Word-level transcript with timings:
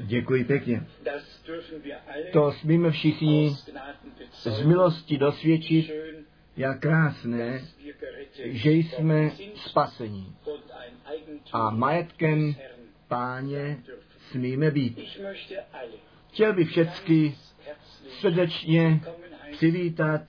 Děkuji 0.00 0.44
pěkně. 0.44 0.86
To 2.32 2.52
smíme 2.52 2.90
všichni 2.90 3.56
z 4.32 4.62
milosti 4.62 5.18
dosvědčit, 5.18 5.90
jak 6.56 6.80
krásné, 6.80 7.60
že 8.44 8.70
jsme 8.70 9.30
spaseni. 9.56 10.26
a 11.52 11.70
majetkem 11.70 12.54
páně 13.08 13.82
smíme 14.30 14.70
být. 14.70 15.00
Chtěl 16.32 16.52
bych 16.52 16.68
všechny 16.68 17.34
srdečně 18.20 19.00
přivítat 19.52 20.22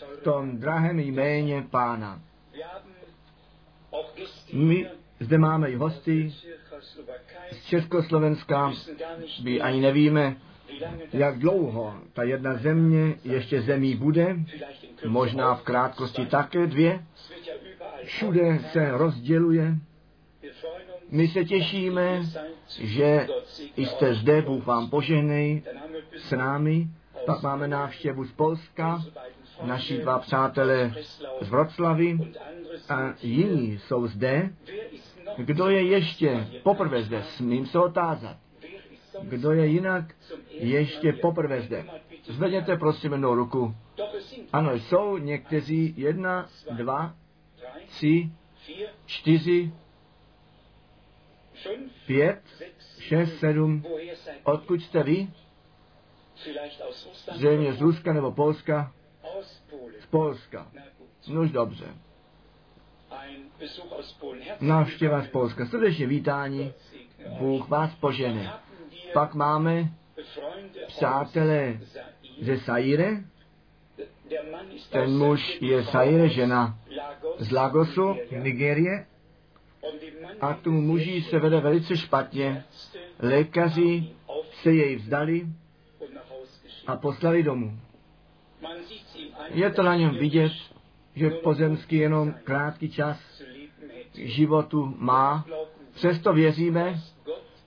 v 0.00 0.22
tom 0.22 0.58
drahém 0.58 0.98
jméně 0.98 1.62
pána. 1.70 2.22
My 4.52 4.90
zde 5.20 5.38
máme 5.38 5.70
i 5.70 5.74
hosty 5.74 6.32
z 7.52 7.64
Československa. 7.64 8.72
My 9.42 9.60
ani 9.60 9.80
nevíme, 9.80 10.36
jak 11.12 11.38
dlouho 11.38 11.94
ta 12.12 12.22
jedna 12.22 12.56
země 12.56 13.14
ještě 13.24 13.62
zemí 13.62 13.94
bude, 13.94 14.36
možná 15.06 15.54
v 15.54 15.62
krátkosti 15.62 16.26
také 16.26 16.66
dvě. 16.66 17.04
Všude 18.04 18.58
se 18.72 18.90
rozděluje. 18.90 19.76
My 21.10 21.28
se 21.28 21.44
těšíme, 21.44 22.22
že 22.80 23.26
jste 23.76 24.14
zde, 24.14 24.42
Bůh 24.42 24.66
vám 24.66 24.90
požehnej 24.90 25.62
s 26.16 26.30
námi. 26.30 26.88
Pak 27.26 27.42
máme 27.42 27.68
návštěvu 27.68 28.24
z 28.24 28.32
Polska, 28.32 29.02
naši 29.62 29.98
dva 29.98 30.18
přátelé 30.18 30.94
z 31.40 31.48
Vroclavy 31.48 32.18
a 32.88 33.14
jiní 33.22 33.78
jsou 33.78 34.06
zde. 34.06 34.50
Kdo 35.36 35.68
je 35.68 35.82
ještě 35.82 36.48
poprvé 36.62 37.02
zde, 37.02 37.22
smím 37.22 37.66
se 37.66 37.78
otázat. 37.78 38.36
Kdo 39.22 39.52
je 39.52 39.66
jinak 39.66 40.14
ještě 40.50 41.12
poprvé 41.12 41.60
zde? 41.62 41.84
Zvedněte 42.24 42.76
prosím 42.76 43.12
jednou 43.12 43.34
ruku. 43.34 43.74
Ano, 44.52 44.74
jsou 44.74 45.18
někteří 45.18 45.94
jedna, 45.96 46.48
dva, 46.70 47.14
tři, 47.86 48.30
čtyři, 49.06 49.72
pět, 52.06 52.42
šest, 52.98 53.38
sedm. 53.38 53.84
Odkud 54.44 54.82
jste 54.82 55.02
vy? 55.02 55.28
Zřejmě 57.32 57.72
z 57.72 57.80
Ruska 57.80 58.12
nebo 58.12 58.32
Polska? 58.32 58.92
Z 60.00 60.06
Polska. 60.06 60.72
Nož 61.28 61.50
dobře. 61.50 61.94
Návštěva 64.60 65.22
z 65.22 65.28
Polska. 65.28 65.66
Srdečně 65.66 66.06
vítání. 66.06 66.72
Bůh 67.38 67.68
vás 67.68 67.94
požene. 67.94 68.52
Pak 69.12 69.34
máme 69.34 69.88
přátelé 70.86 71.80
ze 72.40 72.58
Saire. 72.58 73.24
Ten 74.90 75.18
muž 75.18 75.58
je 75.60 75.84
Saire, 75.84 76.28
žena 76.28 76.78
z 77.38 77.52
Lagosu, 77.52 78.16
Nigerie. 78.42 79.06
A 80.40 80.54
tomu 80.54 80.80
muži 80.80 81.22
se 81.22 81.38
vede 81.38 81.60
velice 81.60 81.96
špatně. 81.96 82.64
Lékaři 83.18 84.08
se 84.62 84.72
jej 84.72 84.96
vzdali 84.96 85.46
a 86.86 86.96
poslali 86.96 87.42
domů. 87.42 87.78
Je 89.48 89.70
to 89.70 89.82
na 89.82 89.96
něm 89.96 90.10
vidět, 90.10 90.52
že 91.20 91.30
pozemský 91.30 91.96
jenom 91.96 92.34
krátký 92.44 92.90
čas 92.90 93.42
životu 94.14 94.94
má. 94.98 95.46
Přesto 95.94 96.32
věříme, 96.32 97.00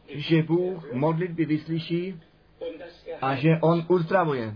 že 0.08 0.44
Bůh 0.44 0.94
modlitby 0.94 1.46
vyslyší 1.46 2.22
a 3.22 3.36
že 3.36 3.50
On 3.62 3.86
uzdravuje. 3.88 4.56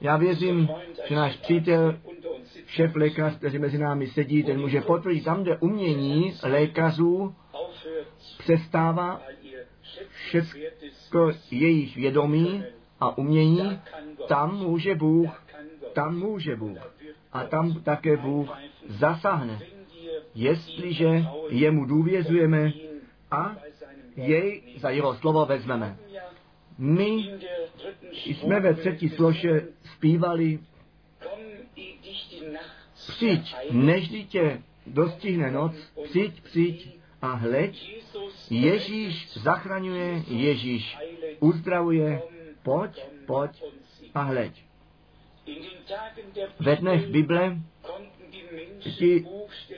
Já 0.00 0.16
věřím, 0.16 0.68
že 1.08 1.14
náš 1.14 1.36
přítel, 1.36 1.98
šéf 2.66 2.96
lékař, 2.96 3.36
který 3.36 3.58
mezi 3.58 3.78
námi 3.78 4.06
sedí, 4.06 4.42
ten 4.42 4.60
může 4.60 4.80
potvrdit, 4.80 5.24
tam, 5.24 5.42
kde 5.42 5.56
umění 5.56 6.34
lékařů 6.42 7.34
přestává 8.38 9.22
všechno 10.12 11.30
jejich 11.50 11.96
vědomí 11.96 12.64
a 13.00 13.18
umění, 13.18 13.80
tam 14.28 14.56
může 14.56 14.94
Bůh, 14.94 15.44
tam 15.92 16.18
může 16.18 16.56
Bůh. 16.56 16.99
A 17.32 17.44
tam 17.44 17.74
také 17.82 18.16
Bůh 18.16 18.58
zasáhne, 18.88 19.58
jestliže 20.34 21.24
jemu 21.48 21.84
důvěřujeme 21.84 22.72
a 23.30 23.56
jej 24.16 24.62
za 24.76 24.90
jeho 24.90 25.14
slovo 25.14 25.46
vezmeme. 25.46 25.96
My 26.78 27.38
jsme 28.24 28.60
ve 28.60 28.74
třetí 28.74 29.08
sloše 29.08 29.62
zpívali 29.84 30.58
Přijď, 33.08 33.56
než 33.70 34.08
tě 34.28 34.62
dostihne 34.86 35.50
noc, 35.50 35.72
přijď, 36.04 36.40
přijď 36.42 36.98
a 37.22 37.32
hleď, 37.32 38.02
Ježíš 38.50 39.38
zachraňuje, 39.38 40.22
Ježíš 40.28 40.98
uzdravuje, 41.40 42.22
pojď, 42.62 43.04
pojď 43.26 43.62
a 44.14 44.22
hleď. 44.22 44.64
Ve 46.60 46.76
dnech 46.76 47.06
Bible 47.06 47.56
ti 48.98 49.26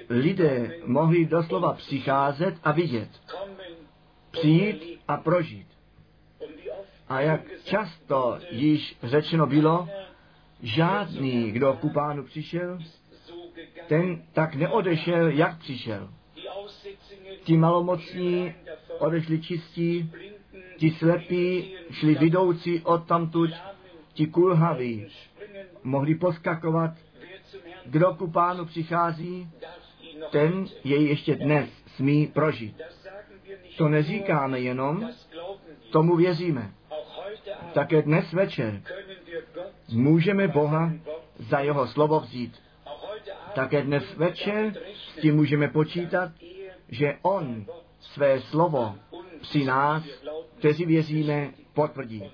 lidé 0.09 0.77
mohli 0.85 1.27
doslova 1.27 1.73
přicházet 1.73 2.55
a 2.65 2.73
vidět, 2.73 3.09
přijít 4.31 5.01
a 5.09 5.17
prožít. 5.17 5.67
A 7.09 7.21
jak 7.21 7.41
často 7.65 8.39
již 8.51 8.97
řečeno 9.03 9.47
bylo, 9.47 9.89
žádný, 10.63 11.51
kdo 11.53 11.73
ku 11.81 11.91
pánu 11.91 12.25
přišel, 12.25 12.79
ten 13.89 14.23
tak 14.33 14.55
neodešel, 14.55 15.29
jak 15.29 15.59
přišel. 15.59 16.09
Ti 17.45 17.57
malomocní 17.57 18.55
odešli 18.99 19.43
čistí, 19.43 20.11
ti 20.77 20.91
slepí 20.91 21.75
šli 21.91 22.15
vidoucí 22.15 22.81
odtamtud, 22.81 23.51
ti 24.15 24.27
kulhaví 24.27 25.07
mohli 25.85 26.15
poskakovat. 26.15 26.91
Kdo 27.87 28.15
ku 28.15 28.31
pánu 28.31 28.65
přichází, 28.65 29.51
ten 30.31 30.67
jej 30.85 31.07
ještě 31.07 31.35
dnes 31.35 31.71
smí 31.97 32.27
prožít. 32.27 32.83
To 33.79 33.89
neříkáme 33.89 34.61
jenom, 34.61 35.11
tomu 35.91 36.17
věříme. 36.17 36.71
Také 37.73 38.03
dnes 38.03 38.33
večer 38.33 38.83
můžeme 39.93 40.49
Boha 40.49 40.93
za 41.39 41.61
jeho 41.61 41.87
slovo 41.87 42.21
vzít. 42.21 42.63
Také 43.55 43.83
dnes 43.83 44.17
večer 44.17 44.75
s 44.95 45.21
tím 45.21 45.37
můžeme 45.37 45.69
počítat, 45.69 46.33
že 46.89 47.19
On 47.23 47.65
své 48.01 48.41
slovo 48.41 48.95
při 49.41 49.65
nás, 49.65 50.03
kteří 50.59 50.87
věříme, 50.87 51.51
potvrdí. 51.75 52.31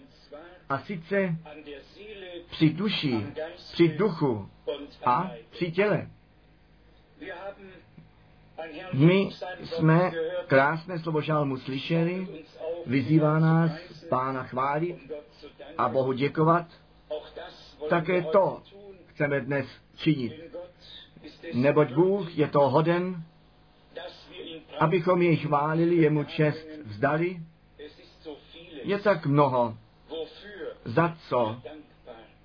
A 0.69 0.78
sice 0.78 1.37
při 2.50 2.71
duši, 2.71 3.26
při 3.72 3.88
duchu 3.88 4.49
a 5.04 5.31
při 5.50 5.72
těle. 5.72 6.10
My 8.93 9.31
jsme 9.65 10.12
krásné 10.47 10.99
slovo 10.99 11.21
žálmu 11.21 11.56
slyšeli, 11.56 12.44
vyzývá 12.87 13.38
nás 13.38 13.71
Pána 14.09 14.43
chválit 14.43 15.12
a 15.78 15.88
Bohu 15.88 16.12
děkovat. 16.12 16.66
Také 17.88 18.22
to 18.22 18.62
chceme 19.06 19.41
dnes 19.41 19.66
činit. 19.97 20.32
Neboť 21.55 21.93
Bůh 21.93 22.38
je 22.38 22.49
to 22.49 22.60
hoden, 22.60 23.22
abychom 24.81 25.22
jej 25.22 25.37
chválili, 25.37 25.97
jemu 25.97 26.25
čest 26.25 26.69
vzdali. 26.84 27.41
Je 28.82 28.99
tak 28.99 29.26
mnoho, 29.26 29.76
za 30.84 31.17
co 31.29 31.62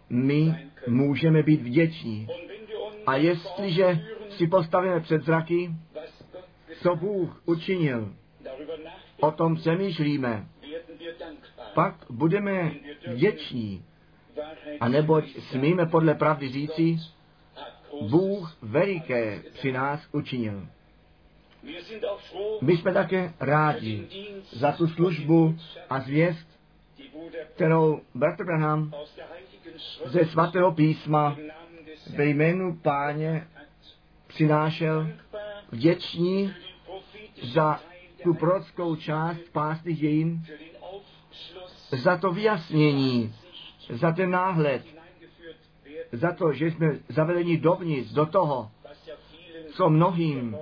my 0.09 0.69
můžeme 0.87 1.43
být 1.43 1.61
vděční. 1.61 2.27
A 3.05 3.15
jestliže 3.15 3.99
si 4.29 4.47
postavíme 4.47 4.99
před 4.99 5.23
zraky, 5.23 5.71
co 6.81 6.95
Bůh 6.95 7.41
učinil, 7.45 8.13
o 9.19 9.31
tom 9.31 9.55
přemýšlíme, 9.55 10.47
pak 11.73 11.95
budeme 12.09 12.71
vděční. 13.07 13.85
A 14.79 14.89
neboť 14.89 15.37
smíme 15.51 15.85
podle 15.85 16.13
pravdy 16.13 16.49
říci, 16.49 16.97
Bůh 18.01 18.57
veliké 18.61 19.43
při 19.53 19.71
nás 19.71 20.07
učinil. 20.11 20.67
My 22.61 22.77
jsme 22.77 22.93
také 22.93 23.33
rádi 23.39 24.07
za 24.51 24.71
tu 24.71 24.87
službu 24.87 25.55
a 25.89 25.99
zvěst, 25.99 26.47
kterou 27.55 28.01
Bratr 28.15 28.43
Branham 28.43 28.93
ze 30.05 30.25
svatého 30.25 30.71
písma 30.71 31.37
ve 32.15 32.25
jménu 32.25 32.75
páně 32.75 33.47
přinášel 34.27 35.07
vděční 35.71 36.53
za 37.53 37.79
tu 38.23 38.33
prorockou 38.33 38.95
část 38.95 39.39
pásty 39.51 39.93
dějin, 39.93 40.45
za 41.91 42.17
to 42.17 42.31
vyjasnění, 42.31 43.35
za 43.89 44.11
ten 44.11 44.31
náhled, 44.31 44.85
za 46.11 46.31
to, 46.31 46.53
že 46.53 46.71
jsme 46.71 46.99
zavedeni 47.09 47.57
dovnitř 47.57 48.11
do 48.11 48.25
toho, 48.25 48.71
co 49.73 49.89
mnohým 49.89 50.57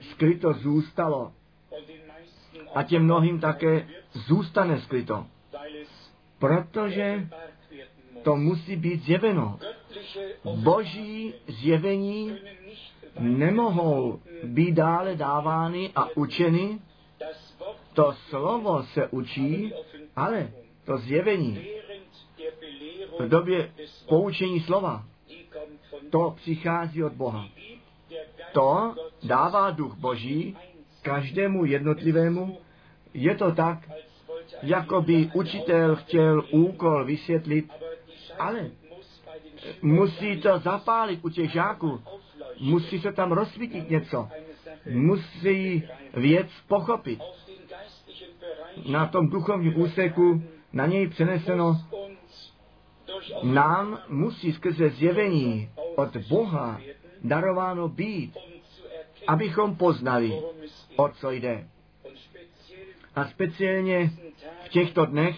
skryto 0.00 0.52
zůstalo 0.52 1.32
a 2.74 2.82
těm 2.82 3.04
mnohým 3.04 3.40
také 3.40 3.88
zůstane 4.12 4.80
skryto. 4.80 5.26
Protože 6.38 7.28
to 8.28 8.36
musí 8.36 8.76
být 8.76 9.02
zjeveno. 9.04 9.58
Boží 10.44 11.34
zjevení 11.46 12.36
nemohou 13.18 14.20
být 14.44 14.72
dále 14.72 15.16
dávány 15.16 15.90
a 15.96 16.08
učeny. 16.16 16.78
To 17.94 18.14
slovo 18.28 18.82
se 18.82 19.06
učí, 19.06 19.72
ale 20.16 20.50
to 20.84 20.98
zjevení 20.98 21.66
v 23.18 23.28
době 23.28 23.70
poučení 24.08 24.60
slova, 24.60 25.04
to 26.10 26.34
přichází 26.36 27.04
od 27.04 27.12
Boha. 27.12 27.48
To 28.52 28.94
dává 29.22 29.70
duch 29.70 29.96
Boží 29.96 30.56
každému 31.02 31.64
jednotlivému. 31.64 32.58
Je 33.14 33.34
to 33.34 33.52
tak, 33.52 33.78
jako 34.62 35.02
by 35.02 35.30
učitel 35.34 35.96
chtěl 35.96 36.44
úkol 36.50 37.04
vysvětlit, 37.04 37.72
ale 38.38 38.70
musí 39.82 40.40
to 40.40 40.58
zapálit 40.58 41.24
u 41.24 41.28
těch 41.28 41.50
žáků, 41.52 42.00
musí 42.60 43.00
se 43.00 43.12
tam 43.12 43.32
rozsvítit 43.32 43.90
něco, 43.90 44.28
musí 44.90 45.82
věc 46.14 46.48
pochopit. 46.68 47.20
Na 48.90 49.06
tom 49.06 49.28
duchovním 49.28 49.80
úseku 49.80 50.42
na 50.72 50.86
něj 50.86 51.08
přeneseno 51.08 51.80
nám 53.42 53.98
musí 54.08 54.52
skrze 54.52 54.88
zjevení 54.88 55.70
od 55.96 56.16
Boha 56.16 56.80
darováno 57.24 57.88
být, 57.88 58.36
abychom 59.26 59.76
poznali, 59.76 60.32
o 60.96 61.08
co 61.08 61.30
jde. 61.30 61.68
A 63.14 63.24
speciálně 63.24 64.10
v 64.64 64.68
těchto 64.68 65.06
dnech, 65.06 65.36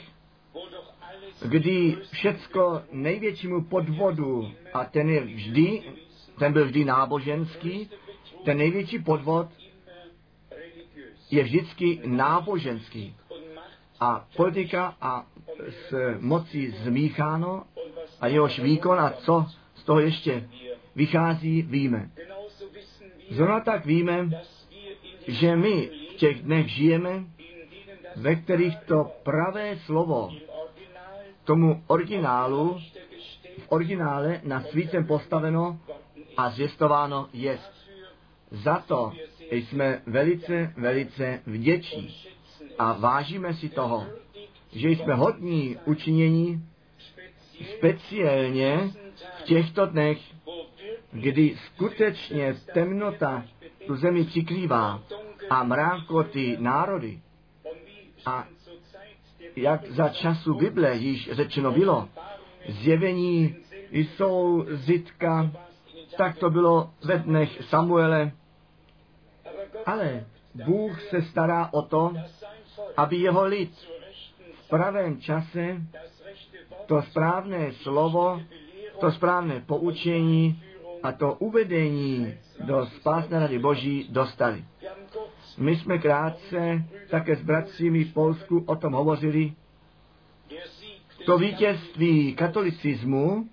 kdy 1.49 1.97
všecko 2.13 2.83
největšímu 2.93 3.65
podvodu, 3.65 4.53
a 4.73 4.85
ten 4.85 5.11
je 5.11 5.21
vždy, 5.21 5.83
ten 6.39 6.53
byl 6.53 6.65
vždy 6.65 6.85
náboženský, 6.85 7.91
ten 8.45 8.59
největší 8.59 8.99
podvod 8.99 9.47
je 11.31 11.43
vždycky 11.43 12.01
náboženský. 12.05 13.17
A 14.01 14.27
politika 14.37 14.97
a 15.01 15.27
s 15.69 15.95
mocí 16.21 16.71
zmícháno 16.71 17.65
a 18.21 18.27
jehož 18.27 18.59
výkon 18.59 19.01
a 19.01 19.11
co 19.11 19.47
z 19.75 19.85
toho 19.85 20.01
ještě 20.01 20.49
vychází, 20.95 21.63
víme. 21.63 22.11
Zrovna 23.31 23.61
tak 23.61 23.87
víme, 23.87 24.31
že 25.27 25.57
my 25.57 25.91
v 26.11 26.15
těch 26.15 26.43
dnech 26.43 26.69
žijeme, 26.69 27.25
ve 28.17 28.37
kterých 28.37 28.77
to 28.77 29.13
pravé 29.23 29.79
slovo 29.79 30.31
tomu 31.45 31.83
originálu, 31.87 32.81
v 33.59 33.67
originále 33.69 34.41
na 34.45 34.63
svícem 34.63 35.07
postaveno 35.07 35.81
a 36.37 36.51
zvěstováno 36.51 37.29
je. 37.33 37.59
Za 38.51 38.79
to 38.87 39.13
jsme 39.51 40.03
velice, 40.07 40.73
velice 40.77 41.41
vděční 41.47 42.15
a 42.79 42.93
vážíme 42.93 43.55
si 43.55 43.69
toho, 43.69 44.07
že 44.73 44.89
jsme 44.89 45.15
hodní 45.15 45.77
učinění 45.85 46.65
speciálně 47.79 48.91
v 49.39 49.43
těchto 49.43 49.87
dnech, 49.87 50.19
kdy 51.13 51.57
skutečně 51.67 52.55
temnota 52.75 53.45
tu 53.87 53.97
zemi 53.97 54.25
přikrývá 54.25 55.03
a 55.51 55.65
mrákoty 55.65 56.57
národy. 56.61 57.21
A 58.27 58.47
jak 59.56 59.91
za 59.91 60.08
času 60.08 60.55
Bible 60.55 60.97
již 60.97 61.31
řečeno 61.32 61.73
bylo, 61.73 62.08
zjevení 62.69 63.56
jsou 63.91 64.64
zitka, 64.69 65.50
tak 66.17 66.38
to 66.38 66.50
bylo 66.50 66.91
ve 67.05 67.19
dnech 67.19 67.62
Samuele. 67.64 68.32
Ale 69.87 70.25
Bůh 70.55 71.02
se 71.02 71.23
stará 71.23 71.69
o 71.73 71.82
to, 71.82 72.14
aby 72.97 73.17
jeho 73.17 73.44
lid 73.44 73.73
v 74.52 74.69
pravém 74.69 75.20
čase 75.20 75.82
to 76.87 77.02
správné 77.02 77.73
slovo, 77.73 78.43
to 79.00 79.12
správné 79.12 79.61
poučení 79.61 80.62
a 81.02 81.12
to 81.12 81.35
uvedení 81.35 82.35
do 82.64 82.87
spásné 82.87 83.38
rady 83.38 83.58
Boží 83.58 84.06
dostali. 84.11 84.64
My 85.61 85.77
jsme 85.77 85.99
krátce 85.99 86.85
také 87.11 87.37
s 87.37 87.43
bratřími 87.43 88.05
v 88.05 88.15
Polsku 88.15 88.65
o 88.67 88.77
tom 88.77 88.93
hovořili. 88.93 89.53
To 91.27 91.39
vítězství 91.39 92.35
katolicismu 92.35 93.49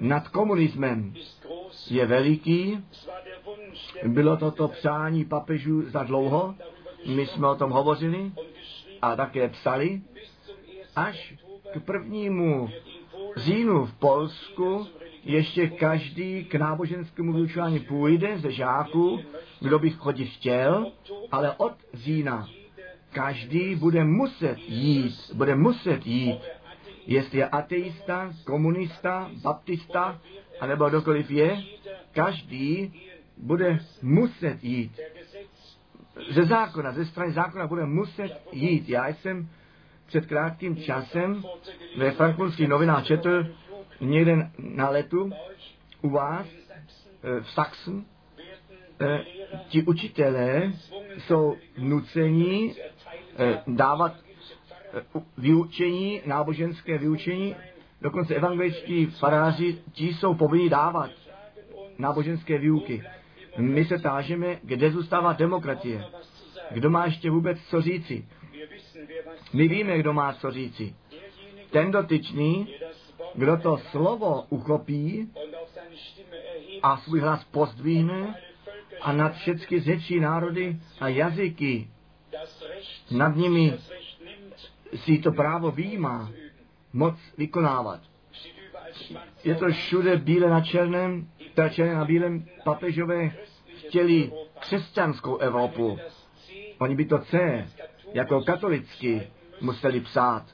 nad 0.00 0.28
komunismem 0.28 1.14
je 1.90 2.06
veliký. 2.06 2.84
Bylo 4.06 4.36
toto 4.36 4.68
přání 4.68 5.24
papežů 5.24 5.90
za 5.90 6.02
dlouho. 6.02 6.54
My 7.06 7.26
jsme 7.26 7.48
o 7.48 7.54
tom 7.54 7.70
hovořili 7.70 8.32
a 9.02 9.16
také 9.16 9.48
psali. 9.48 10.00
Až 10.96 11.34
k 11.72 11.80
prvnímu 11.80 12.68
říjnu 13.36 13.86
v 13.86 13.94
Polsku 13.98 14.86
ještě 15.28 15.66
každý 15.68 16.44
k 16.44 16.54
náboženskému 16.54 17.32
vyučování 17.32 17.80
půjde 17.80 18.38
ze 18.38 18.52
žáků, 18.52 19.20
kdo 19.60 19.78
by 19.78 19.90
chodit 19.90 20.26
chtěl, 20.26 20.92
ale 21.30 21.54
od 21.56 21.72
října 21.94 22.48
každý 23.12 23.74
bude 23.74 24.04
muset 24.04 24.58
jít, 24.68 25.14
bude 25.34 25.54
muset 25.54 26.06
jít, 26.06 26.40
jestli 27.06 27.38
je 27.38 27.48
ateista, 27.48 28.32
komunista, 28.44 29.30
baptista, 29.42 30.20
anebo 30.60 30.88
kdokoliv 30.88 31.30
je, 31.30 31.62
každý 32.12 32.92
bude 33.36 33.78
muset 34.02 34.64
jít. 34.64 35.00
Ze 36.30 36.44
zákona, 36.44 36.92
ze 36.92 37.04
strany 37.04 37.32
zákona 37.32 37.66
bude 37.66 37.86
muset 37.86 38.42
jít. 38.52 38.88
Já 38.88 39.08
jsem 39.08 39.48
před 40.06 40.26
krátkým 40.26 40.76
časem 40.76 41.42
ve 41.98 42.10
frankfurtských 42.10 42.68
novinách 42.68 43.06
četl 43.06 43.46
někde 44.00 44.50
na 44.58 44.90
letu 44.90 45.30
u 46.02 46.10
vás 46.10 46.46
eh, 46.46 47.40
v 47.40 47.50
Saxon, 47.50 48.04
eh, 49.00 49.24
ti 49.68 49.82
učitelé 49.82 50.72
jsou 51.18 51.56
nuceni 51.78 52.74
eh, 53.38 53.62
dávat 53.66 54.12
vyučení, 55.38 56.20
náboženské 56.26 56.98
vyučení, 56.98 57.56
dokonce 58.00 58.34
evangeličtí 58.34 59.06
faráři, 59.06 59.78
ti 59.92 60.14
jsou 60.14 60.34
povinni 60.34 60.68
dávat 60.68 61.10
náboženské 61.98 62.58
výuky. 62.58 63.02
My 63.58 63.84
se 63.84 63.98
tážeme, 63.98 64.58
kde 64.62 64.90
zůstává 64.90 65.32
demokracie. 65.32 66.04
Kdo 66.70 66.90
má 66.90 67.04
ještě 67.04 67.30
vůbec 67.30 67.58
co 67.70 67.80
říci? 67.80 68.26
My 69.52 69.68
víme, 69.68 69.98
kdo 69.98 70.12
má 70.12 70.32
co 70.32 70.50
říci. 70.50 70.94
Ten 71.70 71.90
dotyčný, 71.90 72.74
kdo 73.38 73.56
to 73.56 73.78
slovo 73.78 74.44
uchopí 74.48 75.32
a 76.82 76.96
svůj 76.96 77.20
hlas 77.20 77.44
pozdvihne 77.44 78.34
a 79.00 79.12
nad 79.12 79.34
všechny 79.34 79.80
řečí 79.80 80.20
národy 80.20 80.76
a 81.00 81.08
jazyky 81.08 81.88
nad 83.10 83.36
nimi 83.36 83.74
si 84.94 85.18
to 85.18 85.32
právo 85.32 85.70
výjímá 85.70 86.30
moc 86.92 87.14
vykonávat. 87.38 88.00
Je 89.44 89.54
to 89.54 89.68
všude 89.68 90.16
bíle 90.16 90.50
na 90.50 90.60
černém, 90.60 91.28
teda 91.54 91.68
černé 91.68 91.94
na 91.94 92.04
bílém 92.04 92.46
papežové 92.64 93.30
chtěli 93.76 94.32
křesťanskou 94.58 95.36
Evropu. 95.36 95.98
Oni 96.78 96.94
by 96.94 97.04
to 97.04 97.18
C 97.18 97.66
jako 98.12 98.40
katolicky 98.40 99.28
museli 99.60 100.00
psát. 100.00 100.44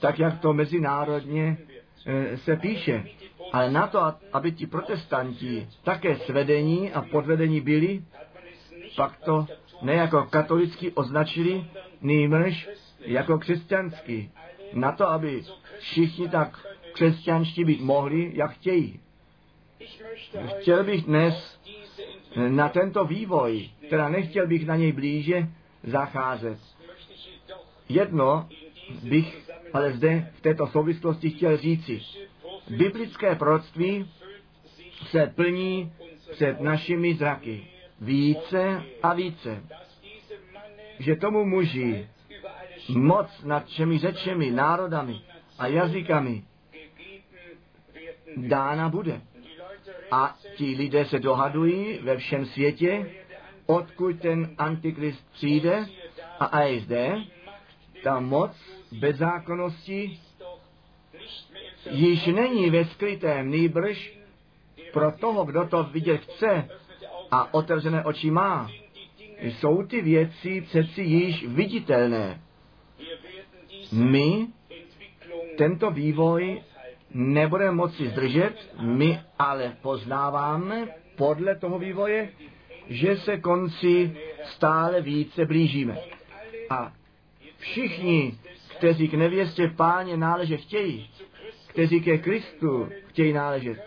Tak, 0.00 0.18
jak 0.18 0.40
to 0.40 0.52
mezinárodně 0.52 1.58
se 2.36 2.56
píše. 2.56 3.04
Ale 3.52 3.70
na 3.70 3.86
to, 3.86 4.14
aby 4.32 4.52
ti 4.52 4.66
protestanti 4.66 5.68
také 5.84 6.16
svedení 6.16 6.92
a 6.92 7.02
podvedení 7.02 7.60
byli, 7.60 8.02
pak 8.96 9.16
to 9.24 9.46
ne 9.82 9.94
jako 9.94 10.22
katolicky 10.30 10.92
označili, 10.92 11.64
nýmrž 12.00 12.68
jako 13.00 13.38
křesťanský. 13.38 14.30
Na 14.72 14.92
to, 14.92 15.08
aby 15.08 15.42
všichni 15.78 16.28
tak 16.28 16.66
křesťanští 16.92 17.64
být 17.64 17.80
mohli, 17.80 18.30
jak 18.34 18.50
chtějí. 18.50 19.00
Chtěl 20.46 20.84
bych 20.84 21.02
dnes 21.02 21.60
na 22.48 22.68
tento 22.68 23.04
vývoj, 23.04 23.70
teda 23.90 24.08
nechtěl 24.08 24.46
bych 24.46 24.66
na 24.66 24.76
něj 24.76 24.92
blíže 24.92 25.48
zacházet. 25.82 26.58
Jedno 27.88 28.48
bych 29.02 29.45
ale 29.72 29.92
zde 29.92 30.30
v 30.38 30.40
této 30.40 30.66
souvislosti 30.66 31.30
chtěl 31.30 31.56
říci. 31.56 32.02
Biblické 32.70 33.34
proroctví 33.34 34.10
se 35.10 35.32
plní 35.34 35.92
před 36.30 36.60
našimi 36.60 37.14
zraky 37.14 37.66
více 38.00 38.82
a 39.02 39.14
více, 39.14 39.62
že 40.98 41.16
tomu 41.16 41.44
muži 41.44 42.08
moc 42.88 43.42
nad 43.44 43.66
všemi 43.66 43.98
řečemi, 43.98 44.50
národami 44.50 45.20
a 45.58 45.66
jazykami 45.66 46.42
dána 48.36 48.88
bude. 48.88 49.20
A 50.10 50.36
ti 50.56 50.64
lidé 50.64 51.04
se 51.04 51.18
dohadují 51.18 51.98
ve 51.98 52.16
všem 52.16 52.46
světě, 52.46 53.10
odkud 53.66 54.20
ten 54.20 54.54
antikrist 54.58 55.32
přijde 55.32 55.86
a 56.40 56.44
a 56.44 56.80
zde 56.80 57.14
ta 58.02 58.20
moc 58.20 58.75
bezzákonnosti 58.92 60.18
již 61.90 62.26
není 62.26 62.70
ve 62.70 62.84
skrytém, 62.84 63.50
nýbrž 63.50 64.18
pro 64.92 65.12
toho, 65.12 65.44
kdo 65.44 65.64
to 65.64 65.82
vidět 65.84 66.20
chce 66.20 66.68
a 67.30 67.54
otevřené 67.54 68.04
oči 68.04 68.30
má. 68.30 68.70
Jsou 69.42 69.82
ty 69.82 70.02
věci 70.02 70.60
přeci 70.60 71.02
již 71.02 71.46
viditelné. 71.46 72.40
My 73.92 74.46
tento 75.58 75.90
vývoj 75.90 76.62
nebudeme 77.14 77.70
moci 77.70 78.08
zdržet, 78.08 78.54
my 78.80 79.20
ale 79.38 79.76
poznáváme 79.82 80.88
podle 81.16 81.54
toho 81.54 81.78
vývoje, 81.78 82.28
že 82.88 83.16
se 83.16 83.40
konci 83.40 84.16
stále 84.44 85.00
více 85.00 85.44
blížíme. 85.44 85.98
A 86.70 86.92
všichni, 87.58 88.38
kteří 88.78 89.08
k 89.08 89.14
nevěstě 89.14 89.72
páně 89.76 90.16
náležet 90.16 90.56
chtějí, 90.56 91.10
kteří 91.66 92.00
ke 92.00 92.18
Kristu 92.18 92.88
chtějí 93.06 93.32
náležet, 93.32 93.78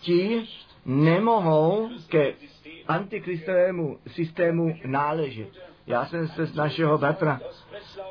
ti 0.00 0.44
nemohou 0.84 1.88
ke 2.08 2.32
antikristovému 2.88 3.98
systému 4.06 4.74
náležet. 4.86 5.48
Já 5.86 6.06
jsem 6.06 6.28
se 6.28 6.46
z 6.46 6.54
našeho 6.54 6.98
bratra 6.98 7.40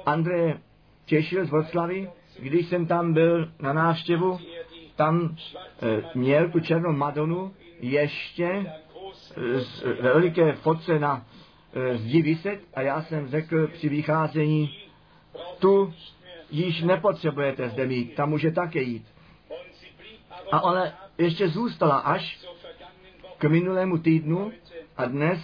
Andreje 0.06 0.60
těšil 1.06 1.46
z 1.46 1.50
Vroclavy, 1.50 2.10
když 2.40 2.68
jsem 2.68 2.86
tam 2.86 3.14
byl 3.14 3.52
na 3.60 3.74
návštěvu, 3.74 4.40
tam 4.96 5.36
e, 5.82 6.04
měl 6.16 6.50
tu 6.50 6.60
černou 6.60 6.92
Madonu 6.92 7.54
ještě 7.80 8.46
e, 8.46 9.60
z 9.60 9.84
veliké 10.02 10.54
fotce 10.54 11.00
na 11.00 11.26
e, 11.74 11.98
zdi 11.98 12.22
vyset 12.22 12.60
a 12.74 12.82
já 12.82 13.02
jsem 13.02 13.28
řekl 13.28 13.68
při 13.68 13.90
vycházení, 13.90 14.78
tu 15.60 15.94
již 16.56 16.82
nepotřebujete 16.82 17.70
zde 17.70 17.86
mít, 17.86 18.16
tam 18.16 18.30
může 18.30 18.52
také 18.52 18.82
jít. 18.82 19.06
A 20.52 20.62
ona 20.62 20.86
ještě 21.18 21.48
zůstala 21.48 21.98
až 21.98 22.40
k 23.38 23.44
minulému 23.44 23.98
týdnu 23.98 24.52
a 24.98 25.06
dnes 25.06 25.40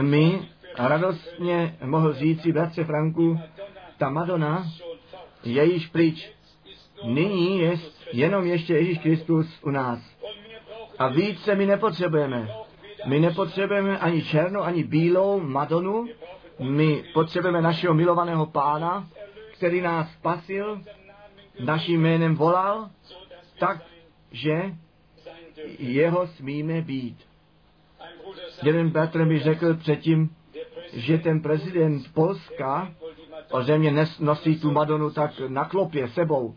mi 0.00 0.48
radostně 0.78 1.76
mohl 1.84 2.12
říci 2.12 2.52
bratře 2.52 2.84
Franku, 2.84 3.40
ta 3.98 4.10
Madonna 4.10 4.66
je 5.44 5.64
již 5.64 5.86
pryč. 5.86 6.30
Nyní 7.04 7.58
je 7.58 7.78
jenom 8.12 8.46
ještě 8.46 8.74
Ježíš 8.74 8.98
Kristus 8.98 9.62
u 9.62 9.70
nás. 9.70 9.98
A 10.98 11.08
více 11.08 11.54
my 11.54 11.66
nepotřebujeme. 11.66 12.48
My 13.06 13.20
nepotřebujeme 13.20 13.98
ani 13.98 14.22
černou, 14.22 14.60
ani 14.60 14.84
bílou 14.84 15.40
Madonu. 15.40 16.06
My 16.60 17.04
potřebujeme 17.14 17.62
našeho 17.62 17.94
milovaného 17.94 18.46
pána, 18.46 19.08
který 19.64 19.80
nás 19.80 20.12
spasil, 20.12 20.82
naším 21.64 22.02
jménem 22.02 22.34
volal, 22.34 22.90
tak, 23.58 23.82
že 24.32 24.74
jeho 25.78 26.26
smíme 26.26 26.82
být. 26.82 27.18
Jeden 28.62 28.90
bratr 28.90 29.24
mi 29.24 29.38
řekl 29.38 29.74
předtím, 29.74 30.36
že 30.92 31.18
ten 31.18 31.40
prezident 31.40 32.14
Polska 32.14 32.94
o 33.50 33.62
země 33.62 34.06
nosí 34.20 34.60
tu 34.60 34.72
Madonu 34.72 35.10
tak 35.10 35.30
na 35.48 35.64
klopě 35.64 36.08
sebou. 36.08 36.56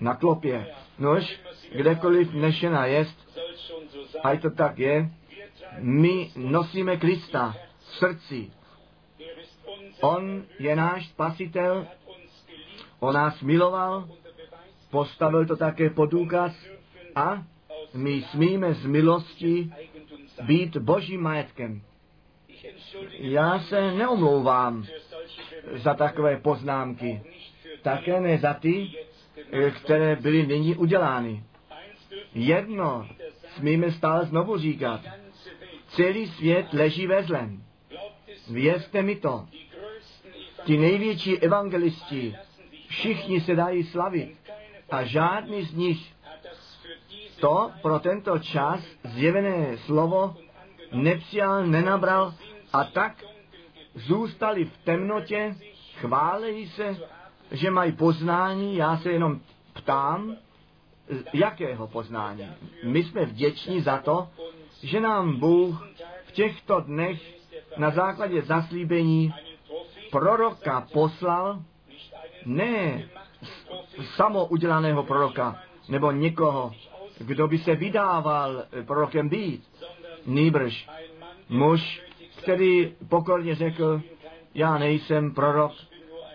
Na 0.00 0.14
klopě. 0.14 0.66
Nož, 0.98 1.40
kdekoliv 1.76 2.32
nešena 2.32 2.86
jest, 2.86 3.40
a 4.22 4.36
to 4.36 4.50
tak 4.50 4.78
je, 4.78 5.10
my 5.78 6.30
nosíme 6.36 6.96
Krista 6.96 7.56
v 7.78 7.96
srdci. 7.96 8.50
On 10.04 10.44
je 10.58 10.76
náš 10.76 11.08
spasitel, 11.08 11.86
on 13.00 13.14
nás 13.14 13.40
miloval, 13.40 14.08
postavil 14.90 15.46
to 15.46 15.56
také 15.56 15.90
pod 15.90 16.06
důkaz 16.06 16.52
a 17.14 17.42
my 17.94 18.22
smíme 18.22 18.74
z 18.74 18.86
milosti 18.86 19.72
být 20.42 20.76
božím 20.76 21.22
majetkem. 21.22 21.82
Já 23.10 23.58
se 23.58 23.92
neomlouvám 23.92 24.84
za 25.72 25.94
takové 25.94 26.36
poznámky. 26.36 27.22
Také 27.82 28.20
ne 28.20 28.38
za 28.38 28.54
ty, 28.54 28.90
které 29.70 30.16
byly 30.16 30.46
nyní 30.46 30.76
udělány. 30.76 31.42
Jedno 32.34 33.08
smíme 33.56 33.92
stále 33.92 34.26
znovu 34.26 34.58
říkat. 34.58 35.00
Celý 35.88 36.26
svět 36.26 36.72
leží 36.72 37.06
ve 37.06 37.22
zlem. 37.22 37.62
Věřte 38.50 39.02
mi 39.02 39.16
to. 39.16 39.46
Ti 40.64 40.78
největší 40.78 41.38
evangelisti, 41.38 42.36
všichni 42.88 43.40
se 43.40 43.54
dají 43.54 43.84
slavit 43.84 44.36
a 44.90 45.04
žádný 45.04 45.62
z 45.62 45.74
nich. 45.74 46.14
To 47.40 47.70
pro 47.82 47.98
tento 47.98 48.38
čas 48.38 48.80
zjevené 49.04 49.76
slovo 49.78 50.36
nepřijal, 50.92 51.66
nenabral 51.66 52.34
a 52.72 52.84
tak 52.84 53.24
zůstali 53.94 54.64
v 54.64 54.76
temnotě, 54.84 55.56
chválejí 56.00 56.68
se, 56.68 56.96
že 57.50 57.70
mají 57.70 57.92
poznání, 57.92 58.76
já 58.76 58.96
se 58.96 59.12
jenom 59.12 59.40
ptám, 59.72 60.36
jakého 61.32 61.86
poznání. 61.86 62.48
My 62.84 63.02
jsme 63.02 63.24
vděční 63.24 63.80
za 63.80 63.98
to, 63.98 64.28
že 64.82 65.00
nám 65.00 65.36
Bůh 65.36 65.88
v 66.26 66.32
těchto 66.32 66.80
dnech 66.80 67.22
na 67.76 67.90
základě 67.90 68.42
zaslíbení 68.42 69.34
proroka 70.14 70.86
poslal, 70.92 71.62
ne 72.46 73.02
samoudělaného 74.16 75.02
proroka, 75.02 75.62
nebo 75.88 76.10
někoho, 76.10 76.72
kdo 77.18 77.48
by 77.48 77.58
se 77.58 77.74
vydával 77.74 78.64
prorokem 78.86 79.28
být, 79.28 79.64
nýbrž 80.26 80.88
muž, 81.48 82.02
který 82.42 82.94
pokorně 83.08 83.54
řekl, 83.54 84.02
já 84.54 84.78
nejsem 84.78 85.34
prorok, 85.34 85.72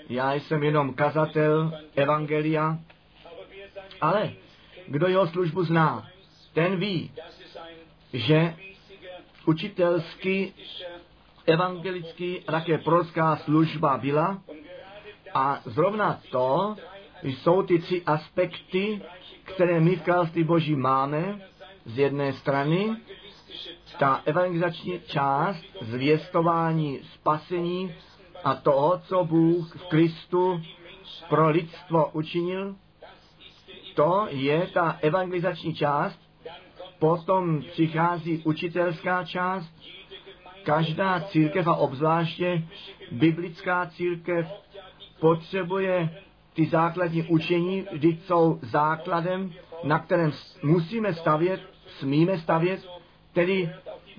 já 0.10 0.34
jsem 0.34 0.64
jenom 0.64 0.94
kazatel 0.94 1.72
evangelia, 1.96 2.78
ale 4.02 4.32
kdo 4.88 5.08
jeho 5.08 5.28
službu 5.28 5.64
zná, 5.64 6.08
ten 6.54 6.80
ví, 6.80 7.12
že 8.14 8.56
učitelský, 9.46 10.54
evangelický 11.50 12.40
také 12.46 12.78
prorocká 12.78 13.36
služba 13.36 13.98
byla. 13.98 14.42
A 15.34 15.62
zrovna 15.66 16.20
to 16.32 16.76
jsou 17.24 17.64
ty 17.64 17.80
tři 17.80 18.04
aspekty, 18.06 19.02
které 19.44 19.80
my 19.80 19.96
v 19.96 20.02
království 20.02 20.44
Boží 20.44 20.76
máme. 20.76 21.42
Z 21.86 21.98
jedné 21.98 22.34
strany, 22.34 22.96
ta 24.00 24.22
evangelizační 24.26 25.02
část 25.08 25.64
zvěstování 25.82 27.00
spasení 27.14 27.96
a 28.44 28.56
toho, 28.56 29.02
co 29.06 29.24
Bůh 29.24 29.76
v 29.76 29.90
Kristu 29.90 30.62
pro 31.30 31.50
lidstvo 31.50 32.10
učinil, 32.14 32.76
to 33.96 34.28
je 34.30 34.68
ta 34.74 34.98
evangelizační 35.02 35.76
část, 35.76 36.20
potom 37.00 37.62
přichází 37.62 38.42
učitelská 38.46 39.24
část, 39.24 39.74
každá 40.64 41.20
církev 41.20 41.68
a 41.68 41.76
obzvláště 41.76 42.64
biblická 43.12 43.86
církev 43.86 44.48
potřebuje 45.20 46.10
ty 46.54 46.66
základní 46.66 47.24
učení, 47.24 47.86
kdy 47.92 48.08
jsou 48.08 48.60
základem, 48.62 49.54
na 49.84 50.00
kterém 50.00 50.32
musíme 50.64 51.14
stavět, 51.14 51.62
smíme 51.88 52.38
stavět, 52.38 52.88
tedy 53.34 53.70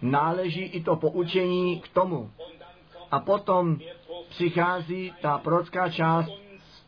náleží 0.03 0.63
i 0.63 0.83
to 0.83 0.97
poučení 0.97 1.81
k 1.81 1.89
tomu. 1.89 2.31
A 3.11 3.21
potom 3.21 3.79
přichází 4.29 5.13
ta 5.21 5.39
prorocká 5.39 5.89
část, 5.89 6.31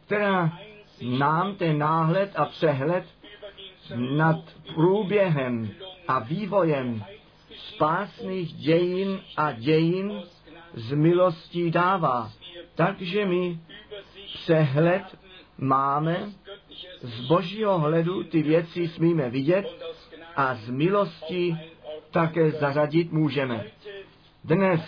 která 0.06 0.58
nám 1.02 1.54
ten 1.54 1.78
náhled 1.78 2.32
a 2.36 2.44
přehled 2.44 3.04
nad 4.16 4.36
průběhem 4.74 5.70
a 6.08 6.18
vývojem 6.18 7.04
spásných 7.56 8.52
dějin 8.52 9.20
a 9.36 9.52
dějin 9.52 10.22
z 10.74 10.92
milostí 10.92 11.70
dává. 11.70 12.30
Takže 12.74 13.26
my 13.26 13.58
přehled 14.34 15.02
máme, 15.58 16.32
z 17.02 17.20
božího 17.20 17.78
hledu 17.78 18.24
ty 18.24 18.42
věci 18.42 18.88
smíme 18.88 19.30
vidět 19.30 19.66
a 20.36 20.54
z 20.54 20.70
milosti 20.70 21.56
také 22.10 22.50
zařadit 22.50 23.12
můžeme. 23.12 23.64
Dnes 24.44 24.80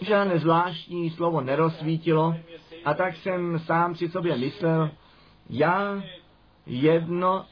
žádné 0.00 0.38
zvláštní 0.38 1.10
slovo 1.10 1.40
nerozsvítilo 1.40 2.36
a 2.84 2.94
tak 2.94 3.16
jsem 3.16 3.58
sám 3.58 3.94
si 3.96 4.08
sobě 4.08 4.36
myslel, 4.36 4.90
já 5.50 6.02
jedno 6.66 7.46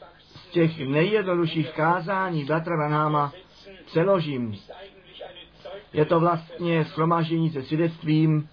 těch 0.52 0.78
nejjednodušších 0.78 1.70
kázání 1.70 2.44
bratra 2.44 2.76
Branháma 2.76 3.32
přeložím. 3.86 4.56
Je 5.92 6.04
to 6.04 6.20
vlastně 6.20 6.84
shromáždění 6.84 7.50
se 7.50 7.62
svědectvím. 7.62 8.48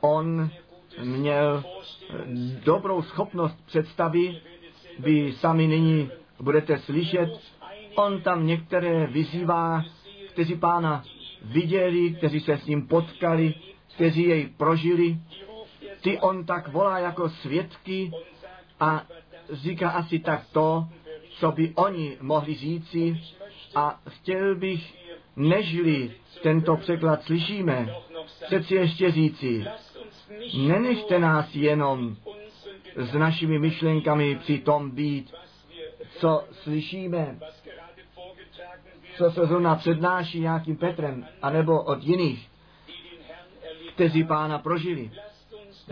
On 0.00 0.50
měl 1.02 1.64
dobrou 2.64 3.02
schopnost 3.02 3.66
představy, 3.66 4.40
vy 4.98 5.32
sami 5.32 5.66
nyní 5.66 6.10
budete 6.40 6.78
slyšet. 6.78 7.40
On 7.94 8.20
tam 8.20 8.46
některé 8.46 9.06
vyzývá, 9.06 9.82
kteří 10.32 10.56
pána 10.56 11.04
viděli, 11.42 12.14
kteří 12.14 12.40
se 12.40 12.58
s 12.58 12.66
ním 12.66 12.88
potkali, 12.88 13.54
kteří 13.94 14.22
jej 14.22 14.46
prožili. 14.56 15.16
Ty 16.00 16.20
on 16.20 16.44
tak 16.44 16.68
volá 16.68 16.98
jako 16.98 17.28
svědky 17.28 18.12
a 18.80 19.02
říká 19.52 19.90
asi 19.90 20.18
tak 20.18 20.42
to, 20.52 20.88
co 21.38 21.52
by 21.52 21.72
oni 21.74 22.16
mohli 22.20 22.54
říci 22.54 23.20
a 23.74 24.00
chtěl 24.08 24.54
bych, 24.54 24.94
nežli 25.36 26.10
tento 26.42 26.76
překlad 26.76 27.22
slyšíme, 27.22 27.94
přeci 28.46 28.74
ještě 28.74 29.10
říci, 29.10 29.64
nenechte 30.58 31.18
nás 31.18 31.54
jenom 31.54 32.16
s 32.96 33.12
našimi 33.14 33.58
myšlenkami 33.58 34.36
při 34.36 34.58
tom 34.58 34.90
být, 34.90 35.34
co 36.18 36.44
slyšíme, 36.50 37.38
co 39.16 39.30
se 39.30 39.46
zrovna 39.46 39.74
přednáší 39.74 40.40
nějakým 40.40 40.76
Petrem, 40.76 41.26
anebo 41.42 41.82
od 41.82 42.02
jiných, 42.02 42.48
kteří 43.94 44.24
pána 44.24 44.58
prožili. 44.58 45.10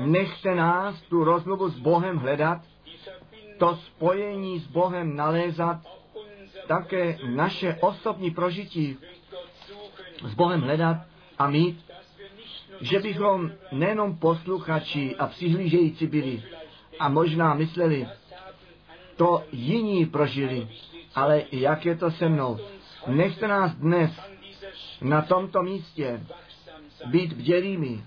Nechte 0.00 0.54
nás 0.54 1.02
tu 1.02 1.24
rozmluvu 1.24 1.68
s 1.68 1.78
Bohem 1.78 2.16
hledat, 2.16 2.60
to 3.62 3.76
spojení 3.76 4.58
s 4.58 4.66
Bohem 4.66 5.16
nalézat, 5.16 5.86
také 6.66 7.18
naše 7.26 7.78
osobní 7.80 8.30
prožití 8.30 8.98
s 10.24 10.34
Bohem 10.34 10.60
hledat 10.60 10.96
a 11.38 11.46
mít, 11.46 11.84
že 12.80 12.98
bychom 12.98 13.50
nejenom 13.72 14.16
posluchači 14.16 15.16
a 15.16 15.26
přihlížející 15.26 16.06
byli 16.06 16.42
a 16.98 17.08
možná 17.08 17.54
mysleli, 17.54 18.08
to 19.16 19.44
jiní 19.52 20.06
prožili, 20.06 20.68
ale 21.14 21.42
jak 21.52 21.86
je 21.86 21.96
to 21.96 22.10
se 22.10 22.28
mnou. 22.28 22.58
Nechte 23.06 23.48
nás 23.48 23.74
dnes 23.74 24.10
na 25.00 25.22
tomto 25.22 25.62
místě 25.62 26.20
být 27.06 27.32
vdělými. 27.32 28.04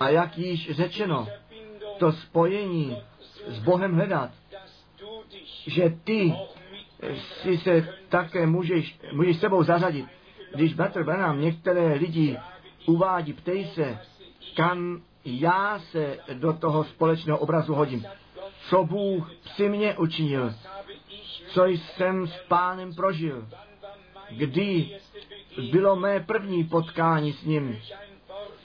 A 0.00 0.08
jak 0.08 0.38
již 0.38 0.70
řečeno, 0.70 1.28
to 1.98 2.12
spojení 2.12 2.96
s 3.46 3.58
Bohem 3.58 3.94
hledat, 3.94 4.30
že 5.66 5.94
ty 6.04 6.34
si 7.14 7.58
se 7.58 7.88
také 8.08 8.46
můžeš, 8.46 8.98
můžeš 9.12 9.36
sebou 9.36 9.62
zařadit. 9.62 10.06
Když 10.54 10.74
Bratr 10.74 11.04
Branham 11.04 11.40
některé 11.40 11.94
lidi 11.94 12.36
uvádí, 12.86 13.32
ptej 13.32 13.64
se, 13.64 13.98
kam 14.56 15.02
já 15.24 15.78
se 15.78 16.18
do 16.32 16.52
toho 16.52 16.84
společného 16.84 17.38
obrazu 17.38 17.74
hodím. 17.74 18.06
Co 18.68 18.84
Bůh 18.84 19.32
při 19.44 19.68
mě 19.68 19.98
učinil, 19.98 20.54
co 21.46 21.64
jsem 21.66 22.26
s 22.26 22.40
pánem 22.48 22.94
prožil, 22.94 23.48
kdy 24.30 24.98
bylo 25.72 25.96
mé 25.96 26.20
první 26.20 26.64
potkání 26.64 27.32
s 27.32 27.44
ním, 27.44 27.78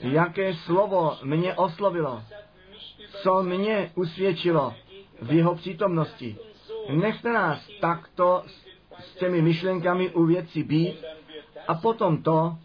jaké 0.02 0.54
slovo 0.54 1.18
mě 1.24 1.54
oslovilo, 1.54 2.24
co 3.24 3.44
mě 3.44 3.92
usvědčilo 3.96 4.74
v 5.22 5.32
jeho 5.32 5.56
přítomnosti. 5.56 6.38
Nechte 6.90 7.34
nás 7.34 7.70
takto 7.80 8.44
s 9.00 9.16
těmi 9.16 9.42
myšlenkami 9.42 10.10
u 10.10 10.26
věci 10.26 10.64
být 10.64 11.06
a 11.68 11.74
potom 11.74 12.24
to, 12.24 12.58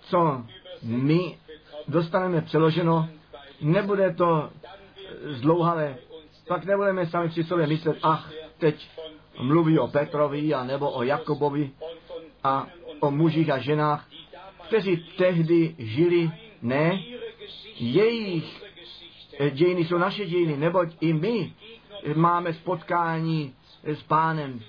co 0.00 0.42
my 0.82 1.38
dostaneme 1.88 2.40
přeloženo, 2.40 3.08
nebude 3.60 4.14
to 4.14 4.50
zdlouhavé. 5.24 5.96
Pak 6.48 6.64
nebudeme 6.64 7.06
sami 7.06 7.28
při 7.28 7.44
sobě 7.44 7.66
myslet, 7.66 7.98
ach, 8.02 8.32
teď 8.58 8.88
mluví 9.40 9.78
o 9.78 9.88
Petrovi 9.88 10.54
a 10.54 10.64
nebo 10.64 10.90
o 10.90 11.02
Jakobovi 11.02 11.70
a 12.44 12.66
o 13.00 13.10
mužích 13.10 13.50
a 13.50 13.58
ženách, 13.58 14.08
kteří 14.66 14.96
tehdy 14.96 15.74
žili. 15.78 16.30
Ne, 16.62 17.02
jejich 17.76 18.64
dějiny 19.50 19.84
jsou 19.84 19.98
naše 19.98 20.26
dějiny, 20.26 20.56
neboť 20.56 20.88
i 21.00 21.12
my 21.12 21.52
máme 22.14 22.52
spotkání 22.54 23.54
s 23.84 24.02
pánem. 24.02 24.60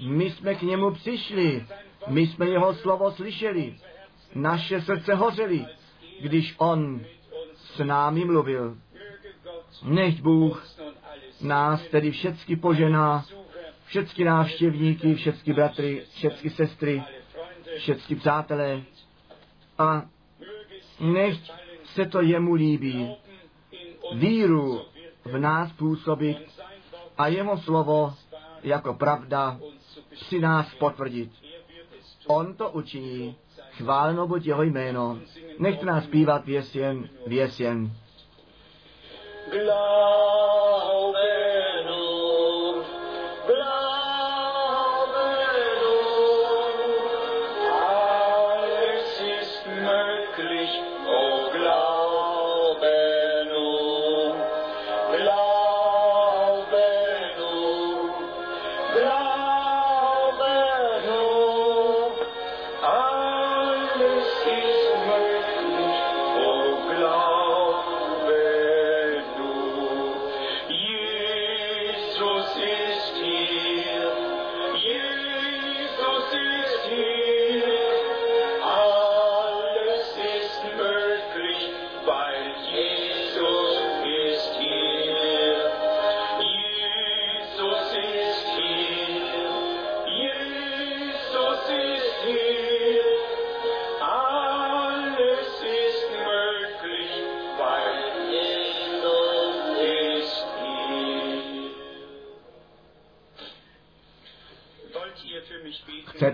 My 0.00 0.30
jsme 0.30 0.54
k 0.54 0.62
němu 0.62 0.90
přišli, 0.90 1.66
my 2.08 2.26
jsme 2.26 2.48
jeho 2.48 2.74
slovo 2.74 3.12
slyšeli, 3.12 3.74
naše 4.34 4.80
srdce 4.80 5.14
hořely, 5.14 5.66
když 6.20 6.54
on 6.58 7.00
s 7.56 7.84
námi 7.84 8.24
mluvil. 8.24 8.76
Nech 9.84 10.22
Bůh 10.22 10.66
nás 11.40 11.82
tedy 11.88 12.10
všecky 12.10 12.56
požená, 12.56 13.24
všecky 13.86 14.24
návštěvníky, 14.24 15.14
všecky 15.14 15.52
bratry, 15.52 16.02
všecky 16.14 16.50
sestry, 16.50 17.02
všecky 17.78 18.14
přátelé 18.14 18.82
a 19.78 20.02
nech 21.00 21.36
se 21.84 22.06
to 22.06 22.20
jemu 22.20 22.54
líbí. 22.54 23.16
Víru 24.14 24.82
v 25.24 25.38
nás 25.38 25.72
působit 25.72 26.53
a 27.18 27.26
jeho 27.26 27.58
slovo 27.58 28.14
jako 28.62 28.94
pravda 28.94 29.58
při 30.10 30.40
nás 30.40 30.74
potvrdit. 30.74 31.30
On 32.26 32.54
to 32.54 32.70
učiní, 32.70 33.36
chváleno 33.70 34.26
buď 34.26 34.46
jeho 34.46 34.62
jméno. 34.62 35.18
Nechte 35.58 35.86
nás 35.86 36.04
zpívat 36.04 36.44
věsjen, 36.44 37.08
věsjen. 37.26 37.90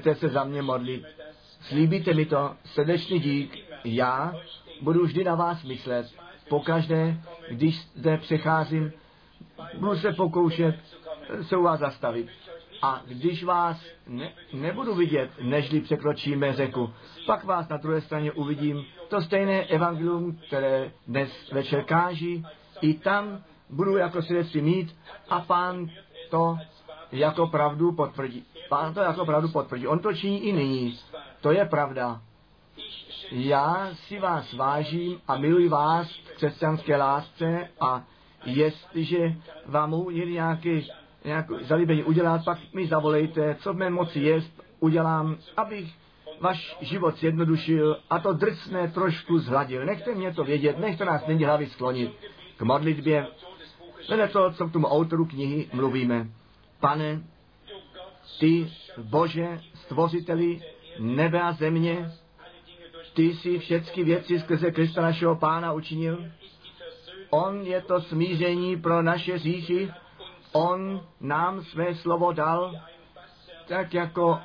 Chcete 0.00 0.14
se 0.14 0.28
za 0.28 0.44
mě 0.44 0.62
modlit? 0.62 1.04
Slíbíte 1.60 2.14
mi 2.14 2.26
to? 2.26 2.56
Srdečný 2.64 3.20
dík. 3.20 3.58
Já 3.84 4.34
budu 4.82 5.04
vždy 5.04 5.24
na 5.24 5.34
vás 5.34 5.64
myslet. 5.64 6.06
Pokaždé, 6.48 7.20
když 7.50 7.80
zde 7.80 8.16
přecházím, 8.16 8.92
budu 9.78 9.96
se 9.96 10.12
pokoušet 10.12 10.76
se 11.42 11.56
u 11.56 11.62
vás 11.62 11.80
zastavit. 11.80 12.28
A 12.82 13.02
když 13.06 13.44
vás 13.44 13.84
ne, 14.06 14.32
nebudu 14.52 14.94
vidět, 14.94 15.30
nežli 15.42 15.80
překročíme 15.80 16.52
řeku, 16.52 16.92
pak 17.26 17.44
vás 17.44 17.68
na 17.68 17.76
druhé 17.76 18.00
straně 18.00 18.32
uvidím. 18.32 18.84
To 19.08 19.20
stejné 19.20 19.64
evangelium, 19.64 20.36
které 20.46 20.90
dnes 21.06 21.50
večer 21.52 21.84
káží, 21.84 22.46
i 22.80 22.94
tam 22.94 23.44
budu 23.70 23.96
jako 23.96 24.22
svědectví 24.22 24.60
mít 24.60 24.96
a 25.28 25.40
pán 25.40 25.90
to 26.30 26.58
jako 27.12 27.46
pravdu 27.46 27.92
potvrdí. 27.92 28.44
Pán 28.70 28.94
to 28.94 29.00
jako 29.00 29.24
pravdu 29.24 29.48
potvrdí. 29.48 29.86
On 29.86 29.98
to 29.98 30.12
činí 30.12 30.42
i 30.42 30.52
nyní. 30.52 30.98
To 31.40 31.52
je 31.52 31.64
pravda. 31.64 32.20
Já 33.30 33.88
si 33.94 34.18
vás 34.18 34.52
vážím 34.52 35.20
a 35.28 35.36
miluji 35.36 35.68
vás 35.68 36.10
v 36.10 36.36
křesťanské 36.36 36.96
lásce 36.96 37.68
a 37.80 38.04
jestliže 38.44 39.34
vám 39.66 39.90
mohu 39.90 40.10
někdy 40.10 40.32
nějaký, 40.32 40.90
nějaké 41.24 41.54
zalíbení 41.62 42.04
udělat, 42.04 42.44
pak 42.44 42.58
mi 42.74 42.86
zavolejte, 42.86 43.54
co 43.54 43.72
v 43.72 43.76
mé 43.76 43.90
moci 43.90 44.20
je, 44.20 44.42
udělám, 44.80 45.36
abych 45.56 45.94
váš 46.40 46.76
život 46.80 47.18
zjednodušil 47.18 47.96
a 48.10 48.18
to 48.18 48.32
drsné 48.32 48.88
trošku 48.88 49.38
zhladil. 49.38 49.86
Nechte 49.86 50.14
mě 50.14 50.34
to 50.34 50.44
vědět, 50.44 50.78
nechte 50.78 51.04
nás 51.04 51.26
není 51.26 51.44
hlavy 51.44 51.66
sklonit 51.66 52.12
k 52.56 52.62
modlitbě. 52.62 53.26
Vedle 54.08 54.28
to, 54.28 54.52
co 54.52 54.68
k 54.68 54.72
tomu 54.72 54.86
autoru 54.86 55.24
knihy 55.24 55.68
mluvíme. 55.72 56.28
Pane, 56.80 57.20
ty, 58.38 58.72
Bože, 58.98 59.60
stvořiteli 59.74 60.62
nebe 60.98 61.40
a 61.40 61.52
země, 61.52 62.12
ty 63.14 63.22
jsi 63.22 63.58
všechny 63.58 64.04
věci 64.04 64.40
skrze 64.40 64.70
Krista 64.70 65.02
našeho 65.02 65.36
Pána 65.36 65.72
učinil. 65.72 66.24
On 67.30 67.62
je 67.62 67.80
to 67.80 68.00
smíření 68.00 68.76
pro 68.76 69.02
naše 69.02 69.38
říchy. 69.38 69.92
On 70.52 71.06
nám 71.20 71.62
své 71.62 71.94
slovo 71.94 72.32
dal, 72.32 72.80
tak 73.68 73.94
jako, 73.94 74.38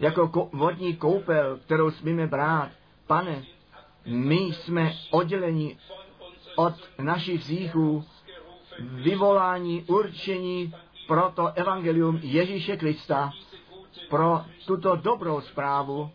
jako 0.00 0.50
vodní 0.52 0.96
koupel, 0.96 1.58
kterou 1.58 1.90
smíme 1.90 2.26
brát. 2.26 2.70
Pane, 3.06 3.44
my 4.06 4.36
jsme 4.36 4.92
odděleni 5.10 5.76
od 6.56 6.74
našich 6.98 7.42
říchů, 7.42 8.04
vyvolání, 8.78 9.84
určení 9.86 10.74
pro 11.10 11.30
to 11.34 11.52
evangelium 11.54 12.18
Ježíše 12.22 12.76
Krista, 12.76 13.30
pro 14.10 14.40
tuto 14.66 14.96
dobrou 14.96 15.40
zprávu. 15.40 16.10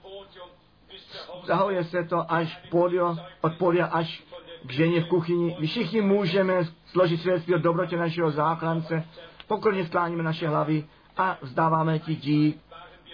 Zahuje 1.46 1.84
se 1.84 2.04
to 2.04 2.32
až 2.32 2.60
podio, 2.72 3.18
od 3.42 3.58
podia 3.58 3.86
až 3.86 4.24
k 4.66 4.72
ženě 4.72 5.02
v 5.02 5.08
kuchyni. 5.08 5.56
My 5.60 5.68
všichni 5.68 6.02
můžeme 6.02 6.64
složit 6.86 7.22
svědectví 7.22 7.56
o 7.56 7.58
dobrotě 7.58 7.98
našeho 7.98 8.32
záchrance, 8.32 9.04
pokorně 9.48 9.86
skláníme 9.86 10.24
naše 10.24 10.48
hlavy 10.48 10.86
a 11.18 11.38
vzdáváme 11.42 12.00
ti 12.00 12.16
dík. 12.16 12.60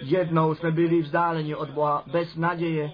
Jednou 0.00 0.54
jsme 0.54 0.70
byli 0.70 1.02
vzdáleni 1.02 1.54
od 1.54 1.70
Boha 1.70 2.02
bez 2.06 2.36
naděje 2.36 2.92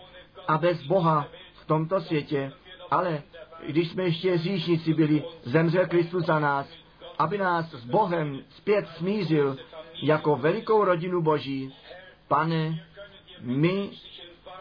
a 0.48 0.58
bez 0.58 0.82
Boha 0.82 1.28
v 1.62 1.66
tomto 1.66 2.00
světě, 2.00 2.52
ale 2.90 3.22
když 3.66 3.90
jsme 3.90 4.02
ještě 4.02 4.38
říšníci 4.38 4.94
byli, 4.94 5.24
zemřel 5.44 5.86
Kristus 5.86 6.26
za 6.26 6.38
nás, 6.38 6.66
aby 7.18 7.38
nás 7.38 7.70
s 7.70 7.84
Bohem 7.84 8.40
zpět 8.50 8.88
smířil 8.88 9.56
jako 10.02 10.36
velikou 10.36 10.84
rodinu 10.84 11.22
Boží. 11.22 11.74
Pane, 12.28 12.84
my 13.40 13.90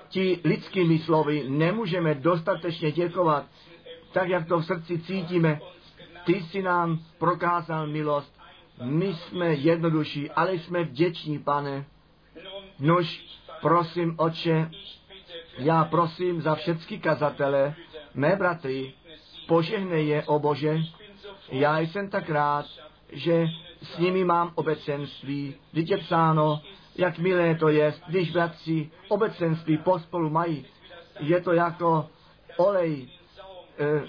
ti 0.10 0.40
lidskými 0.44 1.00
slovy 1.00 1.50
nemůžeme 1.50 2.14
dostatečně 2.14 2.92
děkovat, 2.92 3.46
tak 4.12 4.30
jak 4.30 4.48
to 4.48 4.60
v 4.60 4.66
srdci 4.66 5.00
cítíme. 5.00 5.60
Ty 6.26 6.34
jsi 6.34 6.62
nám 6.62 7.00
prokázal 7.18 7.88
milost. 7.88 8.38
My 8.84 9.14
jsme 9.14 9.54
jednodušší, 9.54 10.32
ale 10.32 10.54
jsme 10.54 10.84
vděční, 10.84 11.40
pane. 11.40 11.86
Nož, 12.80 13.26
prosím, 13.62 14.16
oče, 14.18 14.72
já 15.58 15.84
prosím 15.84 16.42
za 16.42 16.56
všechny 16.56 17.00
kazatele, 17.00 17.76
mé 18.14 18.36
bratry, 18.36 18.94
požehnej 19.48 20.08
je, 20.08 20.24
o 20.24 20.40
Bože. 20.40 20.78
Já 21.52 21.80
jsem 21.80 22.10
tak 22.10 22.30
rád, 22.30 22.66
že 23.12 23.48
s 23.84 23.98
nimi 23.98 24.24
mám 24.24 24.52
obecenství. 24.56 25.56
Vždyť 25.72 25.90
je 25.90 25.98
psáno, 25.98 26.62
jak 26.96 27.20
milé 27.20 27.56
to 27.56 27.70
je, 27.70 27.94
když 28.08 28.32
bratři 28.32 28.92
obecenství 29.08 29.78
pospolu 29.78 30.30
mají. 30.30 30.66
Je 31.20 31.42
to 31.42 31.54
jako 31.54 32.10
olej 32.58 33.10
eh, 33.80 34.02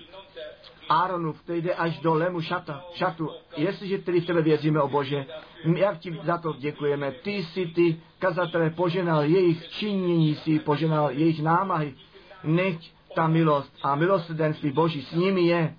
Áronův, 0.88 1.42
který 1.42 1.62
jde 1.62 1.74
až 1.74 1.98
do 1.98 2.14
lemu 2.14 2.40
šata, 2.40 2.85
šatu. 2.94 3.31
Jestliže 3.57 3.98
tedy 3.98 4.20
v 4.20 4.27
tebe 4.27 4.42
věříme, 4.42 4.83
o 4.83 4.88
Bože, 4.88 5.27
jak 5.77 5.98
ti 5.98 6.18
za 6.22 6.38
to 6.38 6.53
děkujeme. 6.53 7.12
Ty 7.12 7.42
si 7.42 7.66
ty 7.66 8.01
kazatele 8.18 8.70
poženal, 8.70 9.22
jejich 9.22 9.68
činění 9.68 10.35
si 10.35 10.59
poženal, 10.59 11.11
jejich 11.11 11.42
námahy. 11.42 11.94
Nech 12.44 12.77
ta 13.14 13.27
milost 13.27 13.72
a 13.83 13.94
milosrdenství 13.94 14.70
Boží 14.70 15.03
s 15.03 15.12
nimi 15.12 15.42
je. 15.42 15.74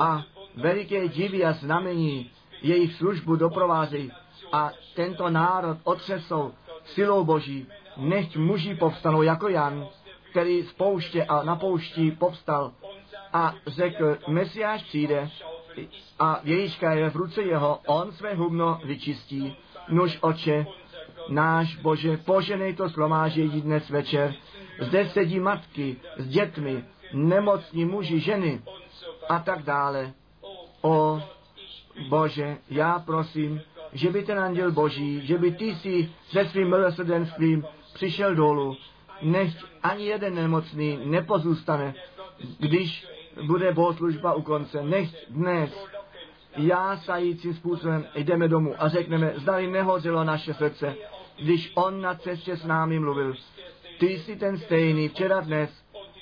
A 0.00 0.24
veliké 0.56 1.08
divy 1.08 1.44
a 1.44 1.52
znamení 1.52 2.30
jejich 2.62 2.94
službu 2.94 3.36
doprovázejí. 3.36 4.12
A 4.52 4.70
tento 4.94 5.30
národ 5.30 5.78
otřesou 5.84 6.52
silou 6.84 7.24
Boží. 7.24 7.66
Nechť 7.96 8.36
muži 8.36 8.74
povstanou 8.74 9.22
jako 9.22 9.48
Jan, 9.48 9.86
který 10.30 10.62
z 10.62 10.72
pouště 10.72 11.24
a 11.24 11.42
na 11.42 11.56
poušti 11.56 12.10
povstal 12.10 12.72
a 13.32 13.54
řekl, 13.66 14.18
Mesiáš 14.28 14.82
přijde 14.82 15.30
a 16.18 16.40
jejíčka 16.44 16.92
je 16.92 17.10
v 17.10 17.16
ruce 17.16 17.42
jeho, 17.42 17.80
on 17.86 18.12
své 18.12 18.34
hubno 18.34 18.80
vyčistí. 18.84 19.56
Nuž 19.88 20.18
oče, 20.20 20.66
náš 21.28 21.76
Bože, 21.76 22.16
poženej 22.16 22.74
to 22.74 22.90
slomážení 22.90 23.60
dnes 23.60 23.90
večer. 23.90 24.34
Zde 24.80 25.08
sedí 25.08 25.40
matky 25.40 25.96
s 26.16 26.28
dětmi, 26.28 26.84
nemocní 27.12 27.84
muži, 27.84 28.20
ženy 28.20 28.62
a 29.28 29.38
tak 29.38 29.62
dále. 29.62 30.12
O 30.86 31.22
Bože, 32.08 32.56
já 32.70 32.98
prosím, 32.98 33.60
že 33.92 34.10
by 34.10 34.22
ten 34.22 34.38
anděl 34.38 34.72
Boží, 34.72 35.26
že 35.26 35.38
by 35.38 35.52
ty 35.52 35.74
si 35.74 36.10
se 36.30 36.44
svým 36.44 36.70
milosrdenstvím 36.70 37.64
přišel 37.94 38.34
dolů, 38.34 38.76
nech 39.22 39.64
ani 39.82 40.06
jeden 40.06 40.34
nemocný 40.34 40.98
nepozůstane, 41.04 41.94
když 42.58 43.06
bude 43.46 43.72
bohoslužba 43.72 44.34
u 44.34 44.42
konce. 44.42 44.82
Nech 44.82 45.08
dnes 45.30 45.86
jásajícím 46.56 47.54
způsobem 47.54 48.06
jdeme 48.14 48.48
domů 48.48 48.74
a 48.78 48.88
řekneme, 48.88 49.32
zdali 49.36 49.66
nehořelo 49.66 50.24
naše 50.24 50.54
srdce, 50.54 50.94
když 51.38 51.72
on 51.74 52.00
na 52.00 52.14
cestě 52.14 52.56
s 52.56 52.64
námi 52.64 52.98
mluvil. 52.98 53.34
Ty 53.98 54.06
jsi 54.06 54.36
ten 54.36 54.58
stejný 54.58 55.08
včera, 55.08 55.40
dnes 55.40 55.70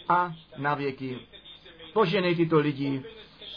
a 0.08 0.32
na 0.58 0.74
věky. 0.74 1.18
Poženej 1.92 2.36
tyto 2.36 2.58
lidi. 2.58 3.02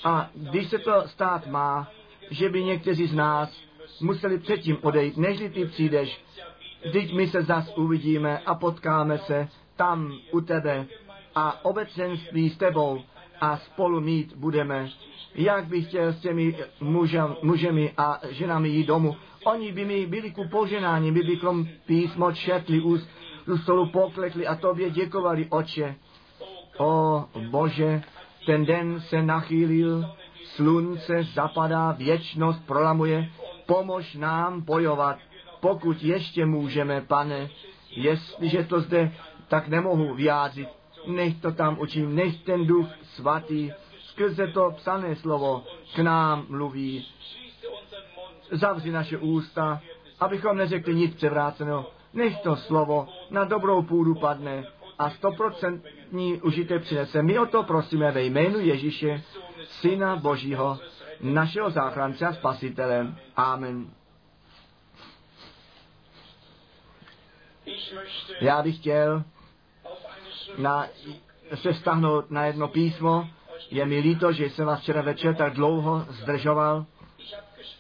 A 0.07 0.29
když 0.33 0.69
se 0.69 0.77
to 0.77 1.03
stát 1.07 1.47
má, 1.47 1.87
že 2.29 2.49
by 2.49 2.63
někteří 2.63 3.07
z 3.07 3.13
nás 3.13 3.61
museli 4.01 4.39
předtím 4.39 4.77
odejít, 4.81 5.17
než 5.17 5.37
ty 5.53 5.65
přijdeš, 5.65 6.21
Vždyť 6.85 7.13
my 7.13 7.27
se 7.27 7.43
zas 7.43 7.73
uvidíme 7.77 8.39
a 8.39 8.55
potkáme 8.55 9.17
se 9.17 9.47
tam 9.75 10.13
u 10.31 10.41
tebe 10.41 10.85
a 11.35 11.65
obecenství 11.65 12.49
s 12.49 12.57
tebou 12.57 13.01
a 13.41 13.57
spolu 13.57 14.01
mít 14.01 14.33
budeme. 14.35 14.89
Jak 15.35 15.65
bych 15.65 15.87
chtěl 15.87 16.13
s 16.13 16.19
těmi 16.19 16.57
mužem, 16.79 17.35
mužemi 17.41 17.93
a 17.97 18.19
ženami 18.29 18.69
jít 18.69 18.87
domů. 18.87 19.15
Oni 19.43 19.71
by 19.71 19.85
mi 19.85 20.05
byli 20.05 20.31
ku 20.31 20.47
poženání, 20.47 21.11
my 21.11 21.23
bychom 21.23 21.67
písmo 21.85 22.31
četli, 22.31 22.81
u, 22.81 22.99
u 23.47 23.57
stolu 23.57 23.89
poklekli 23.89 24.47
a 24.47 24.55
tobě 24.55 24.89
děkovali, 24.89 25.47
oče. 25.49 25.95
O 26.77 27.25
Bože, 27.49 28.03
ten 28.47 28.65
den 28.65 29.01
se 29.01 29.21
nachýlil, 29.21 30.05
slunce 30.43 31.23
zapadá, 31.23 31.91
věčnost 31.91 32.65
prolamuje, 32.65 33.29
pomož 33.65 34.15
nám 34.15 34.61
bojovat 34.61 35.17
pokud 35.59 36.03
ještě 36.03 36.45
můžeme, 36.45 37.01
pane, 37.01 37.49
jestliže 37.91 38.63
to 38.63 38.81
zde 38.81 39.11
tak 39.47 39.67
nemohu 39.67 40.13
vyjádřit, 40.13 40.67
nech 41.07 41.41
to 41.41 41.51
tam 41.51 41.79
učím, 41.79 42.15
nech 42.15 42.43
ten 42.43 42.67
duch 42.67 42.87
svatý 43.03 43.71
skrze 44.03 44.47
to 44.47 44.71
psané 44.75 45.15
slovo 45.15 45.63
k 45.95 45.99
nám 45.99 46.45
mluví. 46.49 47.05
Zavři 48.51 48.91
naše 48.91 49.17
ústa, 49.17 49.81
abychom 50.19 50.57
neřekli 50.57 50.95
nic 50.95 51.15
převráceného. 51.15 51.91
Nech 52.13 52.39
to 52.39 52.55
slovo 52.55 53.07
na 53.29 53.43
dobrou 53.43 53.81
půdu 53.81 54.15
padne 54.15 54.63
a 54.99 55.09
stoprocentní 56.07 56.41
užitek 56.41 56.81
přinese. 56.81 57.23
My 57.23 57.39
o 57.39 57.45
to 57.45 57.63
prosíme 57.63 58.11
ve 58.11 58.23
jménu 58.23 58.59
Ježíše, 58.59 59.23
Syna 59.81 60.15
Božího, 60.15 60.79
našeho 61.21 61.69
záchrance 61.69 62.25
a 62.25 62.33
spasitele. 62.33 63.15
Amen. 63.35 63.89
Já 68.41 68.61
bych 68.61 68.75
chtěl 68.75 69.23
na, 70.57 70.87
se 71.55 71.73
stahnout 71.73 72.31
na 72.31 72.45
jedno 72.45 72.67
písmo. 72.67 73.27
Je 73.71 73.85
mi 73.85 73.99
líto, 73.99 74.31
že 74.31 74.49
jsem 74.49 74.65
vás 74.65 74.79
včera 74.79 75.01
večer 75.01 75.35
tak 75.35 75.53
dlouho 75.53 76.05
zdržoval. 76.09 76.85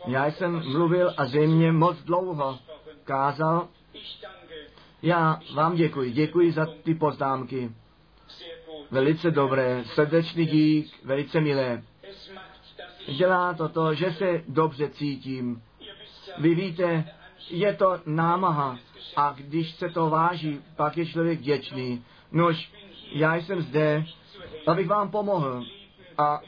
Já 0.07 0.25
jsem 0.25 0.71
mluvil 0.71 1.13
a 1.17 1.25
zřejmě 1.25 1.71
moc 1.71 1.97
dlouho 2.03 2.59
kázal. 3.03 3.67
Já 5.01 5.39
vám 5.55 5.75
děkuji. 5.75 6.11
Děkuji 6.11 6.51
za 6.51 6.67
ty 6.83 6.95
poznámky. 6.95 7.71
Velice 8.91 9.31
dobré, 9.31 9.83
srdečný 9.85 10.45
dík, 10.45 10.93
velice 11.03 11.41
milé. 11.41 11.83
Dělá 13.17 13.53
to 13.53 13.69
to, 13.69 13.93
že 13.93 14.13
se 14.13 14.43
dobře 14.47 14.89
cítím. 14.89 15.61
Vy 16.37 16.55
víte, 16.55 17.03
je 17.49 17.73
to 17.73 17.99
námaha 18.05 18.77
a 19.15 19.35
když 19.37 19.71
se 19.71 19.89
to 19.89 20.09
váží, 20.09 20.61
pak 20.75 20.97
je 20.97 21.05
člověk 21.05 21.39
vděčný. 21.39 22.03
Nož, 22.31 22.71
já 23.11 23.35
jsem 23.35 23.61
zde, 23.61 24.05
abych 24.67 24.87
vám 24.87 25.11
pomohl 25.11 25.63
a 26.17 26.39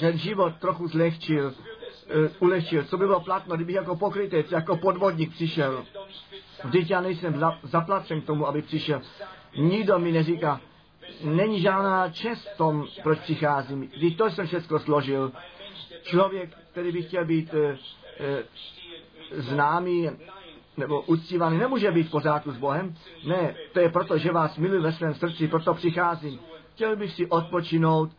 ten 0.00 0.18
život 0.18 0.54
trochu 0.60 0.88
zlehčil, 0.88 1.46
uh, 1.46 2.30
ulehčil. 2.40 2.84
Co 2.84 2.96
by 2.96 3.06
bylo 3.06 3.20
platno, 3.20 3.56
kdybych 3.56 3.76
jako 3.76 3.96
pokrytec, 3.96 4.52
jako 4.52 4.76
podvodník 4.76 5.30
přišel. 5.30 5.84
Vždyť 6.64 6.90
já 6.90 7.00
nejsem 7.00 7.38
za, 7.38 7.58
zaplacen 7.62 8.20
k 8.20 8.26
tomu, 8.26 8.46
aby 8.46 8.62
přišel. 8.62 9.00
Nikdo 9.56 9.98
mi 9.98 10.12
neříká, 10.12 10.60
není 11.22 11.60
žádná 11.60 12.10
čest 12.10 12.48
v 12.54 12.56
tom, 12.56 12.86
proč 13.02 13.18
přicházím. 13.18 13.90
Když 13.96 14.14
to 14.14 14.30
jsem 14.30 14.46
všechno 14.46 14.78
složil, 14.78 15.32
člověk, 16.02 16.50
který 16.72 16.92
by 16.92 17.02
chtěl 17.02 17.24
být 17.24 17.54
uh, 17.54 17.60
známý 19.32 20.10
nebo 20.76 21.00
uctívaný, 21.00 21.58
nemůže 21.58 21.90
být 21.90 22.08
v 22.08 22.10
pořádku 22.10 22.52
s 22.52 22.56
Bohem. 22.56 22.94
Ne, 23.26 23.54
to 23.72 23.80
je 23.80 23.88
proto, 23.88 24.18
že 24.18 24.32
vás 24.32 24.56
miluji 24.56 24.80
ve 24.80 24.92
svém 24.92 25.14
srdci, 25.14 25.48
proto 25.48 25.74
přicházím. 25.74 26.38
Chtěl 26.74 26.96
bych 26.96 27.12
si 27.12 27.26
odpočinout 27.26 28.10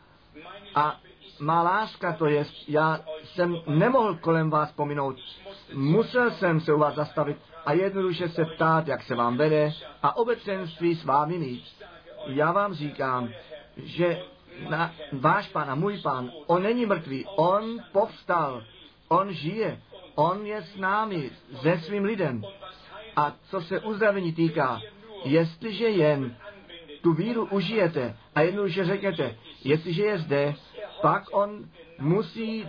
a 0.75 0.99
má 1.39 1.63
láska 1.63 2.13
to 2.13 2.25
je, 2.25 2.45
já 2.67 2.99
jsem 3.23 3.57
nemohl 3.67 4.15
kolem 4.15 4.49
vás 4.49 4.71
pominout. 4.71 5.15
Musel 5.73 6.31
jsem 6.31 6.59
se 6.59 6.73
u 6.73 6.79
vás 6.79 6.95
zastavit 6.95 7.37
a 7.65 7.73
jednoduše 7.73 8.29
se 8.29 8.45
ptát, 8.45 8.87
jak 8.87 9.03
se 9.03 9.15
vám 9.15 9.37
vede 9.37 9.73
a 10.03 10.17
obecenství 10.17 10.95
s 10.95 11.05
vámi 11.05 11.37
mít. 11.37 11.63
Já 12.25 12.51
vám 12.51 12.73
říkám, 12.73 13.29
že 13.77 14.21
na, 14.69 14.93
váš 15.11 15.47
pán 15.49 15.69
a 15.69 15.75
můj 15.75 16.01
pán, 16.01 16.31
on 16.47 16.63
není 16.63 16.85
mrtvý, 16.85 17.25
on 17.35 17.79
povstal, 17.91 18.63
on 19.07 19.33
žije, 19.33 19.79
on 20.15 20.45
je 20.45 20.61
s 20.61 20.77
námi, 20.77 21.31
se 21.61 21.77
svým 21.77 22.03
lidem. 22.03 22.43
A 23.15 23.33
co 23.49 23.61
se 23.61 23.79
uzdravení 23.79 24.33
týká, 24.33 24.81
jestliže 25.25 25.89
jen 25.89 26.35
tu 27.01 27.13
víru 27.13 27.45
užijete 27.45 28.17
a 28.35 28.41
jednoduše 28.41 28.85
řeknete, 28.85 29.35
jestliže 29.63 30.03
je 30.03 30.17
zde, 30.17 30.55
pak 31.01 31.23
on 31.31 31.69
musí 31.99 32.65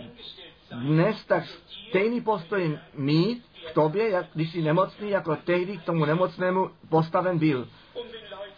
dnes 0.71 1.25
tak 1.25 1.43
stejný 1.89 2.21
postoj 2.21 2.79
mít 2.93 3.45
k 3.69 3.73
tobě, 3.73 4.09
jak, 4.09 4.25
když 4.33 4.51
jsi 4.51 4.61
nemocný, 4.61 5.09
jako 5.09 5.35
tehdy 5.35 5.77
k 5.77 5.83
tomu 5.83 6.05
nemocnému 6.05 6.69
postaven 6.89 7.39
byl. 7.39 7.67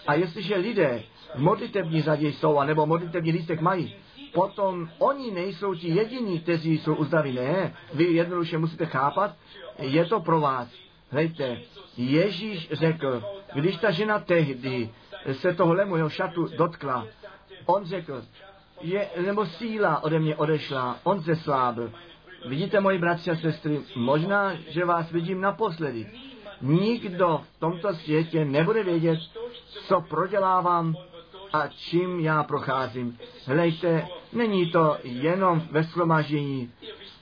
A 0.08 0.14
jestliže 0.14 0.56
lidé 0.56 1.04
v 1.36 1.40
modlitební 1.40 2.02
řadě 2.02 2.28
jsou, 2.28 2.58
anebo 2.58 2.86
modlitební 2.86 3.32
lístek 3.32 3.62
mají, 3.62 3.96
potom 4.34 4.90
oni 4.98 5.32
nejsou 5.32 5.76
ti 5.76 5.88
jediní, 5.88 6.40
kteří 6.40 6.78
jsou 6.78 6.96
uzdraví. 6.96 7.34
Ne, 7.34 7.76
vy 7.94 8.04
jednoduše 8.04 8.58
musíte 8.58 8.86
chápat, 8.86 9.36
je 9.80 10.06
to 10.06 10.20
pro 10.20 10.40
vás. 10.40 10.68
Hejte, 11.12 11.58
Ježíš 11.98 12.70
řekl, 12.72 13.24
když 13.54 13.78
ta 13.78 13.92
žena 13.92 14.20
tehdy 14.20 14.90
se 15.32 15.54
toho 15.54 15.76
jeho 15.96 16.10
šatu 16.10 16.48
dotkla, 16.58 17.08
on 17.66 17.86
řekl, 17.86 18.24
je, 18.82 19.10
nebo 19.26 19.46
síla 19.46 20.04
ode 20.04 20.20
mě 20.20 20.36
odešla, 20.36 21.00
on 21.04 21.22
se 21.22 21.36
slábil. 21.36 21.92
Vidíte, 22.46 22.80
moji 22.80 22.98
bratři 22.98 23.32
a 23.32 23.36
sestry, 23.36 23.80
možná, 23.96 24.56
že 24.56 24.86
vás 24.86 25.12
vidím 25.12 25.42
naposledy. 25.42 26.08
Nikdo 26.62 27.42
v 27.56 27.60
tomto 27.60 27.94
světě 27.94 28.46
nebude 28.46 28.84
vědět, 28.84 29.20
co 29.88 30.02
prodělávám 30.02 30.96
a 31.54 31.68
čím 31.68 32.20
já 32.20 32.44
procházím. 32.44 33.18
Hlejte, 33.46 34.08
není 34.34 34.72
to 34.72 34.98
jenom 35.04 35.62
ve 35.72 35.84
slomažení. 35.84 36.72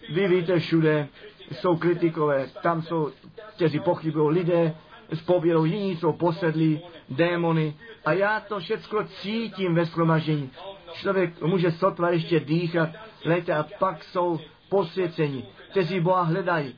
Vy 0.10 0.28
víte 0.28 0.60
všude, 0.60 1.08
jsou 1.52 1.78
kritikové, 1.78 2.48
tam 2.62 2.82
jsou, 2.82 3.12
kteří 3.56 3.80
pochybují 3.80 4.38
lidé, 4.38 4.76
s 5.12 5.22
pověrou, 5.22 5.66
jiní 5.66 5.96
jsou 5.96 6.12
posedlí, 6.12 6.82
démony. 7.10 7.76
A 8.06 8.14
já 8.14 8.40
to 8.40 8.60
všechno 8.60 9.08
cítím 9.08 9.76
ve 9.76 9.86
slomažení. 9.86 10.52
Člověk 10.94 11.42
může 11.42 11.72
sotva 11.72 12.10
ještě 12.10 12.40
dýchat, 12.40 12.90
hlejte, 13.26 13.54
a 13.54 13.66
pak 13.80 14.04
jsou 14.04 14.40
posvěcení, 14.70 15.46
kteří 15.72 16.00
Boha 16.00 16.22
hledají. 16.22 16.76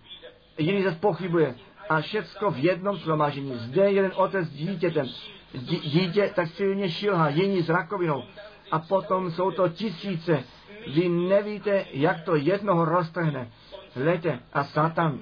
Jiný 0.58 0.84
zase 0.84 0.98
pochybuje. 1.00 1.56
A 1.90 2.02
všecko 2.02 2.52
v 2.52 2.58
jednom 2.58 3.00
slomažení. 3.00 3.54
Zde 3.56 3.92
jeden 3.92 4.12
otec 4.16 4.48
s 4.48 4.54
dítětem. 4.54 5.08
Dítě 5.84 6.32
tak 6.36 6.48
silně 6.48 6.90
šilhá, 6.90 7.30
jiní 7.30 7.62
s 7.62 7.70
rakovinou. 7.70 8.24
A 8.72 8.80
potom 8.80 9.32
jsou 9.32 9.52
to 9.52 9.70
tisíce. 9.70 10.44
Vy 10.94 11.10
nevíte, 11.10 11.86
jak 11.92 12.24
to 12.24 12.36
jednoho 12.36 12.86
roztrhne. 12.86 13.52
Hlejte, 13.96 14.40
a 14.54 14.64
Satan 14.64 15.20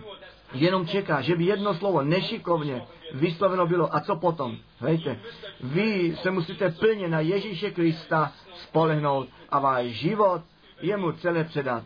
jenom 0.54 0.88
čeká, 0.88 1.22
že 1.22 1.36
by 1.36 1.46
jedno 1.46 1.74
slovo 1.74 2.02
nešikovně 2.02 2.82
vysloveno 3.14 3.68
bylo. 3.68 3.96
A 3.96 4.00
co 4.00 4.16
potom? 4.16 4.58
Hlejte, 4.80 5.20
vy 5.64 6.16
se 6.22 6.32
musíte 6.32 6.72
plně 6.72 7.08
na 7.08 7.20
Ježíše 7.20 7.72
Krista 7.72 8.32
spolehnout 8.56 9.28
a 9.50 9.60
váš 9.60 9.86
život 9.86 10.42
jemu 10.82 11.12
celé 11.12 11.44
předat. 11.44 11.84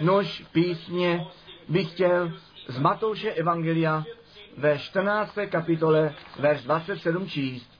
Nož 0.00 0.44
písně 0.52 1.26
bych 1.68 1.90
chtěl 1.90 2.32
z 2.68 2.78
Matouše 2.78 3.32
Evangelia 3.32 4.04
ve 4.56 4.78
14. 4.78 5.38
kapitole, 5.48 6.14
verš 6.38 6.62
27 6.62 7.28
číst. 7.28 7.70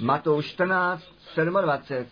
Matouš 0.00 0.46
14, 0.46 1.04
27. 1.36 2.06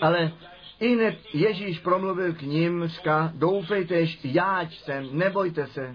Ale 0.00 0.32
i 0.80 0.94
hned 0.94 1.18
Ježíš 1.34 1.78
promluvil 1.78 2.34
k 2.34 2.42
ním, 2.42 2.86
říká, 2.86 3.32
doufejtež, 3.34 4.18
jáč 4.24 4.78
jsem, 4.78 5.18
nebojte 5.18 5.66
se. 5.66 5.94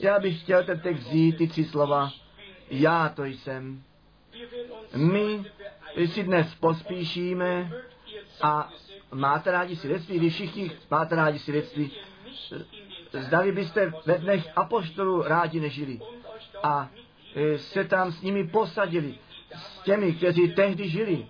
Já 0.00 0.18
bych 0.18 0.40
chtěl 0.40 0.64
text 0.64 1.00
vzít, 1.00 1.36
ty 1.36 1.48
tři 1.48 1.64
slova, 1.64 2.10
já 2.70 3.08
to 3.08 3.24
jsem. 3.24 3.82
My 4.96 5.44
si 6.06 6.22
dnes 6.22 6.54
pospíšíme 6.54 7.72
a 8.42 8.70
máte 9.12 9.50
rádi 9.50 9.76
svědectví, 9.76 10.18
vy 10.18 10.30
všichni 10.30 10.70
máte 10.90 11.16
rádi 11.16 11.38
svědectví. 11.38 11.92
Zdali 13.22 13.52
byste 13.52 13.92
ve 14.06 14.18
dnech 14.18 14.46
apoštolů 14.56 15.22
rádi 15.22 15.60
nežili 15.60 16.00
a 16.62 16.90
e, 17.34 17.58
se 17.58 17.84
tam 17.84 18.12
s 18.12 18.22
nimi 18.22 18.44
posadili, 18.44 19.14
s 19.56 19.82
těmi, 19.82 20.12
kteří 20.12 20.54
tehdy 20.54 20.88
žili. 20.88 21.26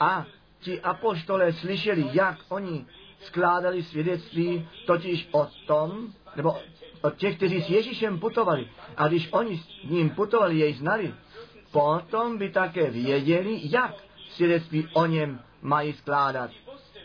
A 0.00 0.26
ti 0.60 0.80
apoštolé 0.80 1.52
slyšeli, 1.52 2.04
jak 2.12 2.38
oni 2.48 2.86
skládali 3.20 3.82
svědectví, 3.82 4.68
totiž 4.86 5.28
o 5.32 5.48
tom, 5.66 6.12
nebo 6.36 6.56
od 7.02 7.16
těch, 7.16 7.36
kteří 7.36 7.62
s 7.62 7.70
Ježíšem 7.70 8.18
putovali. 8.18 8.68
A 8.96 9.08
když 9.08 9.28
oni 9.32 9.58
s 9.58 9.90
ním 9.90 10.10
putovali, 10.10 10.58
jej 10.58 10.74
znali, 10.74 11.14
potom 11.70 12.38
by 12.38 12.50
také 12.50 12.90
věděli, 12.90 13.60
jak 13.62 13.94
svědectví 14.30 14.88
o 14.92 15.06
něm 15.06 15.40
mají 15.62 15.92
skládat. 15.92 16.50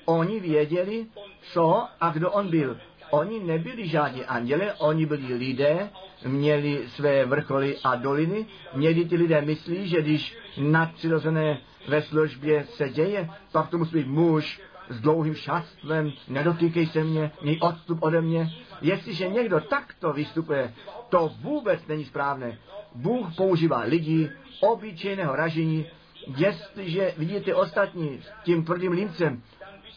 Oni 0.06 0.40
věděli, 0.40 1.06
co 1.54 1.88
a 2.00 2.10
kdo 2.10 2.32
on 2.32 2.50
byl. 2.50 2.78
Oni 3.10 3.40
nebyli 3.40 3.88
žádní 3.88 4.26
anděle, 4.26 4.74
oni 4.74 5.06
byli 5.06 5.34
lidé, 5.34 5.90
měli 6.26 6.84
své 6.88 7.26
vrcholy 7.26 7.78
a 7.84 7.96
doliny. 7.96 8.46
Měli 8.74 9.06
ty 9.06 9.16
lidé 9.16 9.42
myslí, 9.42 9.88
že 9.88 10.02
když 10.02 10.38
nadpřirozené 10.58 11.58
ve 11.88 12.02
službě 12.02 12.66
se 12.70 12.90
děje, 12.90 13.30
pak 13.52 13.70
to 13.70 13.78
musí 13.78 13.96
být 13.96 14.08
muž 14.08 14.62
s 14.90 15.02
dlouhým 15.02 15.36
šatstvem, 15.36 16.12
nedotýkej 16.28 16.86
se 16.86 17.04
mě, 17.04 17.32
měj 17.42 17.58
odstup 17.62 17.98
ode 18.02 18.22
mě. 18.22 18.50
Jestliže 18.82 19.28
někdo 19.28 19.60
takto 19.60 20.14
vystupuje, 20.14 20.74
to 21.10 21.32
vůbec 21.42 21.88
není 21.88 22.06
správné. 22.06 22.58
Bůh 22.96 23.36
používá 23.36 23.80
lidi 23.80 24.30
obyčejného 24.60 25.36
ražení. 25.36 25.86
Jestliže 26.38 27.14
vidíte 27.18 27.56
ostatní 27.56 28.20
s 28.22 28.44
tím 28.44 28.66
tvrdým 28.66 28.92
límcem, 28.92 29.42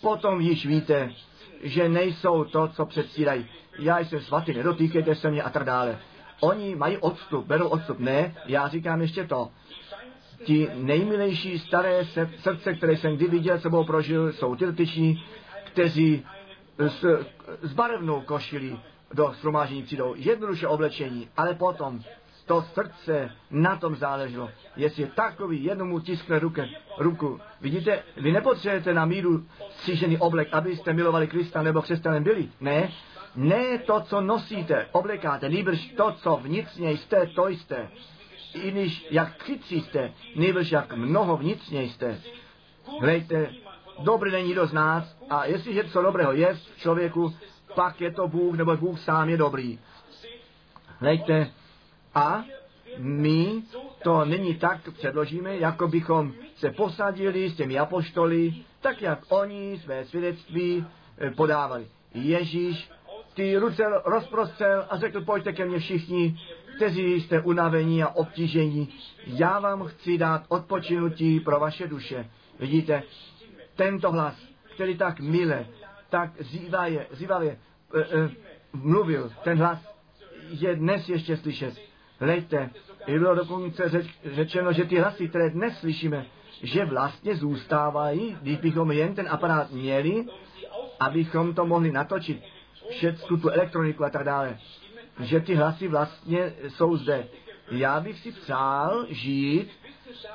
potom 0.00 0.40
již 0.40 0.66
víte, 0.66 1.10
že 1.62 1.88
nejsou 1.88 2.44
to, 2.44 2.68
co 2.68 2.86
předstírají. 2.86 3.46
Já 3.78 3.98
jsem 3.98 4.20
svatý, 4.20 4.54
nedotýkejte 4.54 5.14
se 5.14 5.30
mě 5.30 5.42
a 5.42 5.50
tak 5.50 5.64
dále. 5.64 5.98
Oni 6.40 6.74
mají 6.74 6.96
odstup, 6.96 7.46
berou 7.46 7.68
odstup. 7.68 7.98
Ne, 7.98 8.34
já 8.46 8.68
říkám 8.68 9.00
ještě 9.00 9.26
to. 9.26 9.48
Ti 10.44 10.68
nejmilejší 10.74 11.58
staré 11.58 12.04
srdce, 12.38 12.74
které 12.74 12.96
jsem 12.96 13.16
kdy 13.16 13.26
viděl, 13.26 13.58
sebou 13.58 13.84
prožil, 13.84 14.32
jsou 14.32 14.56
ty 14.56 14.66
dotyční, 14.66 15.24
kteří 15.64 16.26
s, 16.78 17.24
s 17.62 17.72
barevnou 17.72 18.20
košilí 18.20 18.80
do 19.14 19.32
shromáždění 19.40 19.82
přijdou. 19.82 20.14
Jednoduše 20.16 20.66
oblečení, 20.66 21.28
ale 21.36 21.54
potom 21.54 22.00
to 22.50 22.62
srdce, 22.62 23.30
na 23.50 23.76
tom 23.76 23.96
záleželo. 23.96 24.50
Jestli 24.76 25.06
takový 25.06 25.64
jednomu 25.64 26.00
tiskne 26.00 26.38
ruke, 26.38 26.68
ruku. 26.98 27.40
Vidíte, 27.60 28.02
vy 28.16 28.32
nepotřebujete 28.32 28.94
na 28.94 29.04
míru 29.04 29.44
střížený 29.70 30.18
oblek, 30.18 30.48
abyste 30.52 30.92
milovali 30.92 31.26
Krista 31.26 31.62
nebo 31.62 31.82
křesťanem 31.82 32.22
byli. 32.22 32.48
Ne, 32.60 32.90
ne 33.36 33.78
to, 33.78 34.00
co 34.00 34.20
nosíte, 34.20 34.86
oblekáte, 34.92 35.48
nýbrž 35.48 35.86
to, 35.96 36.12
co 36.12 36.36
vnitřně 36.42 36.90
jste, 36.90 37.26
to 37.26 37.48
jste. 37.48 37.88
I 38.54 38.70
když 38.70 39.06
jak 39.10 39.42
chytří 39.42 39.80
jste, 39.80 40.12
nýbrž 40.36 40.72
jak 40.72 40.92
mnoho 40.96 41.36
vnitřně 41.36 41.82
jste. 41.82 42.20
Hlejte, 43.00 43.50
dobrý 43.98 44.32
není 44.32 44.54
do 44.54 44.66
z 44.66 44.72
nás 44.72 45.16
a 45.30 45.44
jestliže 45.44 45.84
co 45.84 46.02
dobrého 46.02 46.32
je 46.32 46.54
v 46.54 46.80
člověku, 46.80 47.34
pak 47.74 48.00
je 48.00 48.10
to 48.10 48.28
Bůh, 48.28 48.56
nebo 48.56 48.76
Bůh 48.76 49.00
sám 49.00 49.28
je 49.28 49.36
dobrý. 49.36 49.78
Hlejte, 50.98 51.50
a 52.14 52.44
my 52.98 53.62
to 54.02 54.24
není 54.24 54.54
tak 54.54 54.92
předložíme, 54.92 55.56
jako 55.56 55.88
bychom 55.88 56.32
se 56.56 56.70
posadili 56.70 57.50
s 57.50 57.56
těmi 57.56 57.78
apoštoly, 57.78 58.54
tak 58.80 59.02
jak 59.02 59.18
oni 59.28 59.80
své 59.84 60.04
svědectví 60.04 60.86
eh, 61.18 61.30
podávali. 61.30 61.86
Ježíš 62.14 62.90
ty 63.34 63.56
ruce 63.56 63.82
rozprostřel 64.04 64.86
a 64.90 64.98
řekl, 64.98 65.24
pojďte 65.24 65.52
ke 65.52 65.64
mně 65.64 65.78
všichni, 65.78 66.40
kteří 66.76 67.20
jste 67.20 67.40
unavení 67.40 68.02
a 68.02 68.08
obtížení. 68.08 68.88
Já 69.26 69.58
vám 69.58 69.84
chci 69.84 70.18
dát 70.18 70.44
odpočinutí 70.48 71.40
pro 71.40 71.60
vaše 71.60 71.86
duše. 71.86 72.30
Vidíte, 72.58 73.02
tento 73.76 74.12
hlas, 74.12 74.34
který 74.74 74.96
tak 74.96 75.20
mile, 75.20 75.66
tak 76.08 76.30
zývavě, 76.42 77.06
zývavě 77.10 77.58
e, 77.94 78.00
e, 78.00 78.30
mluvil, 78.72 79.32
ten 79.44 79.58
hlas 79.58 79.78
je 80.48 80.76
dnes 80.76 81.08
ještě 81.08 81.36
slyšet. 81.36 81.89
Hlejte, 82.20 82.70
bylo 83.06 83.34
dokonce 83.34 83.88
řeč, 83.88 84.06
řečeno, 84.24 84.72
že 84.72 84.84
ty 84.84 84.98
hlasy, 84.98 85.28
které 85.28 85.50
dnes 85.50 85.78
slyšíme, 85.78 86.26
že 86.62 86.84
vlastně 86.84 87.36
zůstávají, 87.36 88.36
když 88.42 88.56
bychom 88.56 88.90
jen 88.90 89.14
ten 89.14 89.26
aparát 89.30 89.70
měli, 89.70 90.24
abychom 91.00 91.54
to 91.54 91.66
mohli 91.66 91.92
natočit, 91.92 92.42
všechnu 92.90 93.36
tu 93.36 93.48
elektroniku 93.48 94.04
a 94.04 94.10
tak 94.10 94.24
dále, 94.24 94.58
že 95.20 95.40
ty 95.40 95.54
hlasy 95.54 95.88
vlastně 95.88 96.52
jsou 96.68 96.96
zde. 96.96 97.26
Já 97.70 98.00
bych 98.00 98.18
si 98.18 98.32
přál 98.32 99.06
žít, 99.08 99.70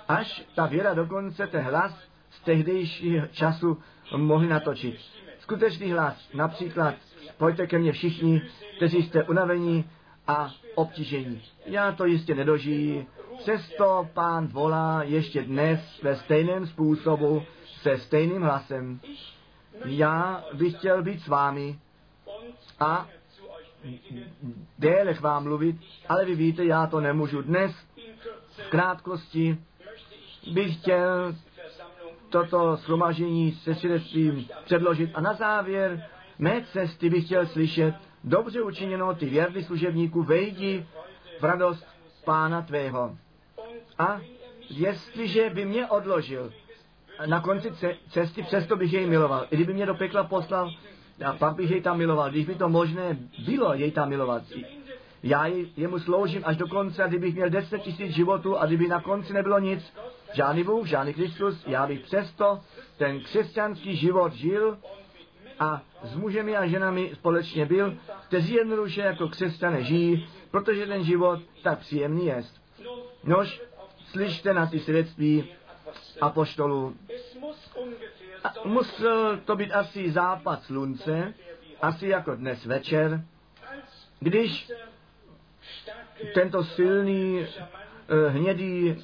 až 0.08 0.44
ta 0.56 0.66
věda 0.66 0.94
dokonce 0.94 1.48
ten 1.48 1.62
hlas 1.62 2.00
z 2.30 2.40
tehdejšího 2.40 3.28
času 3.28 3.78
mohli 4.18 4.48
natočit. 4.48 5.00
Skutečný 5.40 5.92
hlas, 5.92 6.30
například, 6.34 6.96
pojďte 7.38 7.68
ke 7.68 7.80
mně 7.80 7.92
všichni, 7.92 8.42
kteří 8.78 9.04
jste 9.04 9.24
unavení 9.24 9.86
a 10.28 10.52
obtížení. 10.76 11.42
Já 11.66 11.92
to 11.92 12.06
jistě 12.06 12.36
nedožijí, 12.36 13.06
přesto 13.38 14.10
pán 14.14 14.48
volá 14.48 15.04
ještě 15.04 15.42
dnes 15.42 15.80
ve 16.04 16.16
stejném 16.16 16.68
způsobu, 16.68 17.44
se 17.82 17.98
stejným 17.98 18.42
hlasem. 18.42 19.00
Já 19.86 20.44
bych 20.54 20.78
chtěl 20.78 21.04
být 21.04 21.22
s 21.22 21.28
vámi 21.28 21.80
a 22.80 23.08
déle 24.80 25.14
k 25.14 25.22
vám 25.22 25.44
mluvit, 25.44 25.76
ale 26.10 26.26
vy 26.26 26.36
víte, 26.36 26.66
já 26.66 26.88
to 26.88 27.02
nemůžu 27.02 27.42
dnes. 27.42 27.72
V 28.50 28.70
krátkosti 28.70 29.58
bych 30.54 30.76
chtěl 30.78 31.36
toto 32.30 32.76
shromažení 32.76 33.52
se 33.52 33.76
svědectvím 33.76 34.48
předložit 34.66 35.12
a 35.14 35.22
na 35.22 35.34
závěr 35.34 36.10
mé 36.40 36.66
cesty 36.74 37.10
bych 37.10 37.26
chtěl 37.26 37.48
slyšet, 37.48 37.96
dobře 38.26 38.62
učiněno, 38.62 39.16
ty 39.16 39.26
věrný 39.26 39.64
služebníku, 39.64 40.24
vejdi 40.24 40.86
v 41.40 41.44
radost 41.44 41.86
pána 42.26 42.62
tvého. 42.62 43.18
A 43.98 44.22
jestliže 44.70 45.50
by 45.50 45.66
mě 45.66 45.88
odložil 45.88 46.54
na 47.26 47.42
konci 47.42 47.72
cesty, 48.10 48.44
přesto 48.44 48.76
bych 48.76 48.94
jej 48.94 49.08
miloval. 49.08 49.48
I 49.52 49.56
kdyby 49.56 49.74
mě 49.74 49.86
do 49.86 49.96
pekla 49.96 50.24
poslal, 50.24 50.72
a 51.26 51.34
pak 51.34 51.56
bych 51.56 51.72
jej 51.72 51.82
tam 51.82 51.98
miloval. 51.98 52.30
Když 52.30 52.46
by 52.46 52.56
to 52.56 52.70
možné 52.70 53.18
bylo 53.46 53.74
jej 53.74 53.92
tam 53.92 54.10
milovat. 54.10 54.44
Já 55.24 55.46
jemu 55.78 56.00
sloužím 56.00 56.42
až 56.46 56.58
do 56.58 56.68
konce 56.68 57.04
a 57.04 57.08
kdybych 57.08 57.36
měl 57.36 57.50
10 57.50 57.82
tisíc 57.82 58.12
životů 58.12 58.58
a 58.58 58.66
kdyby 58.66 58.88
na 58.88 59.02
konci 59.02 59.34
nebylo 59.34 59.60
nic, 59.60 59.94
žádný 60.34 60.64
Bůh, 60.64 60.88
žádný 60.88 61.14
Kristus, 61.14 61.64
já 61.68 61.88
bych 61.88 62.00
přesto 62.00 62.60
ten 62.98 63.20
křesťanský 63.20 63.96
život 63.96 64.34
žil 64.34 64.78
a 65.60 65.82
s 66.04 66.16
mužemi 66.16 66.58
a 66.58 66.68
ženami 66.68 67.12
společně 67.14 67.66
byl, 67.66 67.98
kteří 68.28 68.54
jednoduše 68.54 69.02
jako 69.02 69.28
křesťané 69.28 69.84
žijí, 69.84 70.28
protože 70.52 70.88
ten 70.88 71.04
život 71.04 71.40
tak 71.64 71.80
příjemný 71.80 72.26
je. 72.26 72.44
Nož, 73.24 73.62
slyšte 74.12 74.54
na 74.54 74.68
ty 74.68 74.80
svědectví 74.80 75.50
apoštolů. 76.22 76.96
A 78.44 78.54
musel 78.66 79.38
to 79.46 79.56
být 79.56 79.72
asi 79.72 80.12
západ 80.12 80.64
slunce, 80.64 81.34
asi 81.82 82.08
jako 82.08 82.36
dnes 82.36 82.66
večer, 82.66 83.26
když 84.20 84.72
tento 86.34 86.64
silný 86.64 87.40
uh, 87.40 88.34
hnědý 88.34 88.96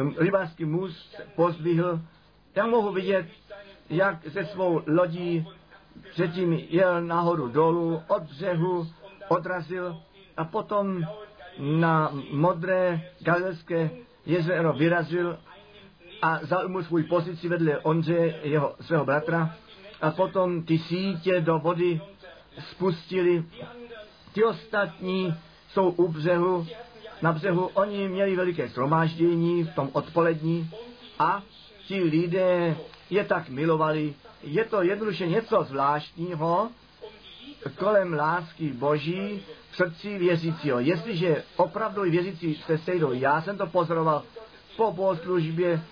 um, 0.00 0.14
rybářský 0.18 0.64
muž 0.64 0.92
pozdvihl, 1.36 2.00
tam 2.52 2.70
mohu 2.70 2.92
vidět, 2.92 3.26
jak 3.90 4.26
ze 4.28 4.44
svou 4.44 4.82
lodí 4.86 5.46
předtím 6.10 6.52
jel 6.52 7.02
nahoru 7.02 7.48
dolů, 7.48 8.02
od 8.08 8.22
břehu 8.22 8.86
odrazil 9.28 9.96
a 10.36 10.44
potom 10.44 11.02
na 11.58 12.12
modré 12.30 13.00
galileské 13.20 13.90
jezero 14.26 14.72
vyrazil 14.72 15.38
a 16.22 16.38
zaujmu 16.42 16.82
svůj 16.82 17.02
pozici 17.02 17.48
vedle 17.48 17.78
Ondře, 17.78 18.34
jeho 18.42 18.74
svého 18.80 19.04
bratra, 19.04 19.54
a 20.00 20.10
potom 20.10 20.62
ty 20.62 20.78
sítě 20.78 21.40
do 21.40 21.58
vody 21.58 22.00
spustili. 22.70 23.44
Ti 24.32 24.44
ostatní 24.44 25.34
jsou 25.68 25.90
u 25.90 26.08
břehu, 26.08 26.66
na 27.22 27.32
břehu 27.32 27.66
oni 27.66 28.08
měli 28.08 28.36
veliké 28.36 28.68
shromáždění 28.68 29.64
v 29.64 29.74
tom 29.74 29.88
odpolední 29.92 30.70
a 31.18 31.42
ti 31.86 32.02
lidé 32.02 32.76
je 33.12 33.24
tak 33.24 33.48
milovali. 33.48 34.14
Je 34.42 34.64
to 34.64 34.82
jednoduše 34.82 35.26
něco 35.26 35.62
zvláštního 35.62 36.70
kolem 37.78 38.14
lásky 38.14 38.72
Boží 38.72 39.42
v 39.70 39.76
srdci 39.76 40.18
věřícího. 40.18 40.80
Jestliže 40.80 41.44
opravdu 41.56 42.02
věřící 42.02 42.54
se 42.54 42.78
sejdou, 42.78 43.12
já 43.12 43.42
jsem 43.42 43.58
to 43.58 43.66
pozoroval 43.66 44.22
po 44.76 44.92
bohoslužbě, 44.92 45.82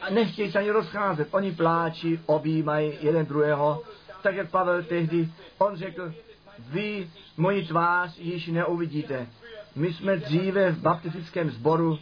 a 0.00 0.10
nechtějí 0.10 0.52
se 0.52 0.58
ani 0.58 0.70
rozcházet. 0.70 1.28
Oni 1.30 1.52
pláčí, 1.52 2.20
objímají 2.26 2.92
jeden 3.00 3.26
druhého, 3.26 3.82
tak 4.22 4.34
jak 4.34 4.50
Pavel 4.50 4.82
tehdy, 4.82 5.28
on 5.58 5.76
řekl, 5.76 6.14
vy 6.58 7.10
moji 7.36 7.66
tvář 7.66 8.18
již 8.18 8.46
neuvidíte. 8.46 9.26
My 9.76 9.92
jsme 9.92 10.16
dříve 10.16 10.72
v 10.72 10.78
baptistickém 10.78 11.50
sboru 11.50 11.98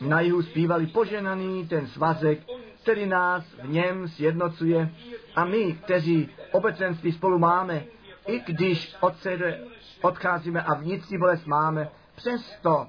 na 0.00 0.20
jihu 0.20 0.42
zpívali 0.42 0.86
poženaný 0.86 1.68
ten 1.68 1.86
svazek, 1.86 2.38
který 2.82 3.06
nás 3.06 3.44
v 3.62 3.68
něm 3.68 4.08
sjednocuje 4.08 4.90
a 5.36 5.44
my, 5.44 5.72
kteří 5.72 6.28
obecenství 6.52 7.12
spolu 7.12 7.38
máme, 7.38 7.84
i 8.26 8.40
když 8.40 8.96
od 9.00 9.16
sebe 9.16 9.58
odcházíme 10.02 10.62
a 10.62 10.74
vnitřní 10.74 11.18
bolest 11.18 11.46
máme, 11.46 11.88
přesto 12.16 12.86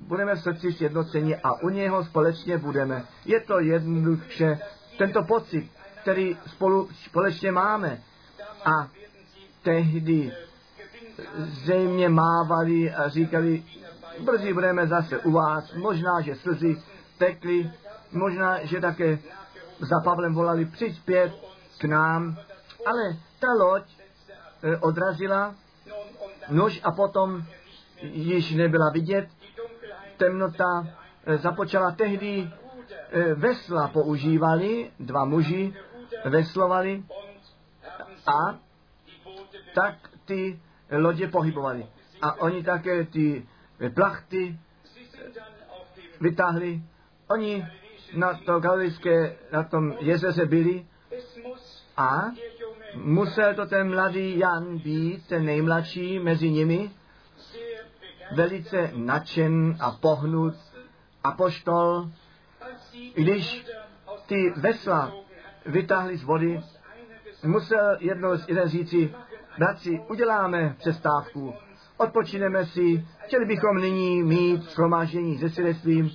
budeme 0.00 0.34
v 0.34 0.40
srdci 0.40 0.72
sjednoceni 0.72 1.36
a 1.36 1.62
u 1.62 1.68
něho 1.68 2.04
společně 2.04 2.58
budeme. 2.58 3.04
Je 3.24 3.40
to 3.40 3.60
jednoduše 3.60 4.58
tento 4.98 5.22
pocit, 5.22 5.70
který 6.02 6.36
spolu 6.46 6.88
společně 6.92 7.52
máme. 7.52 7.98
A 8.64 8.88
tehdy 9.62 10.32
zřejmě 11.36 12.08
mávali 12.08 12.94
a 12.94 13.08
říkali, 13.08 13.62
brzy 14.20 14.52
budeme 14.52 14.86
zase 14.86 15.18
u 15.18 15.30
vás, 15.30 15.74
možná, 15.74 16.20
že 16.20 16.34
slzy 16.34 16.76
tekly, 17.18 17.70
možná, 18.14 18.64
že 18.64 18.80
také 18.80 19.18
za 19.80 20.00
Pavlem 20.04 20.34
volali 20.34 20.64
přispět 20.64 21.32
k 21.78 21.84
nám, 21.84 22.36
ale 22.86 23.16
ta 23.38 23.48
loď 23.58 23.82
e, 24.62 24.76
odrazila 24.76 25.54
nož 26.48 26.80
a 26.84 26.92
potom 26.92 27.44
již 28.02 28.50
nebyla 28.50 28.90
vidět 28.90 29.28
temnota 30.16 30.86
eh, 31.26 31.38
započala 31.38 31.90
tehdy, 31.90 32.50
eh, 33.10 33.34
vesla 33.34 33.88
používali, 33.88 34.90
dva 35.00 35.24
muži 35.24 35.74
veslovali 36.24 37.04
a 38.26 38.58
tak 39.74 39.94
ty 40.24 40.60
lodě 40.90 41.28
pohybovali. 41.28 41.86
A 42.22 42.40
oni 42.40 42.62
také 42.62 43.04
ty 43.04 43.46
plachty 43.94 44.58
vytáhli. 46.20 46.82
Oni 47.28 47.66
na 48.16 48.40
to 48.46 48.60
galilijské, 48.60 49.36
na 49.52 49.62
tom 49.62 49.94
jezeře 50.00 50.46
byli. 50.46 50.86
A 51.96 52.22
musel 52.94 53.54
to 53.54 53.66
ten 53.66 53.90
mladý 53.90 54.38
Jan 54.38 54.78
být, 54.78 55.26
ten 55.26 55.44
nejmladší 55.44 56.18
mezi 56.18 56.50
nimi, 56.50 56.90
velice 58.36 58.90
nadšen 58.94 59.76
a 59.80 59.90
pohnut 59.90 60.54
apoštol, 61.24 62.10
když 63.14 63.66
ty 64.26 64.50
vesla 64.56 65.12
vytáhli 65.66 66.16
z 66.16 66.24
vody, 66.24 66.60
musel 67.44 67.96
jednou 68.00 68.30
jeden 68.48 68.68
říci, 68.68 69.14
bratři, 69.58 70.00
uděláme 70.10 70.76
přestávku, 70.78 71.54
odpočineme 71.96 72.66
si, 72.66 73.06
chtěli 73.18 73.44
bychom 73.44 73.76
nyní 73.76 74.22
mít 74.22 74.62
shromáždění 74.62 75.38
se 75.38 75.50
svědectvím, 75.50 76.10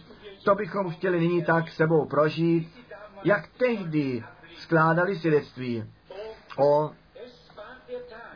to 0.49 0.55
bychom 0.55 0.89
chtěli 0.89 1.19
nyní 1.19 1.43
tak 1.43 1.69
sebou 1.69 2.05
prožít, 2.05 2.85
jak 3.23 3.47
tehdy 3.47 4.23
skládali 4.55 5.15
svědectví. 5.15 5.83
O, 6.57 6.91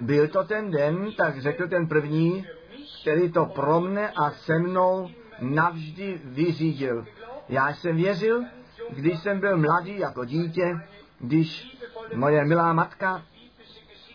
byl 0.01 0.27
to 0.27 0.43
ten 0.43 0.71
den, 0.71 1.11
tak 1.17 1.41
řekl 1.41 1.67
ten 1.67 1.87
první, 1.87 2.45
který 3.01 3.31
to 3.31 3.45
pro 3.45 3.81
mne 3.81 4.09
a 4.09 4.31
se 4.31 4.59
mnou 4.59 5.09
navždy 5.39 6.21
vyřídil. 6.23 7.05
Já 7.49 7.69
jsem 7.73 7.95
věřil, 7.95 8.43
když 8.89 9.19
jsem 9.19 9.39
byl 9.39 9.57
mladý 9.57 9.99
jako 9.99 10.25
dítě, 10.25 10.79
když 11.19 11.77
moje 12.15 12.45
milá 12.45 12.73
matka 12.73 13.23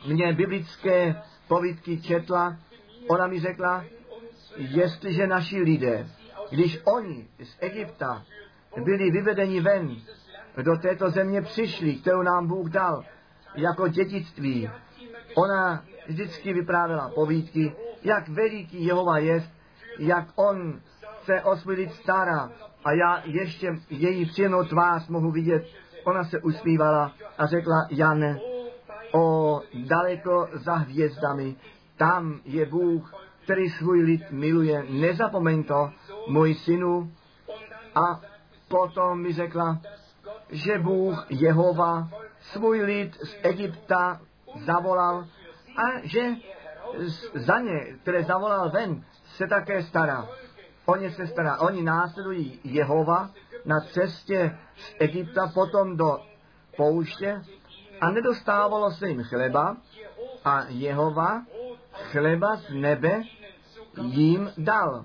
mě 0.07 0.32
biblické 0.32 1.22
povídky 1.49 2.01
četla, 2.01 2.57
ona 3.09 3.26
mi 3.26 3.40
řekla, 3.40 3.84
jestliže 4.57 5.26
naši 5.26 5.61
lidé, 5.61 6.09
když 6.51 6.80
oni 6.84 7.28
z 7.42 7.57
Egypta 7.61 8.22
byli 8.84 9.11
vyvedeni 9.11 9.61
ven, 9.61 9.96
do 10.62 10.76
této 10.76 11.11
země 11.11 11.42
přišli, 11.42 11.94
kterou 11.94 12.22
nám 12.22 12.46
Bůh 12.46 12.70
dal, 12.70 13.05
jako 13.55 13.88
dědictví, 13.88 14.70
ona 15.34 15.84
vždycky 16.07 16.53
vyprávěla 16.53 17.11
povídky, 17.14 17.72
jak 18.03 18.28
veliký 18.28 18.84
Jehova 18.84 19.18
je, 19.18 19.42
jak 19.99 20.24
on 20.36 20.80
se 21.24 21.42
o 21.42 21.57
stará 22.03 22.51
a 22.84 22.92
já 22.92 23.22
ještě 23.24 23.78
její 23.90 24.26
příjemnou 24.26 24.64
tvář 24.64 25.09
mohu 25.09 25.30
vidět. 25.30 25.66
Ona 26.05 26.24
se 26.24 26.40
usmívala 26.40 27.12
a 27.38 27.46
řekla, 27.46 27.86
Jan, 27.90 28.38
o 29.12 29.61
daleko 29.74 30.49
za 30.53 30.74
hvězdami, 30.74 31.57
tam 31.96 32.40
je 32.44 32.66
Bůh, 32.66 33.14
který 33.42 33.70
svůj 33.70 34.03
lid 34.03 34.30
miluje. 34.30 34.84
Nezapomeň 34.90 35.64
to, 35.64 35.90
můj 36.29 36.55
synu. 36.55 37.12
A 37.95 38.20
potom 38.68 39.22
mi 39.22 39.33
řekla, 39.33 39.79
že 40.51 40.79
Bůh 40.79 41.26
Jehova 41.31 42.09
svůj 42.41 42.81
lid 42.81 43.14
z 43.14 43.37
Egypta 43.43 44.20
zavolal 44.64 45.26
a 45.76 46.01
že 46.03 46.31
za 47.35 47.59
ně, 47.59 47.81
které 48.03 48.24
zavolal 48.24 48.70
ven, 48.70 49.05
se 49.37 49.47
také 49.47 49.83
stará. 49.83 50.29
O 50.87 50.97
ně 50.97 51.11
se 51.11 51.26
stará. 51.26 51.61
Oni 51.61 51.83
následují 51.83 52.61
Jehova 52.64 53.31
na 53.64 53.81
cestě 53.81 54.59
z 54.76 54.95
Egypta 54.99 55.51
potom 55.55 55.97
do 55.97 56.18
pouště 56.76 57.43
a 58.01 58.11
nedostávalo 58.11 58.91
se 58.91 59.09
jim 59.09 59.22
chleba 59.24 59.76
a 60.45 60.64
Jehova 60.68 61.43
chleba 61.93 62.57
z 62.57 62.74
nebe 62.74 63.22
jim 64.03 64.53
dal. 64.59 65.05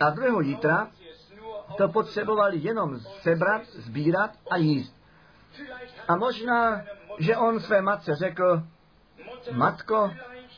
A 0.00 0.10
druhého 0.10 0.40
jítra 0.40 0.88
to 1.76 1.88
potřebovali 1.88 2.58
jenom 2.58 2.98
sebrat, 2.98 3.62
sbírat 3.66 4.30
a 4.50 4.56
jíst. 4.56 4.94
A 6.08 6.16
možná, 6.16 6.82
že 7.18 7.36
on 7.36 7.60
své 7.60 7.82
matce 7.82 8.14
řekl, 8.14 8.62
matko, 9.52 10.10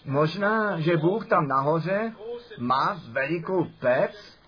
možná, 0.04 0.80
že 0.80 0.96
Bůh 0.96 1.26
tam 1.26 1.48
nahoře 1.48 2.12
má 2.58 3.00
velikou 3.12 3.64
pec, 3.64 4.38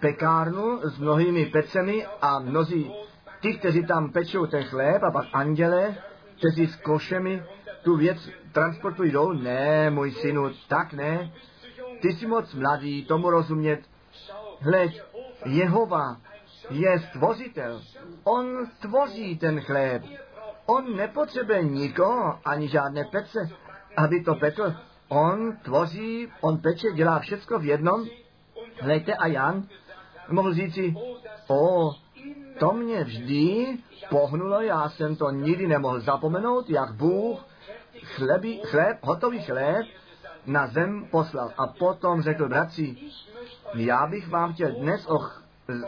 pekárnu 0.00 0.80
s 0.82 0.98
mnohými 0.98 1.46
pecemi 1.46 2.06
a 2.22 2.38
mnozí 2.38 2.92
ti, 3.40 3.54
kteří 3.54 3.86
tam 3.86 4.12
pečou 4.12 4.46
ten 4.46 4.64
chléb 4.64 5.02
a 5.02 5.10
pak 5.10 5.26
anděle, 5.32 5.94
kteří 6.38 6.66
s 6.66 6.76
košemi 6.76 7.42
tu 7.82 7.96
věc 7.96 8.30
transportují 8.52 9.10
dolů. 9.10 9.32
Ne, 9.32 9.90
můj 9.90 10.10
synu, 10.10 10.50
tak 10.68 10.92
ne. 10.92 11.32
Ty 12.02 12.12
jsi 12.12 12.26
moc 12.26 12.54
mladý, 12.54 13.04
tomu 13.04 13.30
rozumět. 13.30 13.80
Hleď, 14.60 15.02
Jehova 15.44 16.16
je 16.70 17.00
stvořitel. 17.00 17.82
On 18.24 18.66
tvoří 18.80 19.38
ten 19.38 19.60
chléb. 19.60 20.02
On 20.66 20.96
nepotřebuje 20.96 21.62
nikoho, 21.62 22.38
ani 22.44 22.68
žádné 22.68 23.04
pece, 23.04 23.48
aby 23.96 24.22
to 24.22 24.34
pekl. 24.34 24.74
On 25.08 25.56
tvoří, 25.56 26.28
on 26.40 26.58
peče, 26.58 26.92
dělá 26.94 27.18
všecko 27.18 27.58
v 27.58 27.64
jednom. 27.64 28.06
Hlejte 28.80 29.14
a 29.14 29.26
Jan 29.26 29.62
mohl 30.28 30.54
říci, 30.54 30.94
o, 31.48 31.92
to 32.58 32.72
mě 32.72 33.04
vždy 33.04 33.78
pohnulo, 34.10 34.60
já 34.60 34.88
jsem 34.88 35.16
to 35.16 35.30
nikdy 35.30 35.66
nemohl 35.66 36.00
zapomenout, 36.00 36.70
jak 36.70 36.94
Bůh 36.94 37.46
chleby, 38.02 38.60
chléb, 38.64 38.98
hotový 39.02 39.42
chléb 39.42 39.86
na 40.46 40.66
zem 40.66 41.08
poslal. 41.10 41.52
A 41.58 41.66
potom 41.66 42.22
řekl, 42.22 42.48
bratři, 42.48 42.96
já 43.74 44.06
bych 44.06 44.28
vám 44.28 44.52
chtěl 44.52 44.72
dnes 44.72 45.06
o 45.06 45.18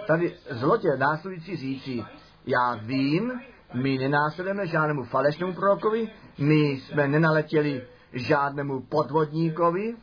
tady 0.06 0.34
zlotě 0.50 0.88
následující 0.96 1.56
říci, 1.56 2.04
já 2.46 2.74
vím, 2.74 3.40
my 3.74 3.98
nenásledujeme 3.98 4.66
žádnému 4.66 5.04
falešnému 5.04 5.54
prorokovi, 5.54 6.08
my 6.38 6.60
jsme 6.60 7.08
nenaletěli 7.08 7.86
žádnému 8.12 8.80
podvodníkovi, 8.80 9.96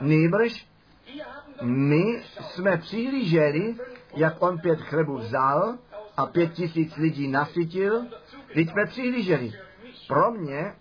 nýbrž 0.00 0.68
my 1.62 2.22
jsme 2.40 2.76
přihlíželi, 2.76 3.74
jak 4.16 4.42
on 4.42 4.58
pět 4.58 4.80
chlebů 4.80 5.18
vzal 5.18 5.78
a 6.16 6.26
pět 6.26 6.52
tisíc 6.52 6.96
lidí 6.96 7.28
nasytil, 7.28 8.06
když 8.52 8.70
jsme 8.70 8.86
přihlíželi. 8.86 9.52
Pro 10.08 10.30
mě 10.30 10.74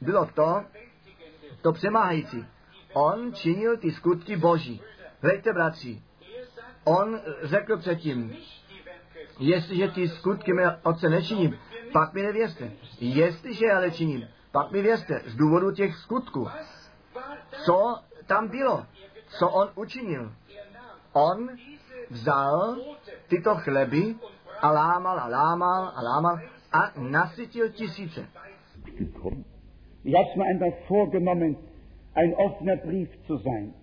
bylo 0.00 0.28
to, 0.34 0.62
to 1.62 1.72
přemáhající. 1.72 2.46
On 2.92 3.34
činil 3.34 3.76
ty 3.76 3.90
skutky 3.90 4.36
boží. 4.36 4.82
Hlejte, 5.22 5.52
bratři, 5.52 6.02
on 6.84 7.20
řekl 7.42 7.76
předtím, 7.76 8.36
jestliže 9.38 9.88
ty 9.88 10.08
skutky 10.08 10.52
mé 10.52 10.76
otce 10.82 11.08
nečiním, 11.08 11.58
pak 11.92 12.14
mi 12.14 12.22
nevěřte. 12.22 12.70
Jestliže 13.00 13.72
ale 13.72 13.90
činím, 13.90 14.28
pak 14.52 14.70
mi 14.70 14.82
věřte, 14.82 15.22
z 15.26 15.34
důvodu 15.36 15.70
těch 15.70 15.96
skutků. 15.96 16.48
Co 17.64 17.96
tam 18.26 18.48
bylo? 18.48 18.86
Co 19.38 19.48
on 19.48 19.68
učinil? 19.74 20.32
On 21.12 21.48
vzal 22.10 22.76
tyto 23.28 23.54
chleby 23.54 24.14
a 24.60 24.70
lámal 24.70 25.20
a 25.20 25.28
lámal 25.28 25.92
a 25.96 26.02
lámal 26.02 26.40
a 26.72 26.92
nasytil 26.98 27.68
tisíce. 27.68 28.28
Ich 30.04 30.36
mir 30.36 30.46
einfach 30.46 30.88
vorgenommen, 30.88 31.56
ein 32.14 32.34
offener 32.36 32.76
Brief 32.76 33.08
zu 33.26 33.36
sein. 33.36 33.74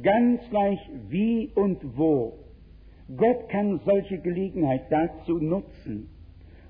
Ganz 0.00 0.40
gleich 0.48 0.78
wie 1.08 1.50
und 1.54 1.98
wo. 1.98 2.38
Gott 3.16 3.48
kann 3.50 3.80
solche 3.84 4.18
Gelegenheit 4.18 4.90
dazu 4.90 5.38
nutzen, 5.38 6.08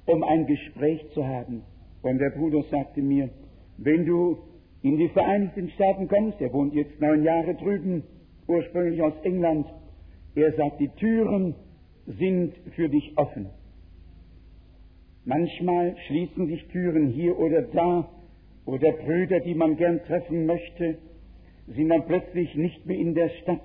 um 0.07 0.25
ein 0.25 0.47
Gespräch 0.47 1.07
zu 1.14 1.25
haben. 1.25 1.62
Und 2.03 2.18
der 2.18 2.31
Bruder 2.31 2.62
sagte 2.64 3.01
mir, 3.01 3.31
wenn 3.79 4.05
du 4.07 4.39
in 4.83 4.97
die 4.97 5.09
Vereinigten 5.11 5.70
Staaten 5.70 6.09
kommst, 6.09 6.41
er 6.41 6.53
wohnt 6.53 6.75
jetzt 6.75 7.01
neun 7.01 7.23
Jahre 7.23 7.55
drüben, 7.55 8.03
ursprünglich 8.49 9.01
aus 9.01 9.14
England, 9.23 9.66
er 10.35 10.53
sagt, 10.55 10.81
die 10.81 10.89
Türen 10.89 11.55
sind 12.07 12.55
für 12.75 12.89
dich 12.89 13.16
offen. 13.16 13.51
Manchmal 15.25 15.95
schließen 16.07 16.49
sich 16.49 16.66
Türen 16.68 17.09
hier 17.09 17.39
oder 17.39 17.62
da, 17.62 18.09
oder 18.64 18.93
Brüder, 18.93 19.41
die 19.41 19.55
man 19.55 19.77
gern 19.77 20.03
treffen 20.05 20.47
möchte, 20.47 20.99
sind 21.67 21.89
dann 21.89 22.07
plötzlich 22.07 22.55
nicht 22.55 22.87
mehr 22.87 22.97
in 22.97 23.15
der 23.15 23.29
Stadt, 23.29 23.65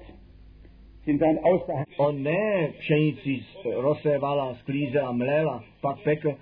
sind 1.06 1.22
dann 1.22 1.38
außerhalb. 1.40 1.88
On 1.98 2.22
ne 2.22 2.74
pšenici 2.80 3.46
rozsévala, 3.64 4.56
sklízela, 4.56 5.12
mlela, 5.12 5.64
pak 5.82 6.00
pekl. 6.04 6.36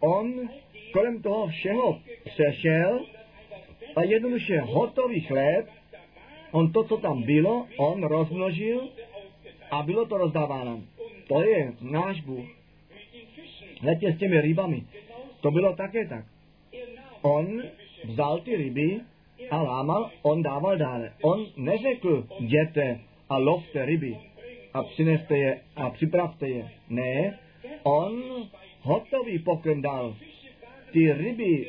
On 0.00 0.48
kolem 0.92 1.22
toho 1.22 1.46
všeho 1.46 1.98
přešel 2.24 3.06
a 3.96 4.02
jednoduše 4.02 4.60
hotový 4.60 5.20
chléb, 5.20 5.66
on 6.52 6.72
to, 6.72 6.84
co 6.84 6.96
tam 6.96 7.22
bylo, 7.22 7.66
on 7.76 8.02
rozmnožil 8.02 8.88
a 9.70 9.82
bylo 9.82 10.06
to 10.06 10.18
rozdáváno. 10.18 10.82
To 11.28 11.42
je 11.42 11.72
náš 11.80 12.20
Bůh. 12.20 12.46
Letě 13.82 14.12
s 14.12 14.18
těmi 14.18 14.40
rybami. 14.40 14.82
To 15.40 15.50
bylo 15.50 15.76
také 15.76 16.06
tak. 16.06 16.24
On 17.22 17.62
vzal 18.04 18.40
ty 18.40 18.56
ryby 18.56 19.00
a 19.50 19.62
lámal, 19.62 20.10
on 20.22 20.42
dával 20.42 20.76
dále. 20.76 21.12
On 21.22 21.46
neřekl, 21.56 22.26
jděte 22.40 23.00
a 23.28 23.38
lovte 23.38 23.84
ryby 23.84 24.16
a 24.74 24.82
přineste 24.82 25.38
je 25.38 25.60
a 25.76 25.90
připravte 25.90 26.48
je. 26.48 26.70
Ne, 26.88 27.38
on 27.82 28.22
hotový 28.80 29.38
pokrm 29.38 29.82
dal. 29.82 30.16
Ty 30.92 31.12
ryby 31.12 31.66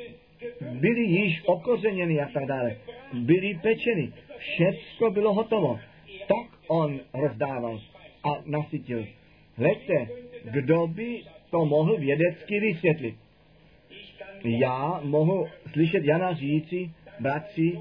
byly 0.71 1.01
již 1.01 1.41
okořeněny 1.45 2.21
a 2.21 2.29
tak 2.33 2.45
dále. 2.45 2.77
Byly 3.13 3.59
pečeny. 3.61 4.13
všecko 4.37 5.11
bylo 5.11 5.33
hotovo. 5.33 5.79
Tak 6.27 6.47
on 6.67 6.99
rozdával 7.13 7.81
a 8.23 8.41
nasytil. 8.45 9.05
Hleďte, 9.55 10.07
kdo 10.43 10.87
by 10.87 11.23
to 11.49 11.65
mohl 11.65 11.97
vědecky 11.97 12.59
vysvětlit? 12.59 13.15
Já 14.43 14.99
mohu 15.03 15.47
slyšet 15.71 16.03
Jana 16.03 16.33
říci, 16.33 16.91
bratři, 17.19 17.79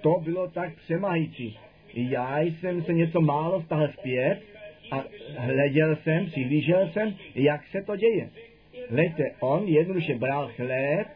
to 0.00 0.20
bylo 0.24 0.48
tak 0.48 0.74
přemající. 0.76 1.58
Já 1.94 2.40
jsem 2.40 2.82
se 2.82 2.92
něco 2.92 3.20
málo 3.20 3.62
stáhl 3.62 3.88
zpět 3.98 4.40
a 4.90 5.04
hleděl 5.38 5.96
jsem, 5.96 6.26
přihlížel 6.26 6.88
jsem, 6.92 7.14
jak 7.34 7.66
se 7.66 7.82
to 7.82 7.96
děje. 7.96 8.30
Hleďte, 8.90 9.24
on 9.40 9.64
jednoduše 9.68 10.14
bral 10.14 10.50
chléb 10.56 11.06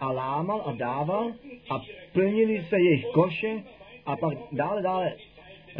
a 0.00 0.12
lámal 0.12 0.62
a 0.66 0.72
dával 0.72 1.32
a 1.70 1.82
plnili 2.12 2.64
se 2.68 2.76
jejich 2.80 3.06
koše 3.06 3.62
a 4.06 4.16
pak 4.16 4.38
dále, 4.52 4.82
dále 4.82 5.12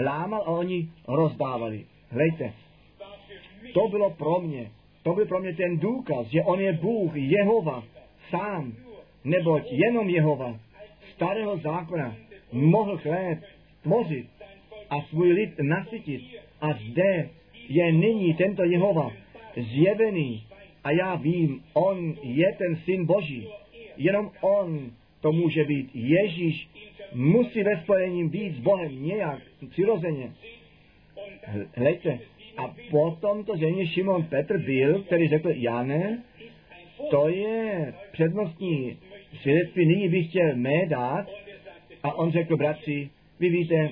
lámal 0.04 0.42
a 0.42 0.50
oni 0.50 0.88
rozdávali. 1.08 1.84
Hleďte, 2.10 2.52
to 3.74 3.88
bylo 3.88 4.10
pro 4.10 4.40
mě, 4.40 4.70
to 5.02 5.12
byl 5.12 5.26
pro 5.26 5.40
mě 5.40 5.54
ten 5.54 5.78
důkaz, 5.78 6.26
že 6.26 6.42
on 6.42 6.60
je 6.60 6.72
Bůh, 6.72 7.12
Jehova, 7.14 7.84
sám, 8.30 8.72
neboť 9.24 9.62
jenom 9.72 10.08
Jehova, 10.08 10.58
starého 11.18 11.58
zákona, 11.58 12.16
mohl 12.52 12.96
chléb 12.96 13.38
tvořit 13.82 14.26
a 14.90 15.02
svůj 15.02 15.32
lid 15.32 15.50
nasytit. 15.58 16.22
A 16.60 16.72
zde 16.72 17.28
je 17.68 17.92
nyní 17.92 18.34
tento 18.34 18.64
Jehova 18.64 19.12
zjevený 19.56 20.46
a 20.84 20.90
já 20.90 21.14
vím, 21.14 21.62
on 21.74 22.14
je 22.22 22.52
ten 22.58 22.76
syn 22.76 23.06
Boží. 23.06 23.48
Jenom 23.96 24.30
on 24.40 24.90
to 25.20 25.32
může 25.32 25.64
být. 25.64 25.90
Ježíš 25.94 26.68
musí 27.14 27.62
ve 27.62 27.82
spojení 27.82 28.28
být 28.28 28.54
s 28.54 28.58
Bohem 28.58 29.06
nějak 29.06 29.42
přirozeně. 29.70 30.32
Hleďte, 31.74 32.18
a 32.56 32.74
potom 32.90 33.44
to 33.44 33.56
ženě 33.56 33.86
Šimon 33.86 34.22
Petr 34.22 34.58
byl, 34.58 35.02
který 35.02 35.28
řekl, 35.28 35.50
Jane, 35.50 36.22
to 37.10 37.28
je 37.28 37.94
přednostní 38.12 38.98
svědectví, 39.40 39.86
nyní 39.86 40.08
bych 40.08 40.28
chtěl 40.28 40.56
mé 40.56 40.86
dát. 40.86 41.26
A 42.02 42.12
on 42.12 42.32
řekl, 42.32 42.56
bratři, 42.56 43.10
vy 43.40 43.48
víte, 43.48 43.90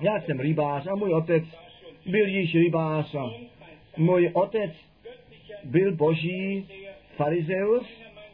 já 0.00 0.20
jsem 0.20 0.40
rybář 0.40 0.86
a 0.86 0.94
můj 0.94 1.14
otec 1.14 1.44
byl 2.06 2.26
již 2.26 2.54
rybář 2.54 3.14
a 3.14 3.30
můj 3.96 4.30
otec 4.32 4.72
byl 5.64 5.96
boží 5.96 6.68
farizeus, 7.16 7.86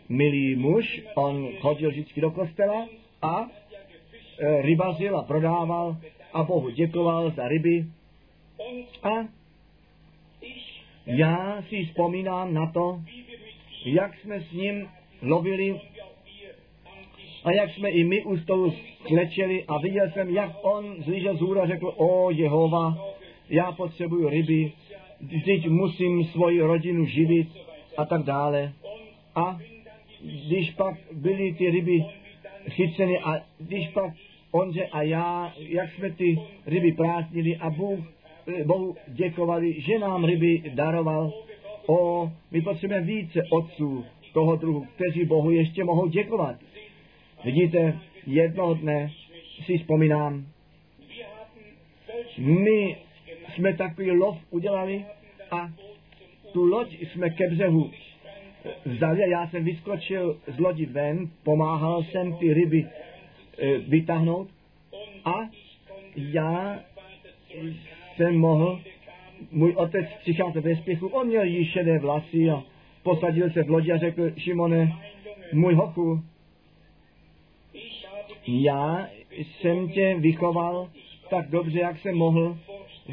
milý 0.09 0.57
muž, 0.57 1.03
on 1.15 1.49
chodil 1.61 1.91
vždycky 1.91 2.21
do 2.21 2.31
kostela 2.31 2.89
a 3.23 3.47
e, 4.39 4.63
rybařil 4.63 5.19
a 5.19 5.23
prodával 5.23 5.97
a 6.33 6.43
Bohu 6.43 6.71
děkoval 6.71 7.31
za 7.31 7.49
ryby. 7.49 7.85
A 9.03 9.11
já 11.07 11.63
si 11.69 11.85
vzpomínám 11.85 12.55
na 12.55 12.67
to, 12.73 13.01
jak 13.85 14.19
jsme 14.19 14.41
s 14.41 14.53
ním 14.53 14.89
lovili 15.23 15.81
a 17.45 17.53
jak 17.53 17.71
jsme 17.71 17.89
i 17.89 18.05
my 18.05 18.23
u 18.23 18.37
stolu 18.37 18.75
klečeli 19.03 19.65
a 19.65 19.79
viděl 19.79 20.11
jsem, 20.11 20.31
jak 20.31 20.51
on 20.63 21.03
zlížel 21.03 21.37
z 21.37 21.41
hůra 21.41 21.67
řekl, 21.67 21.95
o 21.97 22.31
Jehova, 22.31 22.99
já 23.51 23.73
potřebuju 23.73 24.29
ryby, 24.29 24.73
teď 25.45 25.69
musím 25.69 26.25
svoji 26.25 26.61
rodinu 26.61 27.07
živit 27.07 27.49
a 27.97 28.05
tak 28.05 28.23
dále. 28.23 28.73
A 29.35 29.59
když 30.47 30.71
pak 30.71 30.95
byly 31.13 31.55
ty 31.55 31.71
ryby 31.71 32.05
chyceny 32.69 33.19
a 33.19 33.41
když 33.59 33.89
pak 33.89 34.15
onře 34.53 34.87
a 34.87 35.03
já, 35.03 35.53
jak 35.59 35.93
jsme 35.93 36.11
ty 36.11 36.39
ryby 36.67 36.93
prázdnili 36.93 37.57
a 37.57 37.71
Bůh, 37.71 38.01
Bohu 38.65 38.97
děkovali, 39.09 39.81
že 39.81 39.99
nám 39.99 40.25
ryby 40.25 40.63
daroval. 40.75 41.33
O, 41.87 42.31
my 42.51 42.63
potřebujeme 42.63 43.07
více 43.07 43.41
otců 43.51 44.05
toho 44.33 44.57
druhu, 44.57 44.87
kteří 44.95 45.25
Bohu 45.25 45.51
ještě 45.51 45.85
mohou 45.85 46.09
děkovat. 46.09 46.57
Vidíte, 47.45 47.99
jednoho 48.27 48.75
dne 48.75 49.11
si 49.65 49.79
vzpomínám, 49.79 50.47
my 52.39 52.97
jsme 53.55 53.77
takový 53.77 54.11
lov 54.11 54.39
udělali 54.51 55.05
a 55.51 55.69
tu 56.53 56.65
loď 56.65 57.03
jsme 57.03 57.31
ke 57.31 57.49
břehu 57.49 57.91
vzali 58.85 59.31
já 59.31 59.49
jsem 59.49 59.65
vyskočil 59.65 60.39
z 60.47 60.59
lodi 60.59 60.87
ven, 60.87 61.31
pomáhal 61.45 62.03
jsem 62.03 62.37
ty 62.37 62.55
ryby 62.55 62.87
e, 63.59 63.79
vytáhnout 63.79 64.49
a 65.25 65.49
já 66.17 66.81
jsem 68.17 68.37
mohl, 68.37 68.81
můj 69.51 69.73
otec 69.77 70.07
přicházet 70.21 70.65
ve 70.65 70.77
spěchu, 70.77 71.07
on 71.07 71.27
měl 71.27 71.45
již 71.45 71.73
šedé 71.73 71.99
vlasy 71.99 72.51
a 72.51 72.63
posadil 73.03 73.51
se 73.51 73.63
v 73.63 73.71
lodi 73.71 73.93
a 73.93 73.99
řekl, 73.99 74.31
Šimone, 74.37 74.93
můj 75.53 75.75
hochu, 75.75 76.23
já 78.47 79.09
jsem 79.37 79.89
tě 79.89 80.15
vychoval 80.19 80.91
tak 81.31 81.51
dobře, 81.51 81.81
jak 81.81 81.99
jsem 81.99 82.15
mohl 82.15 82.59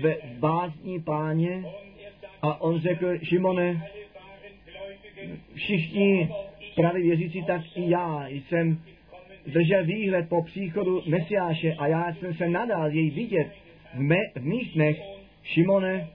ve 0.02 0.16
bázní 0.40 1.02
páně 1.02 1.64
a 2.42 2.62
on 2.62 2.80
řekl, 2.80 3.18
Šimone, 3.24 3.88
všichni 5.56 6.30
praví 6.76 7.02
věřící, 7.02 7.44
tak 7.44 7.62
i 7.76 7.90
já 7.90 8.28
jsem 8.28 8.82
držel 9.48 9.86
výhled 9.86 10.30
po 10.30 10.44
příchodu 10.44 11.02
Mesiáše 11.06 11.74
a 11.74 11.88
já 11.88 12.14
jsem 12.14 12.34
se 12.34 12.50
nadal 12.50 12.92
jej 12.92 13.10
vidět 13.10 13.52
v, 13.94 14.00
mé, 14.00 14.16
v 14.36 14.46
mých 14.46 14.74
dnech. 14.74 15.02
Šimone, 15.44 16.08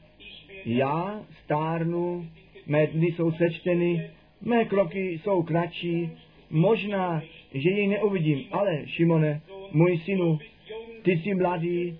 já 0.64 1.20
stárnu, 1.44 2.26
mé 2.66 2.86
dny 2.86 3.06
jsou 3.06 3.32
sečteny, 3.32 4.10
mé 4.40 4.64
kroky 4.64 5.20
jsou 5.22 5.42
kratší, 5.42 6.10
možná, 6.50 7.22
že 7.54 7.70
jej 7.70 7.86
neuvidím, 7.86 8.44
ale 8.50 8.86
Šimone, 8.86 9.40
můj 9.72 9.98
synu, 9.98 10.38
ty 11.02 11.12
jsi 11.12 11.34
mladý, 11.34 11.98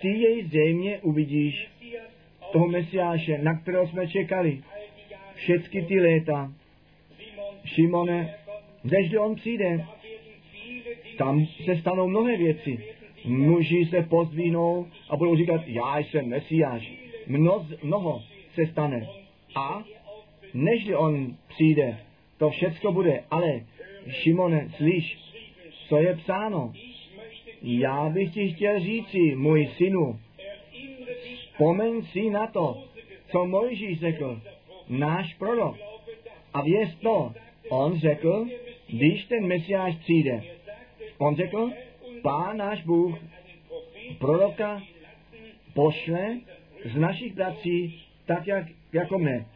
ty 0.00 0.08
jej 0.08 0.44
zřejmě 0.44 0.98
uvidíš, 1.02 1.68
toho 2.52 2.68
Mesiáše, 2.68 3.38
na 3.42 3.58
kterého 3.58 3.88
jsme 3.88 4.08
čekali 4.08 4.62
všechny 5.34 5.82
ty 5.82 6.00
léta. 6.00 6.52
Šimone, 7.64 8.34
než 8.84 9.14
on 9.14 9.34
přijde, 9.34 9.86
tam 11.18 11.46
se 11.46 11.76
stanou 11.76 12.08
mnohé 12.08 12.36
věci. 12.36 12.78
Muži 13.24 13.86
se 13.90 14.02
pozdvínou 14.02 14.86
a 15.10 15.16
budou 15.16 15.36
říkat, 15.36 15.60
já 15.66 15.98
jsem 15.98 16.28
Mesiáš. 16.28 16.92
Mnoz, 17.26 17.62
mnoho 17.82 18.22
se 18.54 18.66
stane. 18.66 19.08
A 19.54 19.84
než 20.54 20.88
on 20.96 21.36
přijde, 21.48 21.98
to 22.38 22.50
všecko 22.50 22.92
bude. 22.92 23.24
Ale 23.30 23.60
Šimone, 24.10 24.68
slyš, 24.76 25.18
co 25.88 25.96
je 25.96 26.16
psáno. 26.16 26.72
Já 27.62 28.08
bych 28.08 28.34
ti 28.34 28.52
chtěl 28.52 28.80
říci, 28.80 29.18
můj 29.36 29.68
synu, 29.76 30.18
vzpomeň 31.58 32.02
si 32.02 32.30
na 32.30 32.46
to, 32.46 32.84
co 33.30 33.46
Mojžíš 33.46 34.00
řekl, 34.00 34.40
náš 34.88 35.34
prorok. 35.34 35.76
A 36.54 36.62
věř 36.62 36.96
to, 37.02 37.32
on 37.68 37.98
řekl, 37.98 38.46
když 38.88 39.24
ten 39.24 39.46
Mesiáš 39.46 39.96
přijde, 39.96 40.42
on 41.18 41.36
řekl, 41.36 41.70
pán 42.22 42.56
náš 42.56 42.82
Bůh 42.82 43.18
proroka 44.18 44.82
pošle 45.74 46.38
z 46.84 46.96
našich 46.96 47.34
bratří 47.34 48.02
tak, 48.26 48.46
jak, 48.46 48.66
jako 48.92 49.18
mne. 49.18 49.46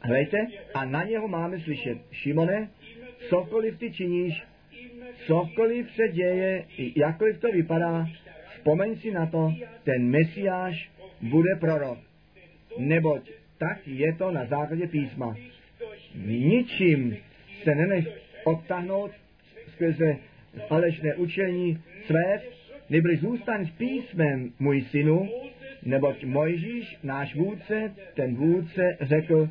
Hlejte, 0.00 0.38
a 0.74 0.84
na 0.84 1.04
něho 1.04 1.28
máme 1.28 1.60
slyšet, 1.60 1.98
Šimone, 2.12 2.70
cokoliv 3.28 3.78
ty 3.78 3.90
činíš, 3.92 4.42
cokoliv 5.26 5.90
se 5.90 6.08
děje, 6.08 6.64
jakkoliv 6.96 7.38
to 7.38 7.52
vypadá, 7.52 8.08
vzpomeň 8.54 8.96
si 8.96 9.10
na 9.10 9.26
to, 9.26 9.54
ten 9.84 10.10
Mesiáš 10.10 10.90
bude 11.20 11.56
prorok. 11.60 11.98
Neboť 12.78 13.30
tak 13.58 13.86
je 13.86 14.14
to 14.14 14.30
na 14.30 14.44
základě 14.44 14.86
písma. 14.86 15.36
Ničím 16.26 17.16
se 17.62 17.74
nenech 17.74 18.06
odtahnout 18.44 19.10
skrze 19.72 20.16
falešné 20.68 21.14
učení 21.14 21.82
své, 22.06 22.40
nebo 22.90 23.08
zůstaň 23.20 23.66
s 23.66 23.70
písmem, 23.70 24.52
můj 24.58 24.82
synu, 24.82 25.28
neboť 25.82 26.24
Mojžíš, 26.24 26.96
náš 27.02 27.34
vůdce, 27.34 27.94
ten 28.14 28.34
vůdce 28.34 28.96
řekl, 29.00 29.48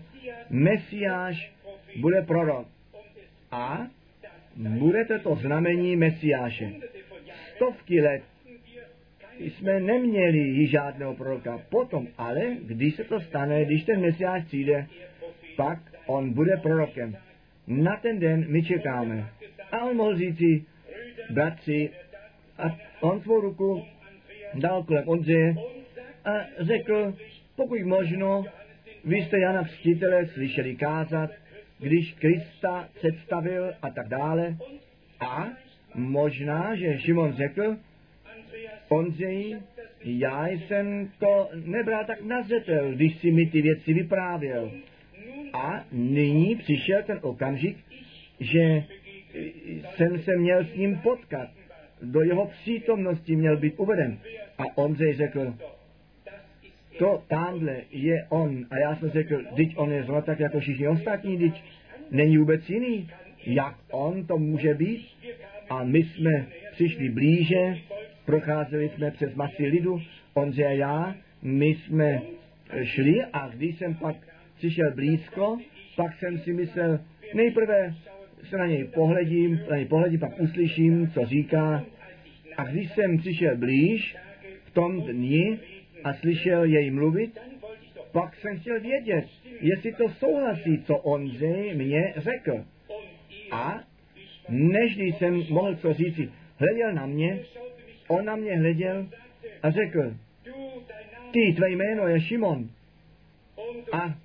Mesiáš 0.49 1.51
bude 1.99 2.21
prorok. 2.21 2.67
A 3.51 3.87
bude 4.57 5.05
to 5.23 5.35
znamení 5.35 5.95
Mesiáše. 5.95 6.73
Stovky 7.55 8.01
let 8.01 8.21
jsme 9.39 9.79
neměli 9.79 10.67
žádného 10.67 11.15
proroka. 11.15 11.61
Potom 11.69 12.07
ale, 12.17 12.41
když 12.61 12.95
se 12.95 13.03
to 13.03 13.19
stane, 13.19 13.65
když 13.65 13.83
ten 13.83 14.01
Mesiáš 14.01 14.43
přijde, 14.43 14.87
pak 15.55 15.79
on 16.05 16.33
bude 16.33 16.57
prorokem. 16.57 17.17
Na 17.67 17.97
ten 17.97 18.19
den 18.19 18.45
my 18.47 18.63
čekáme. 18.63 19.29
A 19.71 19.83
on 19.83 19.95
mohl 19.95 20.17
říci, 20.17 20.65
bratři, 21.29 21.89
a 22.57 22.77
on 22.99 23.21
svou 23.21 23.41
ruku 23.41 23.85
dal 24.53 24.83
kolem 24.83 25.09
Ondřeje 25.09 25.55
a 26.25 26.31
řekl, 26.59 27.13
pokud 27.55 27.79
možno, 27.81 28.45
vy 29.05 29.17
jste 29.17 29.39
Jana 29.39 29.63
Křtitele 29.63 30.27
slyšeli 30.27 30.75
kázat, 30.75 31.29
když 31.79 32.13
Krista 32.13 32.89
představil 32.93 33.73
a 33.81 33.89
tak 33.89 34.07
dále. 34.07 34.57
A 35.19 35.47
možná, 35.95 36.75
že 36.75 36.99
Šimon 36.99 37.33
řekl, 37.33 37.77
Ondřej, 38.89 39.57
já 40.03 40.47
jsem 40.47 41.11
to 41.19 41.49
nebral 41.65 42.05
tak 42.05 42.21
na 42.21 42.41
zřetel, 42.41 42.91
když 42.91 43.17
si 43.17 43.31
mi 43.31 43.45
ty 43.45 43.61
věci 43.61 43.93
vyprávěl. 43.93 44.71
A 45.53 45.85
nyní 45.91 46.55
přišel 46.55 47.03
ten 47.03 47.19
okamžik, 47.21 47.77
že 48.39 48.83
jsem 49.95 50.19
se 50.19 50.37
měl 50.37 50.65
s 50.65 50.75
ním 50.75 50.97
potkat. 50.97 51.49
Do 52.01 52.21
jeho 52.21 52.45
přítomnosti 52.45 53.35
měl 53.35 53.57
být 53.57 53.73
uveden. 53.77 54.19
A 54.57 54.63
Ondřej 54.77 55.13
řekl, 55.13 55.53
to 56.97 57.23
tamhle 57.27 57.81
je 57.91 58.25
on. 58.29 58.65
A 58.71 58.77
já 58.77 58.95
jsem 58.95 59.09
řekl, 59.09 59.43
teď 59.55 59.73
on 59.75 59.91
je 59.91 60.03
zrovna 60.03 60.21
tak 60.21 60.39
jako 60.39 60.59
všichni 60.59 60.87
ostatní, 60.87 61.37
teď 61.37 61.63
není 62.11 62.37
vůbec 62.37 62.69
jiný. 62.69 63.09
Jak 63.45 63.75
on 63.91 64.25
to 64.25 64.37
může 64.37 64.73
být? 64.73 65.07
A 65.69 65.83
my 65.83 66.03
jsme 66.03 66.45
přišli 66.71 67.09
blíže, 67.09 67.77
procházeli 68.25 68.89
jsme 68.89 69.11
přes 69.11 69.35
masy 69.35 69.65
lidu, 69.65 70.01
Ondřej 70.33 70.65
a 70.65 70.71
já, 70.71 71.15
my 71.41 71.65
jsme 71.65 72.21
šli 72.83 73.23
a 73.33 73.49
když 73.49 73.77
jsem 73.77 73.95
pak 73.95 74.15
přišel 74.57 74.91
blízko, 74.91 75.57
pak 75.95 76.19
jsem 76.19 76.39
si 76.39 76.53
myslel, 76.53 76.99
nejprve 77.33 77.93
se 78.49 78.57
na 78.57 78.65
něj 78.65 78.83
pohledím, 78.83 79.59
na 79.69 79.75
něj 79.75 79.85
pohledím, 79.85 80.19
pak 80.19 80.39
uslyším, 80.39 81.11
co 81.13 81.25
říká. 81.25 81.83
A 82.57 82.63
když 82.63 82.91
jsem 82.91 83.17
přišel 83.17 83.57
blíž 83.57 84.17
v 84.65 84.71
tom 84.71 85.01
dni 85.01 85.59
a 86.07 86.13
slyšel 86.13 86.63
jej 86.63 86.91
mluvit, 86.91 87.39
pak 88.11 88.35
jsem 88.35 88.59
chtěl 88.59 88.79
vědět, 88.79 89.25
jestli 89.59 89.93
to 89.93 90.09
souhlasí, 90.09 90.83
co 90.83 90.97
Ondřej 90.97 91.75
mě 91.75 92.13
řekl. 92.17 92.65
A 93.51 93.79
než 94.49 94.97
jsem 94.97 95.43
mohl 95.49 95.75
co 95.75 95.93
říci, 95.93 96.31
hleděl 96.57 96.93
na 96.93 97.05
mě, 97.05 97.39
on 98.07 98.25
na 98.25 98.35
mě 98.35 98.57
hleděl 98.57 99.07
a 99.63 99.71
řekl, 99.71 100.13
ty, 101.31 101.53
tvé 101.53 101.69
jméno 101.69 102.07
je 102.07 102.21
Šimon 102.21 102.69
a 103.91 104.15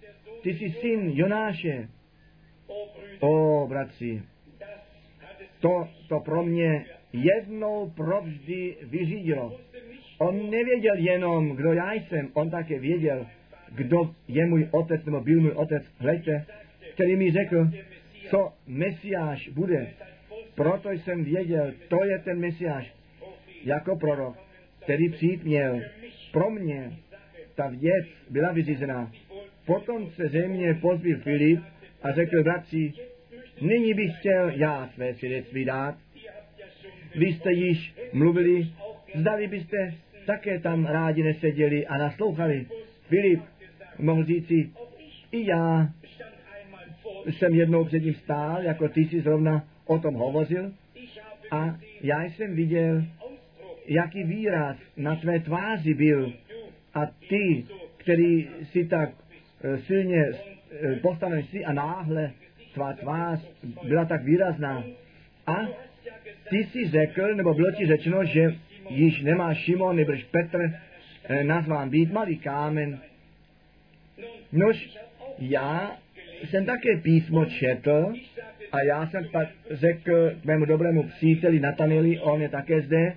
ty 0.42 0.54
jsi 0.54 0.70
syn 0.70 1.10
Jonáše. 1.14 1.88
O, 3.20 3.66
bratři, 3.68 4.22
to, 5.60 5.88
to 6.08 6.20
pro 6.20 6.42
mě 6.42 6.84
jednou 7.12 7.90
provždy 7.90 8.76
vyřídilo. 8.82 9.60
On 10.22 10.50
nevěděl 10.50 10.94
jenom, 10.96 11.56
kdo 11.56 11.72
já 11.72 11.92
jsem, 11.92 12.28
on 12.32 12.50
také 12.50 12.78
věděl, 12.78 13.26
kdo 13.74 14.14
je 14.28 14.46
můj 14.46 14.68
otec, 14.70 15.04
nebo 15.04 15.20
byl 15.20 15.40
můj 15.40 15.50
otec, 15.50 15.82
hleďte, 15.98 16.46
který 16.94 17.16
mi 17.16 17.30
řekl, 17.30 17.70
co 18.30 18.52
Mesiáš 18.66 19.48
bude. 19.48 19.88
Proto 20.54 20.90
jsem 20.90 21.24
věděl, 21.24 21.72
to 21.88 22.04
je 22.04 22.18
ten 22.18 22.38
Mesiáš, 22.38 22.94
jako 23.64 23.96
prorok, 23.96 24.36
který 24.82 25.08
přijít 25.08 25.44
měl. 25.44 25.80
Pro 26.32 26.50
mě 26.50 26.92
ta 27.54 27.68
věc 27.68 28.06
byla 28.30 28.52
vyřízená. 28.52 29.12
Potom 29.66 30.10
se 30.10 30.28
země 30.28 30.74
pozbil 30.74 31.18
Filip 31.18 31.60
a 32.02 32.12
řekl 32.12 32.42
bratři, 32.42 32.92
nyní 33.60 33.94
bych 33.94 34.18
chtěl 34.18 34.50
já 34.50 34.88
své 34.94 35.14
svědectví 35.14 35.64
dát. 35.64 35.94
Vy 37.14 37.26
jste 37.26 37.52
již 37.52 37.94
mluvili, 38.12 38.66
zdali 39.14 39.48
byste 39.48 39.94
také 40.26 40.58
tam 40.58 40.86
rádi 40.86 41.22
neseděli 41.22 41.86
a 41.86 41.98
naslouchali. 41.98 42.66
Filip 43.08 43.40
mohl 43.98 44.24
říci, 44.24 44.70
i 45.32 45.46
já 45.46 45.88
jsem 47.26 47.54
jednou 47.54 47.84
před 47.84 48.02
ním 48.02 48.14
stál, 48.14 48.62
jako 48.62 48.88
ty 48.88 49.00
jsi 49.00 49.20
zrovna 49.20 49.64
o 49.86 49.98
tom 49.98 50.14
hovořil, 50.14 50.72
a 51.50 51.76
já 52.00 52.24
jsem 52.24 52.54
viděl, 52.54 53.04
jaký 53.86 54.24
výraz 54.24 54.76
na 54.96 55.16
tvé 55.16 55.40
tváři 55.40 55.94
byl. 55.94 56.32
A 56.94 57.06
ty, 57.06 57.64
který 57.96 58.48
si 58.62 58.84
tak 58.84 59.10
e, 59.64 59.78
silně 59.78 60.24
e, 60.24 60.96
postaven 60.96 61.42
si 61.42 61.64
a 61.64 61.72
náhle 61.72 62.32
tvá 62.74 62.92
tvář 62.92 63.48
byla 63.88 64.04
tak 64.04 64.24
výrazná. 64.24 64.84
A 65.46 65.56
ty 66.50 66.64
si 66.64 66.88
řekl, 66.88 67.34
nebo 67.34 67.54
bylo 67.54 67.70
ti 67.72 67.86
řečeno, 67.86 68.24
že 68.24 68.54
již 68.90 69.22
nemá 69.22 69.54
Šimon, 69.54 69.96
nebož 69.96 70.24
Petr 70.24 70.58
eh, 71.24 71.44
nazván 71.44 71.90
být 71.90 72.12
malý 72.12 72.38
kámen. 72.38 72.98
Nož, 74.52 74.98
já 75.38 75.96
jsem 76.50 76.66
také 76.66 76.96
písmo 76.96 77.44
četl 77.44 78.14
a 78.72 78.82
já 78.82 79.06
jsem 79.06 79.28
pak 79.32 79.48
řekl 79.70 80.32
mému 80.44 80.64
dobrému 80.64 81.02
příteli 81.02 81.60
Natanili, 81.60 82.18
on 82.18 82.42
je 82.42 82.48
také 82.48 82.80
zde, 82.80 83.14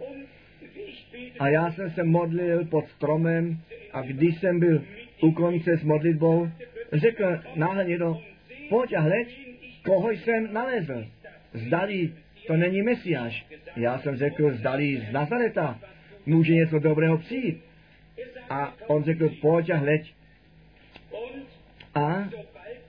a 1.39 1.47
já 1.47 1.71
jsem 1.71 1.91
se 1.91 2.03
modlil 2.03 2.65
pod 2.65 2.87
stromem 2.87 3.59
a 3.93 4.01
když 4.01 4.39
jsem 4.39 4.59
byl 4.59 4.83
u 5.21 5.31
konce 5.31 5.77
s 5.77 5.83
modlitbou, 5.83 6.49
řekl 6.93 7.39
náhle 7.55 7.85
někdo, 7.85 8.21
pojď 8.69 8.93
a 8.93 8.99
hleď, 8.99 9.55
koho 9.85 10.11
jsem 10.11 10.53
nalezl. 10.53 11.05
Zdali 11.53 12.11
to 12.47 12.57
není 12.57 12.81
Mesiáš. 12.81 13.45
Já 13.75 13.99
jsem 13.99 14.17
řekl, 14.17 14.51
zdali 14.51 14.97
z 15.09 15.11
Nazareta 15.11 15.79
může 16.25 16.53
něco 16.53 16.79
dobrého 16.79 17.17
přijít. 17.17 17.63
A 18.49 18.73
on 18.87 19.03
řekl, 19.03 19.29
pojď 19.41 19.69
a 19.69 19.77
hleď. 19.77 20.13
A 21.95 22.29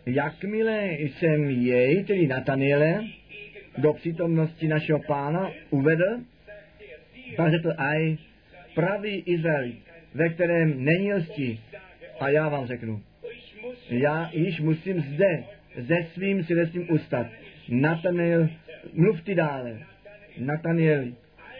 jakmile 0.06 0.88
jsem 0.92 1.50
jej, 1.50 2.04
tedy 2.04 2.26
Nataniele, 2.26 3.04
do 3.78 3.92
přítomnosti 3.92 4.68
našeho 4.68 5.00
pána 5.06 5.52
uvedl, 5.70 6.20
tak 7.36 7.50
řekl, 7.50 7.72
aj 7.78 8.16
pravý 8.74 9.22
Izrael, 9.26 9.72
ve 10.14 10.28
kterém 10.28 10.84
není 10.84 11.14
lsti. 11.14 11.60
A 12.20 12.28
já 12.28 12.48
vám 12.48 12.66
řeknu, 12.66 13.02
já 13.90 14.30
již 14.32 14.60
musím 14.60 15.00
zde, 15.00 15.44
ze 15.76 15.96
svým 16.14 16.44
svědectvím 16.44 16.90
ustat. 16.90 17.26
Nataniel 17.68 18.48
mluv 18.92 19.22
ty 19.22 19.34
dále. 19.34 19.78
Nataniel, 20.38 21.04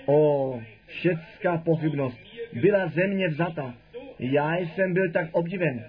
o 0.06 0.60
všecká 0.86 1.56
pochybnost. 1.56 2.18
Byla 2.52 2.88
země 2.88 3.28
vzata. 3.28 3.74
Já 4.18 4.56
jsem 4.56 4.94
byl 4.94 5.10
tak 5.12 5.28
obdiven. 5.32 5.84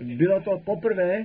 Bylo 0.00 0.40
to 0.40 0.58
poprvé, 0.64 1.24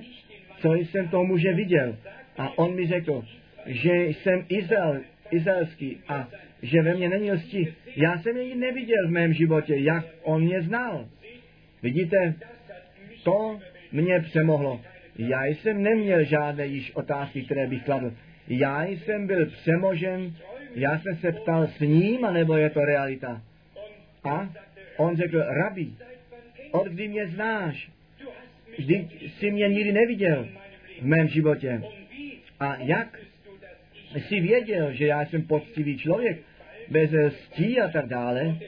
co 0.58 0.74
jsem 0.74 1.08
toho 1.08 1.24
muže 1.24 1.52
viděl. 1.52 1.96
A 2.38 2.58
on 2.58 2.74
mi 2.74 2.86
řekl, 2.86 3.24
že 3.66 3.92
jsem 4.06 4.44
Izrael, 4.48 5.00
izraelský 5.30 5.98
a 6.08 6.28
že 6.62 6.82
ve 6.82 6.94
mně 6.94 7.08
není 7.08 7.32
lsti. 7.32 7.74
Já 7.96 8.18
jsem 8.18 8.36
jej 8.36 8.54
neviděl 8.54 9.08
v 9.08 9.10
mém 9.10 9.32
životě, 9.32 9.76
jak 9.76 10.04
on 10.22 10.42
mě 10.42 10.62
znal. 10.62 11.08
Vidíte, 11.82 12.34
to 13.22 13.60
mě 13.92 14.20
přemohlo. 14.20 14.80
Já 15.18 15.44
jsem 15.44 15.82
neměl 15.82 16.24
žádné 16.24 16.66
již 16.66 16.94
otázky, 16.94 17.42
které 17.42 17.66
bych 17.66 17.84
kladl. 17.84 18.12
Já 18.48 18.84
jsem 18.84 19.26
byl 19.26 19.46
přemožen, 19.46 20.34
já 20.74 20.98
jsem 20.98 21.16
se 21.16 21.32
ptal 21.32 21.66
s 21.66 21.80
ním, 21.80 22.24
anebo 22.24 22.54
je 22.54 22.70
to 22.70 22.80
realita. 22.80 23.42
A 24.24 24.50
on 24.96 25.16
řekl, 25.16 25.38
rabi, 25.38 25.86
od 26.70 26.86
kdy 26.86 27.08
mě 27.08 27.26
znáš? 27.26 27.90
Vždyť 28.78 29.32
jsi 29.32 29.50
mě 29.50 29.68
nikdy 29.68 29.92
neviděl 29.92 30.48
v 31.00 31.06
mém 31.06 31.28
životě. 31.28 31.82
A 32.60 32.76
jak 32.76 33.20
jsi 34.14 34.40
věděl, 34.40 34.92
že 34.92 35.06
já 35.06 35.26
jsem 35.26 35.42
poctivý 35.42 35.98
člověk, 35.98 36.38
bez 36.90 37.10
stí 37.34 37.80
a 37.80 37.88
tak 37.88 38.06
dále? 38.06 38.58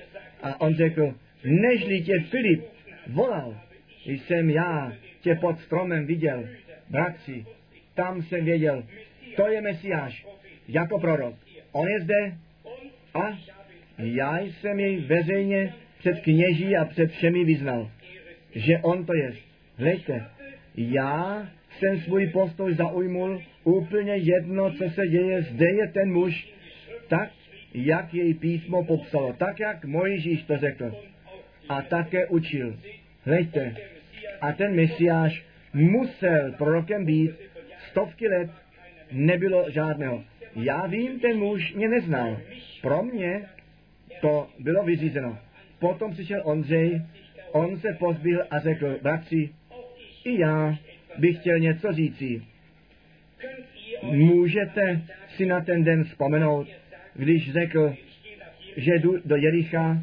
A 0.43 0.61
on 0.61 0.75
řekl, 0.75 1.15
nežli 1.45 2.03
tě 2.03 2.13
Filip 2.31 2.65
volal, 3.07 3.61
jsem 4.05 4.51
já 4.51 4.93
tě 5.21 5.35
pod 5.35 5.61
stromem 5.61 6.07
viděl, 6.07 6.49
bratři, 6.91 7.47
tam 7.95 8.23
jsem 8.23 8.45
věděl, 8.45 8.85
to 9.37 9.49
je 9.49 9.61
Mesiáš, 9.61 10.27
jako 10.69 10.99
prorok. 10.99 11.35
On 11.73 11.89
je 11.89 12.01
zde 12.01 12.37
a 13.15 13.39
já 13.99 14.39
jsem 14.41 14.81
jej 14.81 14.97
veřejně 14.97 15.75
před 15.99 16.21
kněží 16.21 16.77
a 16.77 16.85
před 16.85 17.11
všemi 17.11 17.45
vyznal, 17.45 17.91
že 18.55 18.79
on 18.79 19.07
to 19.07 19.15
je. 19.15 19.33
Hleďte, 19.77 20.25
já 20.77 21.49
jsem 21.79 22.01
svůj 22.01 22.27
postoj 22.27 22.75
zaujmul 22.75 23.43
úplně 23.65 24.17
jedno, 24.17 24.73
co 24.73 24.91
se 24.91 25.07
děje. 25.07 25.43
Zde 25.43 25.67
je 25.67 25.89
ten 25.89 26.13
muž, 26.13 26.49
tak, 27.09 27.31
jak 27.75 28.15
jej 28.15 28.35
písmo 28.35 28.85
popsalo, 28.85 29.33
tak, 29.33 29.61
jak 29.61 29.85
Mojžíš 29.85 30.43
to 30.43 30.57
řekl. 30.57 30.97
A 31.69 31.83
také 31.83 32.27
učil. 32.27 32.79
Hleďte, 33.25 33.77
a 34.41 34.53
ten 34.53 34.75
Mesiáš 34.75 35.45
musel 35.75 36.53
prorokem 36.53 37.05
být 37.05 37.31
stovky 37.91 38.29
let 38.29 38.51
nebylo 39.13 39.71
žádného. 39.71 40.25
Já 40.55 40.87
vím, 40.87 41.21
ten 41.21 41.39
muž 41.39 41.75
mě 41.75 41.89
neznal. 41.89 42.41
Pro 42.83 43.03
mě 43.03 43.43
to 44.21 44.49
bylo 44.59 44.83
vyřízeno. 44.83 45.39
potom 45.79 46.13
přišel 46.13 46.41
Ondřej, 46.45 47.03
on 47.53 47.77
se 47.77 47.93
pozbil 47.93 48.45
a 48.51 48.59
řekl, 48.59 48.99
bratři, 49.03 49.51
i 50.25 50.41
já 50.41 50.77
bych 51.19 51.39
chtěl 51.39 51.59
něco 51.59 51.93
říci. 51.93 52.43
Můžete 54.03 55.03
si 55.37 55.47
na 55.47 55.61
ten 55.61 55.85
den 55.85 56.05
vzpomenout, 56.05 56.69
když 57.15 57.53
řekl, 57.53 57.95
že 58.77 58.99
jdu 58.99 59.17
do 59.25 59.37
Jericha, 59.37 60.03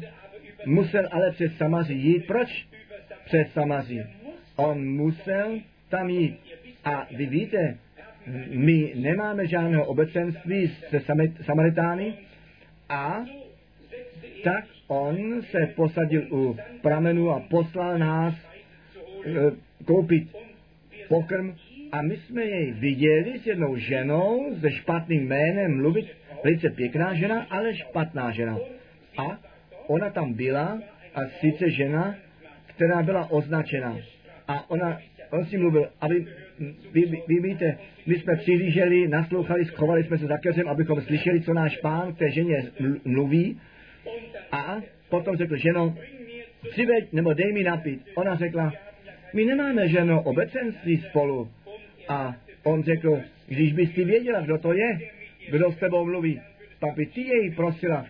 musel 0.66 1.08
ale 1.10 1.30
přes 1.30 1.56
Samaří 1.56 1.94
jít. 1.94 2.26
Proč 2.26 2.66
přes 3.24 3.52
Samaří? 3.52 4.02
On 4.56 4.88
musel 4.88 5.58
tam 5.88 6.08
jít. 6.08 6.38
A 6.84 7.06
vy 7.16 7.26
víte, 7.26 7.78
my 8.48 8.92
nemáme 8.94 9.46
žádného 9.46 9.84
obecenství 9.84 10.68
se 10.68 11.00
Samaritány 11.42 12.14
a 12.88 13.24
tak 14.44 14.64
on 14.88 15.42
se 15.42 15.66
posadil 15.76 16.26
u 16.30 16.56
pramenu 16.82 17.30
a 17.30 17.40
poslal 17.40 17.98
nás 17.98 18.34
e, 18.34 19.50
koupit 19.84 20.36
pokrm 21.08 21.54
a 21.92 22.02
my 22.02 22.16
jsme 22.16 22.44
jej 22.44 22.72
viděli 22.72 23.38
s 23.38 23.46
jednou 23.46 23.76
ženou 23.76 24.54
se 24.60 24.70
špatným 24.70 25.26
jménem 25.26 25.76
mluvit, 25.76 26.06
velice 26.44 26.70
pěkná 26.70 27.14
žena, 27.14 27.46
ale 27.50 27.76
špatná 27.76 28.30
žena. 28.30 28.58
A 29.18 29.38
ona 29.86 30.10
tam 30.10 30.32
byla 30.32 30.82
a 31.14 31.20
sice 31.40 31.70
žena, 31.70 32.14
která 32.66 33.02
byla 33.02 33.30
označena. 33.30 33.98
A 34.48 34.70
ona, 34.70 34.98
on 35.30 35.44
si 35.44 35.58
mluvil, 35.58 35.88
aby, 36.00 36.26
vy, 36.92 37.06
vy, 37.06 37.22
vy 37.28 37.40
víte, 37.40 37.78
my 38.06 38.14
jsme 38.14 38.36
přihlíželi, 38.36 39.08
naslouchali, 39.08 39.64
schovali 39.64 40.04
jsme 40.04 40.18
se 40.18 40.26
za 40.26 40.38
keřem, 40.38 40.68
abychom 40.68 41.00
slyšeli, 41.00 41.40
co 41.40 41.54
náš 41.54 41.76
pán 41.76 42.14
k 42.14 42.18
té 42.18 42.30
ženě 42.30 42.64
mluví. 43.04 43.60
A 44.52 44.76
potom 45.08 45.36
řekl, 45.36 45.56
ženo, 45.56 45.98
přiveď 46.70 47.12
nebo 47.12 47.32
dej 47.32 47.52
mi 47.52 47.64
napít. 47.64 48.02
Ona 48.14 48.36
řekla, 48.36 48.72
my 49.32 49.44
nemáme 49.44 49.88
ženo 49.88 50.22
obecenství 50.22 50.96
spolu. 50.96 51.48
A 52.08 52.36
on 52.62 52.82
řekl, 52.82 53.20
když 53.46 53.72
bys 53.72 53.90
ty 53.90 54.04
věděla, 54.04 54.40
kdo 54.40 54.58
to 54.58 54.72
je, 54.72 54.98
kdo 55.50 55.72
s 55.72 55.76
tebou 55.76 56.04
mluví, 56.04 56.40
pak 56.80 56.94
by 56.94 57.06
ty 57.06 57.20
jej 57.20 57.50
prosila, 57.50 58.06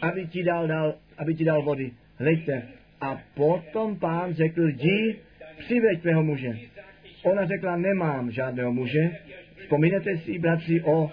aby 0.00 0.26
ti 0.26 0.42
dal, 0.42 0.66
dal, 0.66 0.94
aby 1.18 1.34
ti 1.34 1.44
dal 1.44 1.62
vody. 1.62 1.90
Hleďte. 2.18 2.62
A 3.00 3.20
potom 3.34 3.96
pán 3.98 4.34
řekl, 4.34 4.68
jdi, 4.68 5.16
přiveď 5.58 6.00
tvého 6.00 6.22
muže. 6.22 6.58
Ona 7.26 7.46
řekla, 7.46 7.76
nemám 7.76 8.30
žádného 8.30 8.72
muže. 8.72 9.10
Vzpomínáte 9.56 10.18
si, 10.18 10.38
bratři, 10.38 10.82
o, 10.82 11.10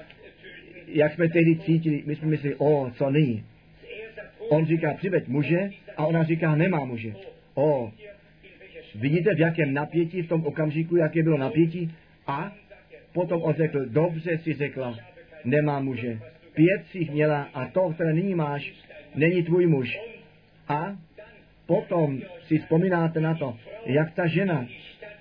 jak 0.88 1.14
jsme 1.14 1.30
tehdy 1.30 1.56
cítili, 1.56 2.04
my 2.06 2.16
jsme 2.16 2.28
mysleli, 2.28 2.56
o, 2.58 2.92
co 2.96 3.10
nyní. 3.10 3.44
On 4.50 4.66
říká, 4.66 4.94
přiveď 4.94 5.28
muže, 5.28 5.70
a 5.98 6.06
ona 6.06 6.24
říká, 6.24 6.56
nemá 6.56 6.86
muže. 6.86 7.14
O, 7.56 7.92
vidíte, 8.96 9.36
v 9.36 9.40
jakém 9.40 9.74
napětí 9.74 10.22
v 10.22 10.28
tom 10.28 10.46
okamžiku, 10.46 10.96
jaké 10.96 11.24
bylo 11.24 11.38
napětí? 11.38 11.96
A 12.28 12.52
potom 13.14 13.42
on 13.42 13.54
řekl, 13.54 13.86
dobře 13.86 14.38
si 14.38 14.54
řekla, 14.54 14.98
nemá 15.46 15.80
muže. 15.80 16.20
Pět 16.54 16.86
si 16.92 17.08
měla 17.12 17.50
a 17.54 17.66
to, 17.66 17.90
které 17.90 18.14
nyní 18.14 18.36
máš, 18.36 18.74
není 19.16 19.44
tvůj 19.44 19.68
muž. 19.68 20.00
A 20.68 20.98
potom 21.66 22.20
si 22.48 22.58
vzpomínáte 22.58 23.20
na 23.20 23.36
to, 23.36 23.58
jak 23.86 24.14
ta 24.14 24.28
žena 24.28 24.68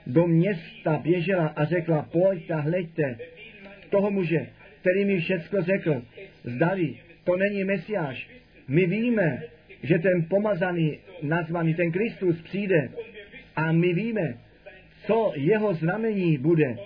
do 0.07 0.26
města 0.26 0.98
běžela 0.98 1.46
a 1.46 1.64
řekla, 1.64 2.09
pojďte, 2.12 2.55
hleďte, 2.55 3.16
toho 3.90 4.11
muže, 4.11 4.46
který 4.80 5.05
mi 5.05 5.20
všecko 5.20 5.62
řekl, 5.62 6.03
zdali, 6.44 6.96
to 7.24 7.36
není 7.36 7.64
Mesiáš. 7.64 8.28
My 8.68 8.86
víme, 8.86 9.42
že 9.82 9.98
ten 9.98 10.24
pomazaný, 10.24 10.98
nazvaný, 11.22 11.74
ten 11.74 11.92
Kristus 11.92 12.42
přijde 12.42 12.88
a 13.57 13.72
my 13.72 13.92
víme, 13.94 14.38
co 15.07 15.32
jeho 15.36 15.74
znamení 15.74 16.38
bude 16.38 16.76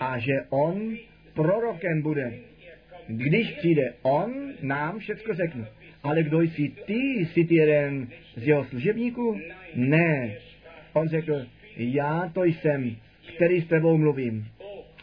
a 0.00 0.18
že 0.18 0.32
on 0.50 0.96
prorokem 1.34 2.02
bude. 2.02 2.32
Když 3.06 3.50
přijde 3.50 3.94
on, 4.02 4.52
nám 4.62 4.98
všecko 4.98 5.34
řekne. 5.34 5.66
Ale 6.02 6.22
kdo 6.22 6.40
jsi 6.40 6.72
ty? 6.86 6.94
Jsi 6.94 7.44
ty 7.44 7.54
jeden 7.54 8.08
z 8.36 8.46
jeho 8.46 8.64
služebníků? 8.64 9.40
Ne. 9.74 10.36
On 10.92 11.08
řekl, 11.08 11.46
já 11.80 12.30
to 12.34 12.44
jsem, 12.44 12.96
který 13.36 13.60
s 13.60 13.66
tebou 13.66 13.96
mluvím. 13.96 14.46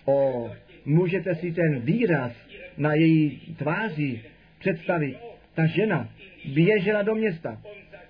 O, 0.06 0.52
můžete 0.86 1.36
si 1.36 1.52
ten 1.52 1.80
výraz 1.80 2.32
na 2.78 2.94
její 2.94 3.56
tváři 3.58 4.22
představit. 4.60 5.18
Ta 5.56 5.66
žena 5.66 6.10
běžela 6.54 7.02
do 7.02 7.16
města 7.16 7.62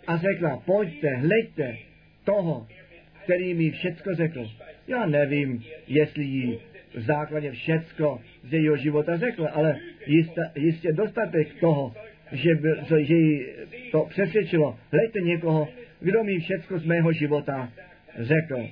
a 0.07 0.17
řekla, 0.17 0.57
pojďte, 0.65 1.15
hleďte 1.15 1.77
toho, 2.23 2.67
který 3.23 3.53
mi 3.53 3.71
všecko 3.71 4.15
řekl. 4.15 4.49
Já 4.87 5.05
nevím, 5.05 5.63
jestli 5.87 6.23
jí 6.23 6.59
v 6.95 7.01
základě 7.01 7.51
všecko 7.51 8.21
z 8.43 8.53
jejího 8.53 8.77
života 8.77 9.17
řekl, 9.17 9.47
ale 9.51 9.79
jistě, 10.05 10.41
jistě 10.55 10.91
dostatek 10.93 11.59
toho, 11.59 11.93
že, 12.31 12.55
by, 12.55 12.69
že 12.99 13.15
jí 13.15 13.45
to 13.91 14.05
přesvědčilo. 14.09 14.77
Hleďte 14.91 15.19
někoho, 15.19 15.67
kdo 15.99 16.23
mi 16.23 16.39
všecko 16.39 16.79
z 16.79 16.85
mého 16.85 17.11
života 17.11 17.69
řekl. 18.17 18.69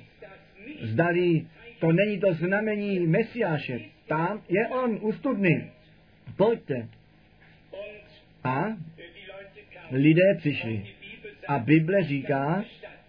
Zdali 0.82 1.46
to 1.78 1.92
není 1.92 2.20
to 2.20 2.32
znamení 2.32 3.00
Mesiáše. 3.00 3.80
Tam 4.06 4.42
je 4.48 4.68
on, 4.68 4.98
ustudný. 5.00 5.70
Pojďte. 6.36 6.88
A 8.44 8.64
lidé 9.90 10.34
přišli. 10.38 10.86
A 11.48 11.58
Bible 11.58 12.04
říká, 12.04 12.64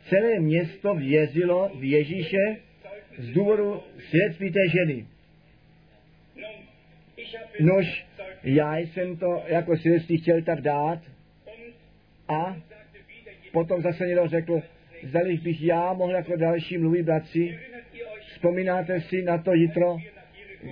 celé 0.09 0.39
město 0.39 0.95
věřilo 0.95 1.71
v 1.75 1.83
Ježíše 1.83 2.57
z 3.17 3.29
důvodu 3.33 3.83
svědectví 4.09 4.51
té 4.51 4.59
ženy. 4.69 5.05
Nož, 7.59 8.05
já 8.43 8.77
jsem 8.77 9.17
to 9.17 9.43
jako 9.47 9.77
svědectví 9.77 10.17
chtěl 10.17 10.41
tak 10.41 10.61
dát 10.61 10.99
a 12.27 12.57
potom 13.51 13.81
zase 13.81 14.07
někdo 14.07 14.27
řekl, 14.27 14.61
zdali 15.09 15.37
bych 15.37 15.61
já 15.61 15.93
mohl 15.93 16.13
jako 16.13 16.35
další 16.35 16.77
mluvit 16.77 17.03
bratři. 17.03 17.59
Vzpomínáte 18.27 19.01
si 19.01 19.21
na 19.21 19.37
to 19.37 19.53
jitro, 19.53 19.97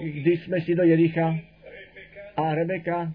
když 0.04 0.44
jsme 0.44 0.62
šli 0.62 0.76
do 0.76 0.84
Jericha 0.84 1.38
a 2.38 2.56
Rebeka, 2.56 3.14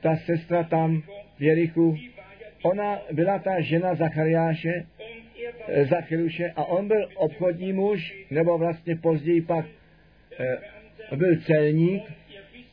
ta 0.00 0.16
sestra 0.16 0.62
tam 0.62 1.02
v 1.38 1.42
Jerichu, 1.42 1.98
ona 2.62 3.02
byla 3.12 3.38
ta 3.38 3.60
žena 3.60 3.94
Zachariáše, 3.94 4.84
Eh, 5.68 5.84
Zachyruše 5.84 6.52
a 6.56 6.64
on 6.64 6.88
byl 6.88 7.08
obchodní 7.14 7.72
muž, 7.72 8.14
nebo 8.30 8.58
vlastně 8.58 8.96
později 8.96 9.42
pak 9.42 9.66
e, 10.38 11.16
byl 11.16 11.36
celník 11.36 12.02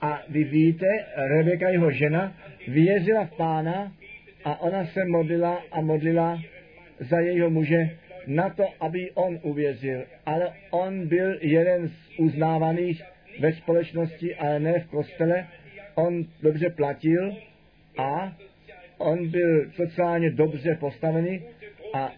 a 0.02 0.22
vy 0.30 0.44
víte, 0.44 0.86
Rebeka, 1.16 1.70
jeho 1.70 1.92
žena, 1.92 2.34
věřila 2.68 3.26
v 3.26 3.38
pána 3.38 3.92
a 4.44 4.62
ona 4.62 4.86
se 4.86 5.06
modlila 5.06 5.64
a 5.72 5.82
modlila 5.82 6.42
za 7.00 7.20
jejího 7.20 7.50
muže 7.50 7.90
na 8.28 8.50
to, 8.50 8.64
aby 8.80 9.12
on 9.14 9.40
uvěřil. 9.42 10.06
Ale 10.26 10.54
on 10.70 11.08
byl 11.08 11.38
jeden 11.42 11.88
z 11.88 12.20
uznávaných 12.20 13.02
ve 13.40 13.54
společnosti, 13.54 14.36
ale 14.36 14.60
ne 14.60 14.80
v 14.80 14.88
kostele. 14.88 15.48
On 15.96 16.26
dobře 16.42 16.70
platil 16.70 17.38
a 17.98 18.38
on 18.98 19.28
byl 19.28 19.72
sociálně 19.72 20.30
dobře 20.30 20.76
postavený 20.80 21.42
a 21.94 22.14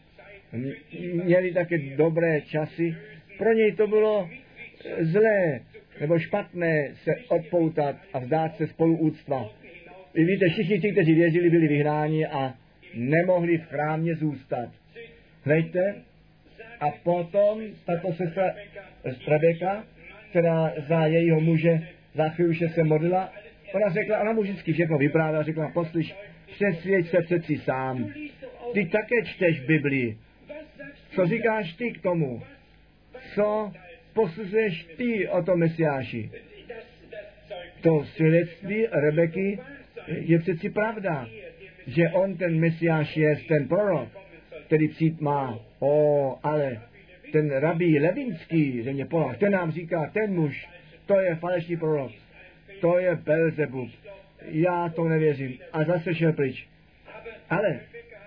měli 1.24 1.54
také 1.54 1.78
dobré 1.78 2.42
časy. 2.42 2.96
Pro 3.38 3.54
něj 3.54 3.72
to 3.72 3.88
bylo 3.88 4.30
zlé 5.00 5.60
nebo 6.00 6.20
špatné 6.20 6.90
se 6.94 7.12
odpoutat 7.30 7.96
a 8.14 8.20
vzdát 8.20 8.56
se 8.56 8.68
spoluúctva. 8.68 9.50
Vy 10.14 10.26
víte, 10.26 10.50
všichni 10.50 10.80
ti, 10.80 10.92
kteří 10.92 11.14
věřili, 11.14 11.50
byli 11.50 11.68
vyhnáni 11.68 12.26
a 12.26 12.54
nemohli 12.94 13.58
v 13.58 13.66
chrámě 13.66 14.16
zůstat. 14.16 14.70
Hleďte, 15.44 15.96
a 16.80 16.92
potom 17.04 17.62
tato 17.86 18.14
sestra 18.14 18.56
Rebeka, 19.28 19.84
která 20.30 20.74
za 20.88 21.06
jejího 21.06 21.40
muže 21.40 21.88
za 22.14 22.30
chvíli 22.30 22.56
se 22.56 22.84
modlila, 22.84 23.34
ona 23.74 23.90
řekla, 23.90 24.20
ona 24.20 24.34
mu 24.34 24.42
vždycky 24.42 24.74
všechno 24.74 24.98
vyprávěla, 24.98 25.44
řekla, 25.44 25.72
poslyš, 25.72 26.16
přesvědč 26.52 27.08
se 27.08 27.22
přeci 27.22 27.58
sám. 27.58 28.14
Ty 28.74 28.86
také 28.86 29.26
čteš 29.26 29.60
Biblii. 29.60 30.18
Co 31.16 31.28
říkáš 31.28 31.74
ty 31.74 31.92
k 31.92 32.02
tomu? 32.02 32.42
Co 33.36 33.72
posuzuješ 34.14 34.84
ty 34.98 35.28
o 35.28 35.44
tom 35.44 35.60
Mesiáši? 35.60 36.32
To 37.82 38.06
svědectví 38.06 38.88
Rebeky 38.92 39.60
je 40.08 40.40
přeci 40.40 40.70
pravda, 40.70 41.28
že 41.96 42.10
on 42.10 42.38
ten 42.38 42.60
Mesiáš 42.60 43.18
je 43.18 43.36
ten 43.48 43.68
prorok, 43.68 44.10
který 44.66 44.88
přijít 44.88 45.22
má. 45.22 45.60
O, 45.80 46.38
ale 46.44 46.82
ten 47.32 47.52
rabí 47.52 48.00
Levinský, 48.00 48.82
země 48.82 49.06
Polach, 49.06 49.38
ten 49.38 49.52
nám 49.52 49.72
říká, 49.72 50.10
ten 50.14 50.34
muž, 50.34 50.70
to 51.06 51.20
je 51.20 51.36
falešný 51.36 51.78
prorok, 51.78 52.12
to 52.82 53.00
je 53.00 53.16
Belzebub. 53.16 53.90
Já 54.46 54.90
to 54.90 55.08
nevěřím. 55.08 55.58
A 55.74 55.84
zase 55.84 56.16
šel 56.16 56.34
pryč. 56.34 56.68
Ale 57.50 57.80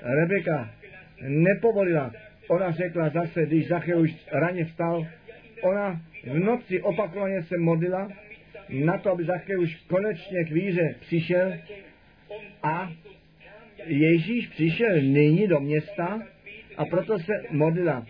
Rebeka 0.03 0.71
nepovolila. 1.29 2.13
Ona 2.49 2.71
řekla 2.71 3.09
zase, 3.09 3.47
když 3.47 3.69
Zacheuš 3.69 4.27
raně 4.33 4.65
vstal, 4.65 5.07
ona 5.63 6.01
v 6.25 6.39
noci 6.39 6.83
opakovaně 6.83 7.43
se 7.43 7.59
modlila 7.59 8.09
na 8.69 8.99
to, 8.99 9.11
aby 9.11 9.25
Zacheuš 9.25 9.77
konečně 9.77 10.45
k 10.45 10.51
víře 10.51 10.95
přišel 11.01 11.53
a 12.63 12.93
Ježíš 13.87 14.49
přišel 14.49 15.01
nyní 15.01 15.47
do 15.47 15.61
města 15.61 16.23
a 16.77 16.85
proto 16.85 17.19
se 17.19 17.33
modlila. 17.51 18.07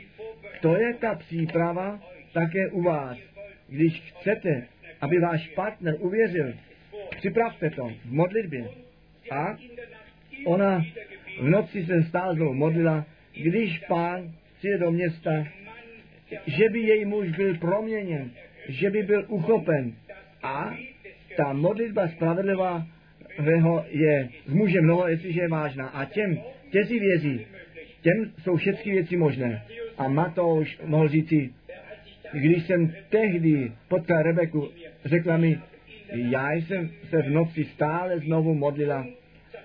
To 0.60 0.76
je 0.76 0.94
ta 0.94 1.14
příprava 1.14 2.00
také 2.32 2.68
u 2.68 2.82
vás. 2.82 3.18
Když 3.68 4.00
chcete, 4.00 4.66
aby 5.00 5.18
váš 5.18 5.48
partner 5.48 5.94
uvěřil, 5.98 6.54
připravte 7.16 7.70
to 7.70 7.92
v 8.04 8.12
modlitbě. 8.12 8.68
A 9.30 9.56
ona 10.44 10.84
v 11.40 11.48
noci 11.48 11.86
se 11.86 12.02
stále 12.02 12.34
znovu 12.34 12.54
modlila, 12.54 13.06
když 13.42 13.78
pán 13.78 14.32
přijde 14.58 14.78
do 14.78 14.90
města, 14.90 15.46
že 16.46 16.68
by 16.68 16.78
její 16.80 17.04
muž 17.04 17.28
byl 17.28 17.58
proměněn, 17.58 18.30
že 18.68 18.90
by 18.90 19.02
byl 19.02 19.24
uchopen. 19.28 19.92
A 20.42 20.76
ta 21.36 21.52
modlitba 21.52 22.08
spravedlivá 22.08 22.86
je 23.88 24.28
z 24.46 24.52
muže 24.52 24.80
mnoho, 24.80 25.08
jestliže 25.08 25.40
je 25.40 25.48
vážná. 25.48 25.86
A 25.86 26.04
těm, 26.04 26.38
kteří 26.68 26.98
věří, 26.98 27.46
těm 28.02 28.32
jsou 28.42 28.56
všechny 28.56 28.92
věci 28.92 29.16
možné. 29.16 29.62
A 29.98 30.08
Matouš 30.08 30.78
mohl 30.84 31.08
říci, 31.08 31.50
když 32.32 32.66
jsem 32.66 32.92
tehdy 33.08 33.72
potkal 33.88 34.22
Rebeku, 34.22 34.68
řekla 35.04 35.36
mi, 35.36 35.58
já 36.12 36.52
jsem 36.52 36.90
se 37.10 37.22
v 37.22 37.30
noci 37.30 37.64
stále 37.64 38.18
znovu 38.18 38.54
modlila 38.54 39.06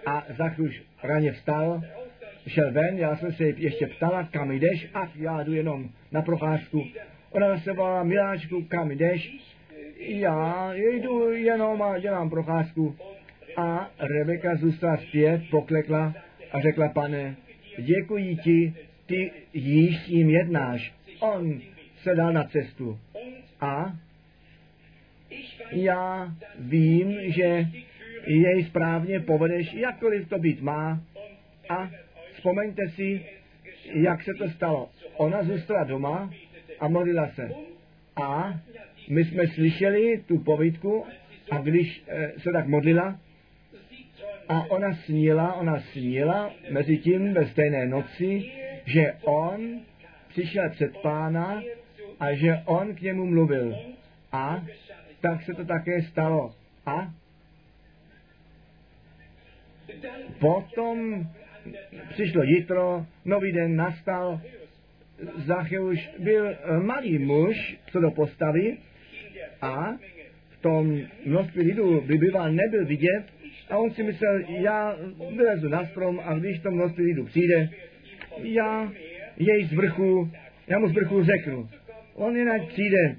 a 0.05 0.25
za 0.37 0.49
chvíli 0.49 0.75
raně 1.03 1.31
vstal, 1.31 1.81
šel 2.47 2.71
ven, 2.71 2.97
já 2.97 3.15
jsem 3.15 3.31
se 3.31 3.43
ještě 3.43 3.87
ptala, 3.87 4.23
kam 4.23 4.51
jdeš, 4.51 4.87
ach, 4.93 5.15
já 5.15 5.43
jdu 5.43 5.53
jenom 5.53 5.89
na 6.11 6.21
procházku. 6.21 6.83
Ona 7.31 7.59
se 7.59 7.73
volala, 7.73 8.03
miláčku, 8.03 8.63
kam 8.63 8.91
jdeš? 8.91 9.37
Já 9.97 10.71
jdu 10.73 11.31
jenom 11.31 11.81
a 11.81 11.99
dělám 11.99 12.29
procházku. 12.29 12.95
A 13.57 13.91
Rebeka 13.99 14.55
zůstala 14.55 14.97
zpět, 14.97 15.41
poklekla 15.51 16.13
a 16.51 16.59
řekla, 16.59 16.89
pane, 16.89 17.35
děkuji 17.77 18.35
ti, 18.35 18.73
ty 19.05 19.31
již 19.53 19.97
s 19.97 20.07
ním 20.07 20.29
jednáš. 20.29 20.93
On 21.19 21.61
se 22.03 22.15
dal 22.15 22.33
na 22.33 22.43
cestu. 22.43 22.99
A 23.61 23.93
já 25.71 26.33
vím, 26.59 27.15
že 27.25 27.67
jej 28.27 28.63
správně 28.63 29.19
povedeš, 29.19 29.73
jakkoliv 29.73 30.29
to 30.29 30.39
být 30.39 30.61
má. 30.61 31.01
A 31.69 31.89
vzpomeňte 32.33 32.89
si, 32.89 33.25
jak 33.93 34.23
se 34.23 34.31
to 34.33 34.49
stalo. 34.49 34.89
Ona 35.17 35.43
zůstala 35.43 35.83
doma 35.83 36.33
a 36.79 36.87
modlila 36.87 37.29
se. 37.29 37.49
A 38.15 38.59
my 39.09 39.25
jsme 39.25 39.47
slyšeli 39.47 40.23
tu 40.27 40.37
povídku 40.37 41.05
a 41.51 41.57
když 41.57 42.03
e, 42.07 42.31
se 42.37 42.51
tak 42.51 42.67
modlila, 42.67 43.19
a 44.49 44.65
ona 44.69 44.93
sníla, 44.93 45.53
ona 45.53 45.79
sníla 45.79 46.53
mezi 46.69 46.97
tím 46.97 47.33
ve 47.33 47.47
stejné 47.47 47.85
noci, 47.85 48.51
že 48.85 49.13
on 49.21 49.79
přišel 50.27 50.69
před 50.69 50.97
pána 50.97 51.61
a 52.19 52.33
že 52.33 52.61
on 52.65 52.95
k 52.95 53.01
němu 53.01 53.25
mluvil. 53.25 53.75
A 54.31 54.65
tak 55.21 55.43
se 55.43 55.53
to 55.53 55.65
také 55.65 56.01
stalo. 56.01 56.53
A 56.85 57.11
potom 60.39 61.27
přišlo 62.09 62.43
jitro, 62.43 63.05
nový 63.25 63.51
den 63.51 63.75
nastal, 63.75 64.41
Zacheuš 65.45 66.09
byl 66.19 66.55
malý 66.81 67.19
muž, 67.19 67.77
co 67.91 67.99
do 67.99 68.11
postavy, 68.11 68.77
a 69.61 69.91
v 70.49 70.61
tom 70.61 71.01
množství 71.25 71.61
lidu 71.61 72.01
by 72.01 72.17
býval 72.17 72.51
nebyl 72.51 72.85
vidět, 72.85 73.23
a 73.69 73.77
on 73.77 73.91
si 73.91 74.03
myslel, 74.03 74.39
já 74.47 74.97
vylezu 75.35 75.69
na 75.69 75.85
strom 75.85 76.21
a 76.23 76.33
když 76.33 76.59
to 76.59 76.71
množství 76.71 77.03
lidu 77.03 77.25
přijde, 77.25 77.69
já 78.43 78.91
jej 79.37 79.65
z 79.65 79.73
vrchu, 79.73 80.31
já 80.67 80.79
mu 80.79 80.87
z 80.87 80.93
vrchu 80.93 81.23
řeknu. 81.23 81.69
On 82.13 82.37
jinak 82.37 82.67
přijde 82.67 83.15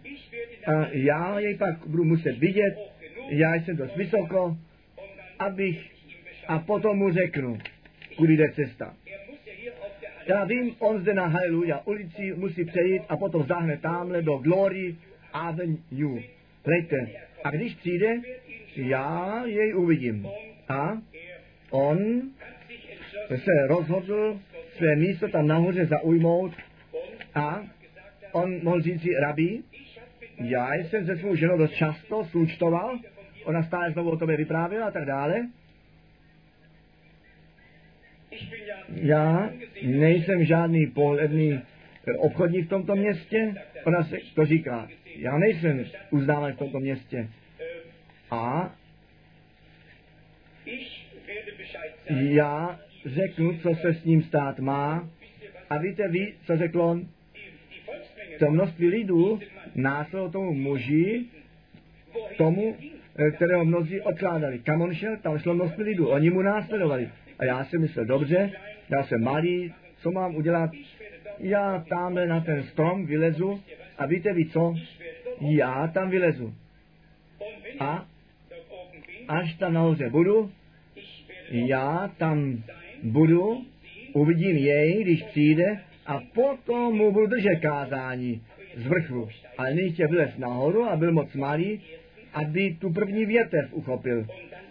a 0.67 0.89
já 0.93 1.39
jej 1.39 1.55
pak 1.55 1.87
budu 1.87 2.05
muset 2.05 2.39
vidět, 2.39 2.75
já 3.29 3.55
jsem 3.55 3.77
dost 3.77 3.97
vysoko, 3.97 4.57
abych 5.39 5.91
a 6.49 6.59
potom 6.59 6.99
mu 6.99 7.13
řeknu, 7.13 7.59
kudy 8.17 8.37
jde 8.37 8.53
cesta. 8.53 8.95
Já 10.27 10.45
vím, 10.45 10.75
on 10.79 11.01
zde 11.01 11.15
na 11.15 11.27
Haleluja 11.27 11.83
ulici 11.85 12.33
musí 12.37 12.65
přejít 12.65 13.03
a 13.09 13.17
potom 13.17 13.47
zahne 13.47 13.77
tamhle 13.77 14.23
do 14.23 14.37
Glory 14.37 14.95
Avenue. 15.33 16.23
Hlejte, 16.67 16.97
a 17.45 17.51
když 17.51 17.75
přijde, 17.75 18.21
já 18.77 19.43
jej 19.47 19.75
uvidím. 19.75 20.27
A 20.69 20.99
on 21.71 22.23
se 23.29 23.67
rozhodl 23.67 24.41
své 24.77 24.97
místo 24.97 25.29
tam 25.29 25.47
nahoře 25.47 25.87
zaujmout 25.87 26.53
a 27.35 27.63
on 28.33 28.65
mohl 28.65 28.81
říct 28.81 29.03
si, 29.03 29.09
rabi, 29.21 29.61
já 30.39 30.75
jsem 30.75 31.07
se 31.07 31.17
svou 31.17 31.37
ženou 31.37 31.59
dost 31.59 31.73
často 31.73 32.25
součtoval, 32.25 32.99
ona 33.45 33.63
stále 33.63 33.93
znovu 33.93 34.11
o 34.11 34.17
tobě 34.17 34.37
vyprávěla 34.37 34.87
a 34.87 34.91
tak 34.91 35.05
dále. 35.05 35.49
Já 38.89 39.51
nejsem 39.83 40.45
žádný 40.45 40.87
pohledný 40.87 41.61
obchodník 42.19 42.67
v 42.67 42.69
tomto 42.69 42.97
městě, 42.97 43.55
ona 43.85 44.05
se 44.05 44.17
to 44.35 44.47
říká, 44.47 44.89
já 45.17 45.39
nejsem 45.39 45.85
uznávaný 46.11 46.55
v 46.55 46.59
tomto 46.59 46.81
městě. 46.81 47.29
A 48.31 48.75
já 52.09 52.81
řeknu, 53.07 53.59
co 53.59 53.75
se 53.75 53.95
s 53.95 54.05
ním 54.05 54.23
stát 54.23 54.59
má. 54.59 55.09
A 55.71 55.79
víte 55.79 56.09
vy, 56.09 56.35
co 56.47 56.57
řekl 56.57 56.83
on? 56.83 57.07
To 58.39 58.51
množství 58.51 58.89
lidů 58.89 59.41
následlo 59.75 60.31
tomu 60.31 60.55
muži, 60.55 61.25
tomu, 62.37 62.77
eh, 63.19 63.31
kterého 63.31 63.65
mnozí 63.65 64.01
odkládali. 64.01 64.59
Kam 64.59 64.83
on 64.83 64.95
šel? 64.95 65.17
Tam 65.17 65.39
šlo 65.39 65.55
množství 65.55 65.85
lidí. 65.85 66.01
Oni 66.01 66.31
mu 66.31 66.43
následovali. 66.43 67.11
A 67.39 67.45
já 67.45 67.65
si 67.65 67.79
myslel, 67.79 68.05
dobře, 68.05 68.53
já 68.89 69.03
jsem 69.03 69.25
malý, 69.25 69.75
co 70.03 70.11
mám 70.11 70.35
udělat? 70.35 70.71
Já 71.39 71.85
tamhle 71.89 72.27
na 72.27 72.41
ten 72.41 72.63
strom 72.63 73.07
vylezu 73.07 73.63
a 73.99 74.07
víte 74.07 74.33
vy 74.33 74.47
co? 74.47 74.75
Já 75.41 75.87
tam 75.87 76.11
vylezu. 76.11 76.55
A 77.81 78.10
až 79.31 79.55
tam 79.55 79.73
nahoře 79.73 80.11
budu, 80.11 80.51
já 81.51 82.11
tam 82.19 82.63
budu, 83.03 83.65
uvidím 84.13 84.57
jej, 84.57 85.05
když 85.05 85.23
přijde, 85.23 85.81
a 86.07 86.21
potom 86.35 86.97
mu 86.97 87.13
budu 87.13 87.27
držet 87.27 87.57
kázání 87.57 88.43
z 88.77 88.87
vrchu. 88.87 89.29
Ale 89.59 89.89
chtěl 89.93 90.09
vylez 90.09 90.39
nahoru 90.39 90.85
a 90.85 90.97
byl 90.97 91.13
moc 91.13 91.35
malý, 91.35 91.81
aby 92.35 92.77
tu 92.81 92.93
první 92.93 93.25
větev 93.25 93.73
uchopil. 93.73 94.27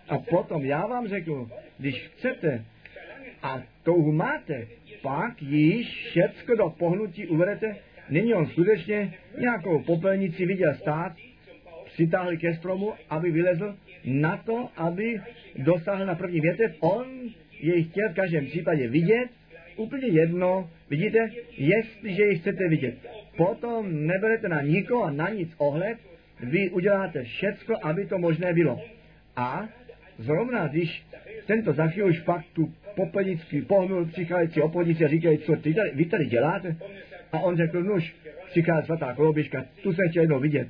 A 0.09 0.17
potom 0.17 0.65
já 0.65 0.87
vám 0.87 1.07
řeknu, 1.07 1.49
když 1.77 2.07
chcete 2.07 2.65
a 3.43 3.61
touhu 3.83 4.11
máte, 4.11 4.67
pak 5.01 5.41
již 5.41 6.05
všecko 6.09 6.55
do 6.55 6.69
pohnutí 6.69 7.27
uvedete. 7.27 7.75
Nyní 8.09 8.33
on 8.33 8.47
skutečně 8.47 9.13
nějakou 9.39 9.79
popelnici 9.79 10.45
viděl 10.45 10.73
stát, 10.73 11.11
přitáhli 11.85 12.37
ke 12.37 12.55
stromu, 12.55 12.93
aby 13.09 13.31
vylezl 13.31 13.75
na 14.05 14.37
to, 14.37 14.69
aby 14.75 15.21
dosáhl 15.57 16.05
na 16.05 16.15
první 16.15 16.39
větev. 16.41 16.75
On 16.79 17.05
jej 17.59 17.83
chtěl 17.83 18.09
v 18.09 18.15
každém 18.15 18.45
případě 18.45 18.87
vidět, 18.87 19.29
úplně 19.75 20.07
jedno, 20.07 20.69
vidíte, 20.89 21.29
jestliže 21.57 22.23
ji 22.23 22.39
chcete 22.39 22.67
vidět. 22.67 22.95
Potom 23.37 24.07
neberete 24.07 24.49
na 24.49 24.61
nikoho, 24.61 25.11
na 25.11 25.29
nic 25.29 25.53
ohled, 25.57 25.97
vy 26.43 26.69
uděláte 26.69 27.23
všecko, 27.23 27.75
aby 27.81 28.05
to 28.05 28.17
možné 28.17 28.53
bylo. 28.53 28.81
A 29.35 29.69
zrovna 30.17 30.67
když 30.67 31.03
tento 31.45 31.73
Zachy 31.73 32.03
už 32.03 32.19
pak 32.19 32.45
tu 32.53 32.73
popelnický 32.95 33.61
pohnul, 33.61 34.05
přicházející 34.05 34.61
obchodníci 34.61 35.05
a 35.05 35.07
říkají, 35.07 35.37
co 35.37 35.55
ty 35.55 35.73
tady, 35.73 35.91
vy 35.93 36.05
tady 36.05 36.25
děláte? 36.25 36.75
A 37.31 37.39
on 37.39 37.57
řekl, 37.57 37.83
nuž, 37.83 38.15
přichází 38.49 38.85
svatá 38.85 39.13
koloběžka, 39.13 39.65
tu 39.83 39.93
jsem 39.93 40.09
chtěl 40.09 40.23
jednou 40.23 40.39
vidět. 40.39 40.67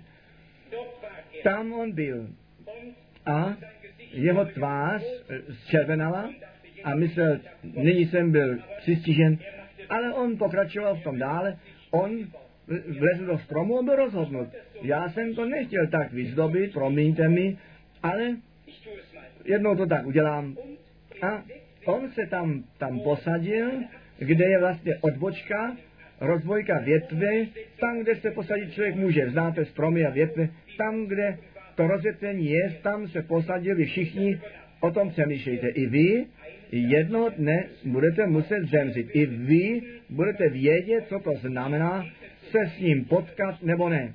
Tam 1.44 1.74
on 1.74 1.92
byl. 1.92 2.28
A 3.30 3.56
jeho 4.12 4.46
tvář 4.46 5.04
zčervenala 5.52 6.30
a 6.84 6.96
myslel, 6.96 7.40
nyní 7.64 8.06
jsem 8.06 8.32
byl 8.32 8.58
přistižen, 8.78 9.38
ale 9.90 10.14
on 10.14 10.38
pokračoval 10.38 10.96
v 10.96 11.04
tom 11.04 11.20
dále, 11.20 11.58
on 11.92 12.12
vlezl 13.00 13.26
do 13.26 13.38
stromu 13.38 13.80
a 13.80 13.82
byl 13.82 13.96
rozhodnut. 13.96 14.48
Já 14.82 15.10
jsem 15.10 15.36
to 15.36 15.46
nechtěl 15.46 15.88
tak 15.88 16.14
vyzdobit, 16.14 16.74
promiňte 16.74 17.28
mi, 17.28 17.58
ale 18.04 18.36
jednou 19.46 19.76
to 19.76 19.86
tak 19.86 20.06
udělám. 20.06 20.58
A 21.22 21.44
On 21.86 22.10
se 22.10 22.26
tam, 22.26 22.64
tam 22.78 23.00
posadil, 23.00 23.72
kde 24.18 24.46
je 24.46 24.60
vlastně 24.60 24.96
odbočka, 25.02 25.78
rozvojka 26.22 26.80
větve, 26.80 27.46
tam, 27.80 28.00
kde 28.00 28.16
se 28.16 28.32
posadit 28.32 28.74
člověk 28.74 28.96
může. 28.96 29.30
Znáte 29.30 29.66
stromy 29.66 30.06
a 30.06 30.10
větve, 30.10 30.50
tam, 30.78 31.06
kde 31.06 31.38
to 31.80 31.88
rozvětvení 31.88 32.50
je, 32.50 32.76
tam 32.84 33.08
se 33.08 33.22
posadili 33.22 33.86
všichni, 33.86 34.42
o 34.80 34.92
tom 34.92 35.10
přemýšlejte. 35.10 35.68
I 35.68 35.86
vy 35.86 36.26
jednoho 36.72 37.30
dne 37.30 37.66
budete 37.86 38.28
muset 38.28 38.66
zemřít. 38.66 39.08
I 39.14 39.26
vy 39.26 39.82
budete 40.10 40.50
vědět, 40.50 41.06
co 41.10 41.20
to 41.20 41.32
znamená 41.36 42.06
se 42.52 42.60
s 42.76 42.80
ním 42.80 43.06
potkat 43.06 43.64
nebo 43.64 43.90
ne. 43.90 44.14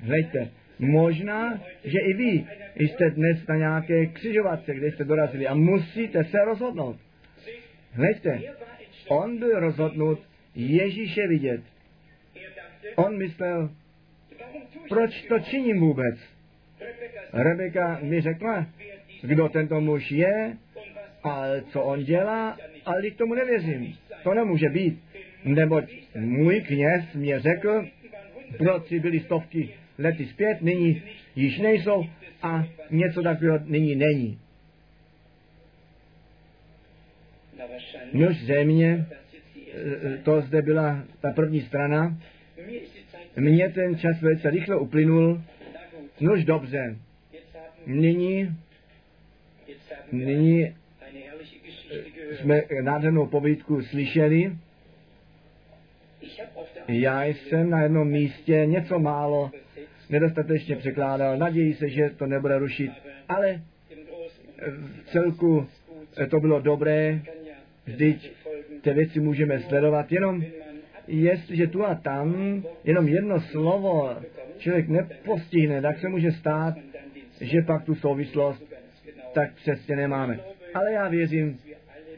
Hleďte, 0.00 0.48
možná, 0.78 1.60
že 1.84 1.98
i 1.98 2.12
vy 2.12 2.44
jste 2.76 3.10
dnes 3.10 3.46
na 3.46 3.56
nějaké 3.56 4.06
křižovatce, 4.06 4.74
kde 4.74 4.92
jste 4.92 5.04
dorazili 5.04 5.46
a 5.46 5.54
musíte 5.54 6.24
se 6.24 6.44
rozhodnout. 6.44 6.96
Hleďte, 7.92 8.40
on 9.08 9.38
byl 9.38 9.60
rozhodnut 9.60 10.18
Ježíše 10.54 11.28
vidět. 11.28 11.60
On 12.96 13.18
myslel, 13.18 13.70
proč 14.88 15.22
to 15.22 15.38
činím 15.38 15.80
vůbec? 15.80 16.31
Rebeka 17.32 17.98
mi 18.02 18.20
řekla, 18.20 18.66
kdo 19.22 19.48
tento 19.48 19.80
muž 19.80 20.10
je 20.10 20.56
a 21.24 21.44
co 21.68 21.82
on 21.82 22.04
dělá, 22.04 22.58
ale 22.84 23.10
k 23.10 23.16
tomu 23.16 23.34
nevěřím. 23.34 23.96
To 24.22 24.34
nemůže 24.34 24.68
být, 24.68 25.02
neboť 25.44 25.84
můj 26.14 26.60
kněz 26.60 27.04
mě 27.14 27.40
řekl, 27.40 27.86
proč 28.58 28.92
byly 28.92 29.20
stovky 29.20 29.74
lety 29.98 30.26
zpět, 30.26 30.62
nyní 30.62 31.02
již 31.36 31.58
nejsou 31.58 32.04
a 32.42 32.64
něco 32.90 33.22
takového 33.22 33.58
nyní 33.64 33.96
není. 33.96 34.38
Nož 38.12 38.44
země, 38.44 39.06
to 40.22 40.40
zde 40.40 40.62
byla 40.62 41.04
ta 41.20 41.32
první 41.32 41.60
strana, 41.60 42.18
mně 43.36 43.68
ten 43.68 43.98
čas 43.98 44.20
velice 44.20 44.50
rychle 44.50 44.76
uplynul, 44.76 45.42
nož 46.20 46.44
dobře, 46.44 46.96
nyní, 47.86 48.56
nyní 50.12 50.74
jsme 52.40 52.62
nádhernou 52.82 53.26
povídku 53.26 53.82
slyšeli, 53.82 54.52
já 56.88 57.24
jsem 57.24 57.70
na 57.70 57.82
jednom 57.82 58.08
místě 58.08 58.66
něco 58.66 58.98
málo 58.98 59.50
nedostatečně 60.10 60.76
překládal. 60.76 61.38
Naději 61.38 61.74
se, 61.74 61.88
že 61.88 62.10
to 62.10 62.26
nebude 62.26 62.58
rušit, 62.58 62.90
ale 63.28 63.62
v 64.68 65.04
celku 65.04 65.66
to 66.30 66.40
bylo 66.40 66.60
dobré. 66.60 67.20
Vždyť 67.86 68.32
ty 68.82 68.90
věci 68.92 69.20
můžeme 69.20 69.60
sledovat 69.60 70.12
jenom 70.12 70.44
jestliže 71.06 71.66
tu 71.66 71.86
a 71.86 71.94
tam 71.94 72.62
jenom 72.84 73.08
jedno 73.08 73.40
slovo 73.40 74.16
člověk 74.62 74.88
nepostihne, 74.88 75.82
tak 75.82 75.98
se 75.98 76.08
může 76.08 76.32
stát, 76.32 76.74
že 77.40 77.62
pak 77.62 77.84
tu 77.84 77.94
souvislost 77.94 78.72
tak 79.34 79.54
přesně 79.54 79.96
nemáme. 79.96 80.40
Ale 80.74 80.92
já 80.92 81.08
věřím, 81.08 81.58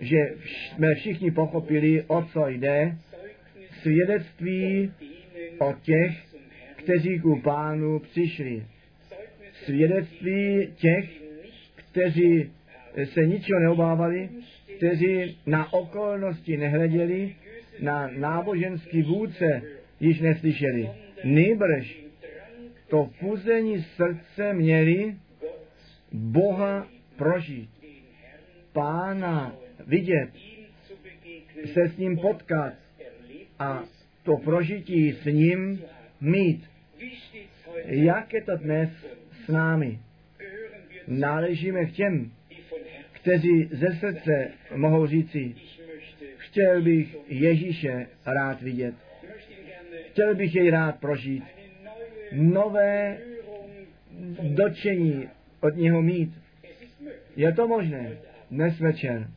že 0.01 0.17
jsme 0.41 0.95
všichni 0.95 1.31
pochopili, 1.31 2.05
o 2.07 2.23
co 2.23 2.49
jde, 2.49 2.97
svědectví 3.81 4.93
o 5.59 5.75
těch, 5.83 6.13
kteří 6.77 7.19
ku 7.19 7.41
pánu 7.41 7.99
přišli. 7.99 8.67
Svědectví 9.65 10.69
těch, 10.77 11.11
kteří 11.75 12.51
se 13.05 13.27
ničeho 13.27 13.61
neobávali, 13.61 14.29
kteří 14.77 15.39
na 15.47 15.73
okolnosti 15.73 16.57
nehleděli, 16.57 17.35
na 17.81 18.11
náboženský 18.17 19.03
vůdce 19.03 19.63
již 20.01 20.21
neslyšeli. 20.21 20.91
Nýbrž 21.25 22.04
to 22.89 23.11
puzení 23.21 23.83
srdce 23.83 24.53
měli 24.53 25.15
Boha 26.13 26.89
prožít, 27.17 27.71
Pána 28.73 29.57
vidět, 29.87 30.31
se 31.73 31.89
s 31.89 31.97
ním 31.97 32.17
potkat 32.19 32.75
a 33.59 33.83
to 34.23 34.37
prožití 34.37 35.13
s 35.13 35.25
ním 35.25 35.83
mít. 36.21 36.71
Jak 37.85 38.33
je 38.33 38.43
to 38.43 38.57
dnes 38.57 38.91
s 39.45 39.49
námi? 39.49 39.99
Náležíme 41.07 41.87
k 41.87 41.93
těm, 41.93 42.33
kteří 43.13 43.69
ze 43.73 43.97
srdce 44.01 44.51
mohou 44.77 45.07
říci, 45.07 45.55
chtěl 46.37 46.83
bych 46.83 47.17
Ježíše 47.29 48.07
rád 48.27 48.63
vidět. 48.63 48.95
Chtěl 50.09 50.35
bych 50.35 50.55
jej 50.55 50.71
rád 50.71 51.01
prožít. 51.01 51.45
Nové 52.35 53.19
dočení 54.43 55.29
od 55.61 55.77
něho 55.77 56.03
mít. 56.03 56.33
Je 57.37 57.53
to 57.53 57.69
možné 57.69 58.11
dnes 58.51 58.81
večer. 58.81 59.31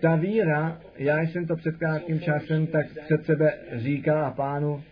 Ta 0.00 0.16
víra, 0.16 0.80
já 0.96 1.20
jsem 1.20 1.46
to 1.46 1.56
před 1.56 1.76
krátkým 1.76 2.20
časem 2.20 2.66
tak 2.66 2.86
před 3.04 3.26
sebe 3.26 3.58
říkal 3.72 4.24
a 4.24 4.30
pánu, 4.30 4.82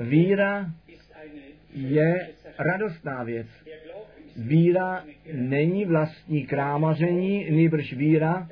víra 0.00 0.70
je 1.74 2.28
radostná 2.58 3.22
věc. 3.22 3.46
Víra 4.36 5.04
není 5.32 5.84
vlastní 5.84 6.46
krámaření, 6.46 7.50
nýbrž 7.50 7.92
víra 7.92 8.48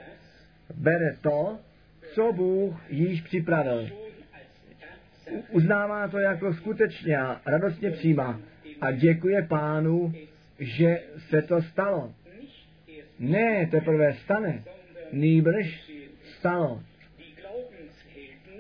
bere 0.74 1.16
to, 1.22 1.58
co 2.14 2.32
Bůh 2.32 2.90
již 2.90 3.20
připravil. 3.20 4.09
Uznává 5.51 6.09
to 6.09 6.18
jako 6.18 6.55
skutečně 6.55 7.18
a 7.18 7.41
radostně 7.47 7.91
přijímá. 7.91 8.41
A 8.81 8.93
děkuje 8.93 9.43
pánu, 9.43 10.12
že 10.59 11.01
se 11.28 11.43
to 11.43 11.62
stalo. 11.62 12.14
Ne, 13.18 13.68
teprve 13.70 14.14
stane, 14.14 14.62
nýbrž 15.12 15.91
stalo. 16.39 16.83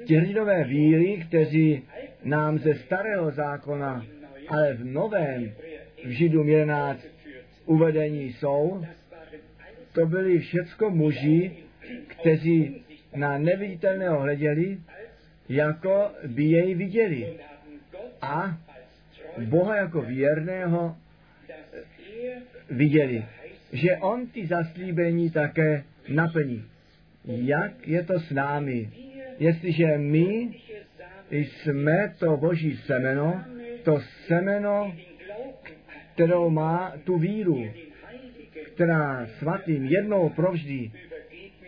Ti 0.04 0.16
hrdinové 0.16 0.64
víry, 0.64 1.24
kteří 1.28 1.82
nám 2.24 2.58
ze 2.58 2.74
starého 2.74 3.30
zákona, 3.30 4.06
ale 4.48 4.74
v 4.74 4.84
novém, 4.84 5.52
v 6.04 6.08
Židům 6.08 6.48
11 6.48 7.06
uvedení 7.66 8.32
jsou, 8.32 8.84
to 9.92 10.06
byli 10.06 10.38
všecko 10.38 10.90
muži, 10.90 11.52
kteří 12.06 12.82
na 13.16 13.38
neviditelného 13.38 14.20
hleděli, 14.20 14.78
jako 15.50 16.10
by 16.26 16.44
jej 16.44 16.74
viděli. 16.74 17.38
A 18.22 18.58
Boha 19.46 19.76
jako 19.76 20.02
věrného 20.02 20.96
viděli, 22.70 23.24
že 23.72 23.96
on 23.96 24.26
ty 24.26 24.46
zaslíbení 24.46 25.30
také 25.30 25.84
naplní. 26.08 26.64
Jak 27.24 27.88
je 27.88 28.02
to 28.02 28.20
s 28.20 28.30
námi? 28.30 28.90
Jestliže 29.38 29.98
my 29.98 30.54
jsme 31.30 32.14
to 32.18 32.36
boží 32.36 32.76
semeno, 32.76 33.44
to 33.82 34.00
semeno, 34.26 34.94
kterou 36.14 36.50
má 36.50 36.92
tu 37.04 37.18
víru, 37.18 37.64
která 38.74 39.26
svatým 39.26 39.84
jednou 39.84 40.28
provždy 40.28 40.90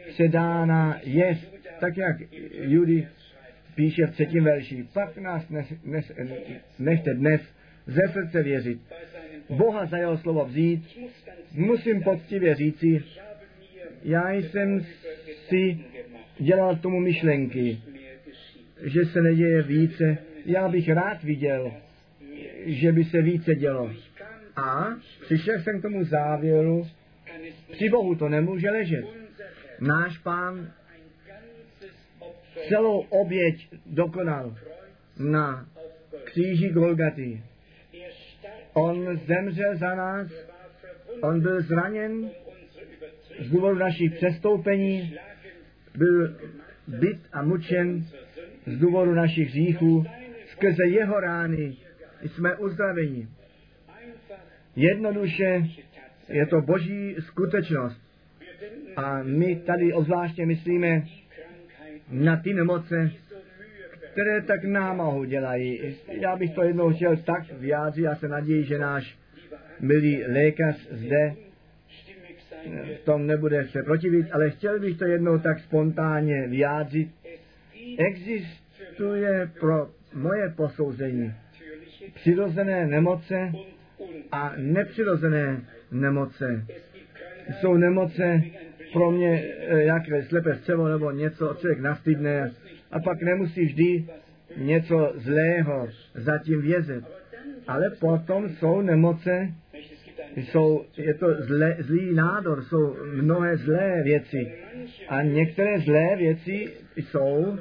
předána 0.08 1.00
je, 1.02 1.38
tak 1.80 1.96
jak 1.96 2.16
Judy 2.52 3.08
píše 3.74 4.06
v 4.06 4.10
třetím 4.10 4.44
verši, 4.44 4.86
pak 4.92 5.18
nás 5.18 5.44
dnes, 5.48 5.66
dnes, 5.84 6.12
nechte 6.78 7.14
dnes 7.14 7.40
ze 7.86 8.12
srdce 8.12 8.42
věřit. 8.42 8.80
Boha 9.48 9.86
za 9.86 9.96
jeho 9.96 10.18
slovo 10.18 10.44
vzít, 10.44 10.98
musím 11.54 12.02
poctivě 12.02 12.54
říci, 12.54 13.02
já 14.02 14.32
jsem 14.32 14.86
si 15.48 15.78
dělal 16.38 16.76
tomu 16.76 17.00
myšlenky, 17.00 17.78
že 18.82 19.04
se 19.04 19.20
neděje 19.20 19.62
více. 19.62 20.18
Já 20.46 20.68
bych 20.68 20.88
rád 20.88 21.22
viděl, 21.22 21.72
že 22.66 22.92
by 22.92 23.04
se 23.04 23.22
více 23.22 23.54
dělo. 23.54 23.90
A 24.56 24.86
přišel 25.20 25.60
jsem 25.60 25.78
k 25.78 25.82
tomu 25.82 26.04
závěru, 26.04 26.86
při 27.72 27.88
Bohu 27.88 28.14
to 28.14 28.28
nemůže 28.28 28.70
ležet. 28.70 29.04
Náš 29.80 30.18
pán 30.18 30.72
celou 32.68 33.00
oběť 33.00 33.68
dokonal 33.86 34.56
na 35.18 35.66
kříži 36.24 36.68
Golgaty. 36.68 37.42
On 38.72 39.18
zemřel 39.26 39.76
za 39.76 39.94
nás, 39.94 40.28
on 41.22 41.40
byl 41.40 41.62
zraněn 41.62 42.30
z 43.38 43.50
důvodu 43.50 43.78
našich 43.78 44.14
přestoupení, 44.14 45.18
byl 45.94 46.36
byt 46.88 47.18
a 47.32 47.42
mučen 47.42 48.04
z 48.66 48.78
důvodu 48.78 49.14
našich 49.14 49.48
hříchů. 49.48 50.04
Skrze 50.46 50.86
jeho 50.86 51.20
rány 51.20 51.76
jsme 52.22 52.56
uzdraveni. 52.56 53.28
Jednoduše 54.76 55.62
je 56.28 56.46
to 56.46 56.60
boží 56.60 57.16
skutečnost. 57.20 58.00
A 58.96 59.22
my 59.22 59.56
tady 59.56 59.92
obzvláště 59.92 60.46
myslíme 60.46 61.02
na 62.12 62.36
ty 62.36 62.54
nemoce, 62.54 63.10
které 64.12 64.42
tak 64.42 64.64
námahu 64.64 65.24
dělají. 65.24 65.96
Já 66.08 66.36
bych 66.36 66.54
to 66.54 66.62
jednou 66.62 66.92
chtěl 66.92 67.16
tak 67.16 67.52
vyjádřit, 67.52 68.02
já 68.02 68.14
se 68.14 68.28
naději, 68.28 68.64
že 68.64 68.78
náš 68.78 69.18
milý 69.80 70.24
lékař 70.24 70.88
zde 70.90 71.34
v 72.96 73.04
tom 73.04 73.26
nebude 73.26 73.68
se 73.68 73.82
protivit, 73.82 74.26
ale 74.32 74.50
chtěl 74.50 74.80
bych 74.80 74.98
to 74.98 75.04
jednou 75.04 75.38
tak 75.38 75.58
spontánně 75.58 76.46
vyjádřit. 76.48 77.08
Existuje 77.98 79.50
pro 79.60 79.90
moje 80.14 80.48
posouzení 80.56 81.34
přirozené 82.14 82.86
nemoce 82.86 83.52
a 84.32 84.52
nepřirozené 84.56 85.60
nemoce. 85.90 86.66
Jsou 87.60 87.76
nemoce 87.76 88.42
pro 88.92 89.10
mě 89.10 89.44
eh, 89.58 89.82
jak 89.82 90.02
slepé 90.28 90.54
střevo 90.54 90.88
nebo 90.88 91.10
něco, 91.10 91.56
člověk 91.60 91.80
nastydne 91.80 92.52
a 92.90 93.00
pak 93.00 93.22
nemusí 93.22 93.64
vždy 93.64 94.04
něco 94.56 95.12
zlého 95.16 95.88
zatím 96.14 96.62
vězet. 96.62 97.04
Ale 97.68 97.90
potom 98.00 98.48
jsou 98.48 98.80
nemoce, 98.80 99.48
jsou, 100.36 100.84
je 100.96 101.14
to 101.14 101.26
zlé, 101.38 101.76
zlý 101.78 102.14
nádor, 102.14 102.64
jsou 102.64 102.96
mnohé 103.12 103.56
zlé 103.56 104.02
věci. 104.02 104.52
A 105.08 105.22
některé 105.22 105.80
zlé 105.80 106.16
věci 106.16 106.68
jsou, 106.96 107.58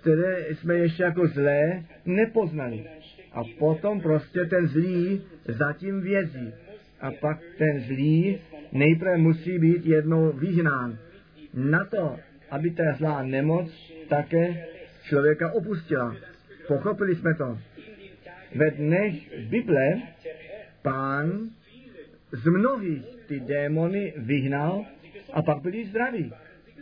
které 0.00 0.46
jsme 0.54 0.74
ještě 0.74 1.02
jako 1.02 1.26
zlé 1.26 1.82
nepoznali. 2.04 2.84
A 3.32 3.42
potom 3.58 4.00
prostě 4.00 4.44
ten 4.44 4.68
zlý 4.68 5.22
zatím 5.48 6.00
vězí. 6.00 6.52
A 7.02 7.10
pak 7.20 7.38
ten 7.58 7.80
zlý 7.80 8.38
nejprve 8.72 9.16
musí 9.16 9.58
být 9.58 9.86
jednou 9.86 10.32
vyhnán. 10.32 10.98
Na 11.54 11.84
to, 11.84 12.16
aby 12.50 12.70
ta 12.70 12.82
zlá 12.98 13.22
nemoc 13.22 13.92
také 14.08 14.66
člověka 15.02 15.52
opustila. 15.52 16.16
Pochopili 16.66 17.14
jsme 17.14 17.34
to. 17.34 17.58
Ve 18.54 18.70
dnech 18.70 19.14
Bible 19.48 20.02
pán 20.82 21.48
z 22.32 22.46
mnohých 22.46 23.02
ty 23.26 23.40
démony 23.40 24.14
vyhnal 24.16 24.84
a 25.32 25.42
pak 25.42 25.62
byli 25.62 25.86
zdraví. 25.86 26.32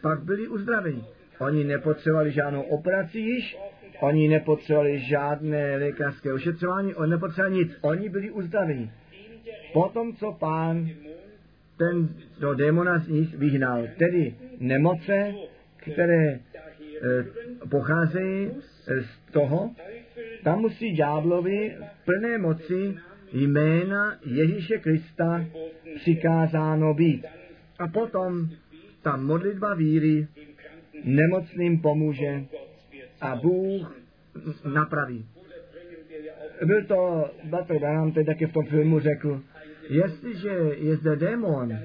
Pak 0.03 0.23
byli 0.23 0.49
uzdraveni. 0.49 1.05
Oni 1.39 1.65
nepotřebovali 1.65 2.31
žádnou 2.31 2.63
operaci 2.63 3.19
již, 3.19 3.57
oni 4.01 4.29
nepotřebovali 4.29 4.99
žádné 4.99 5.77
lékařské 5.77 6.33
ošetřování, 6.33 6.95
oni 6.95 7.11
nepotřebovali 7.11 7.55
nic. 7.55 7.79
Oni 7.81 8.09
byli 8.09 8.31
uzdraveni. 8.31 8.91
Potom, 9.73 10.17
co 10.17 10.33
pán 10.33 10.91
ten 11.79 12.09
do 12.41 12.55
démona 12.55 12.99
z 12.99 13.09
nich 13.09 13.35
vyhnal, 13.35 13.89
tedy 13.99 14.35
nemoce, 14.59 15.35
které 15.77 16.27
e, 16.27 16.41
pocházejí 17.71 18.51
z 18.87 19.33
toho, 19.33 19.71
tam 20.45 20.61
musí 20.61 20.93
ďáblovi 20.93 21.77
plné 22.05 22.39
moci 22.39 22.97
jména 23.33 24.17
Ježíše 24.25 24.79
Krista 24.79 25.45
přikázáno 25.97 26.95
být. 26.95 27.25
A 27.79 27.89
potom 27.89 28.49
ta 29.03 29.17
modlitba 29.17 29.75
víry 29.75 30.29
nemocným 31.05 31.81
pomůže 31.81 32.45
a 33.21 33.37
Bůh 33.37 33.97
napraví. 34.75 35.27
Byl 36.65 36.85
to, 36.85 37.31
Batr 37.45 37.79
Branham 37.79 38.13
teď 38.13 38.27
taky 38.27 38.47
v 38.47 38.53
tom 38.53 38.67
filmu 38.67 39.01
řekl, 39.01 39.43
jestliže 39.89 40.49
je 40.77 40.97
zde 40.97 41.17
démon, 41.17 41.79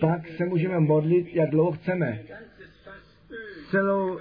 pak 0.00 0.28
se 0.28 0.44
můžeme 0.44 0.80
modlit, 0.80 1.34
jak 1.34 1.50
dlouho 1.50 1.72
chceme. 1.72 2.18
Celou, 3.70 4.18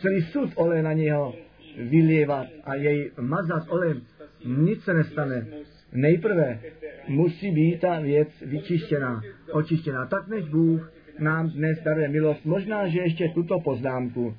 celý 0.00 0.22
sud 0.22 0.50
oleje 0.54 0.82
na 0.82 0.92
něho 0.92 1.34
vylévat 1.76 2.46
a 2.64 2.74
jej 2.74 3.10
mazat 3.20 3.62
olejem, 3.68 4.02
nic 4.44 4.84
se 4.84 4.94
nestane. 4.94 5.46
Nejprve 5.92 6.60
musí 7.08 7.50
být 7.50 7.80
ta 7.80 8.00
věc 8.00 8.28
vyčištěná, 8.46 9.22
očištěná. 9.52 10.06
Tak 10.06 10.28
než 10.28 10.44
Bůh 10.44 10.92
nám 11.18 11.50
dnes 11.50 11.82
daruje 11.82 12.08
milost, 12.08 12.44
možná, 12.44 12.88
že 12.88 13.00
ještě 13.00 13.28
tuto 13.28 13.60
poznámku. 13.60 14.36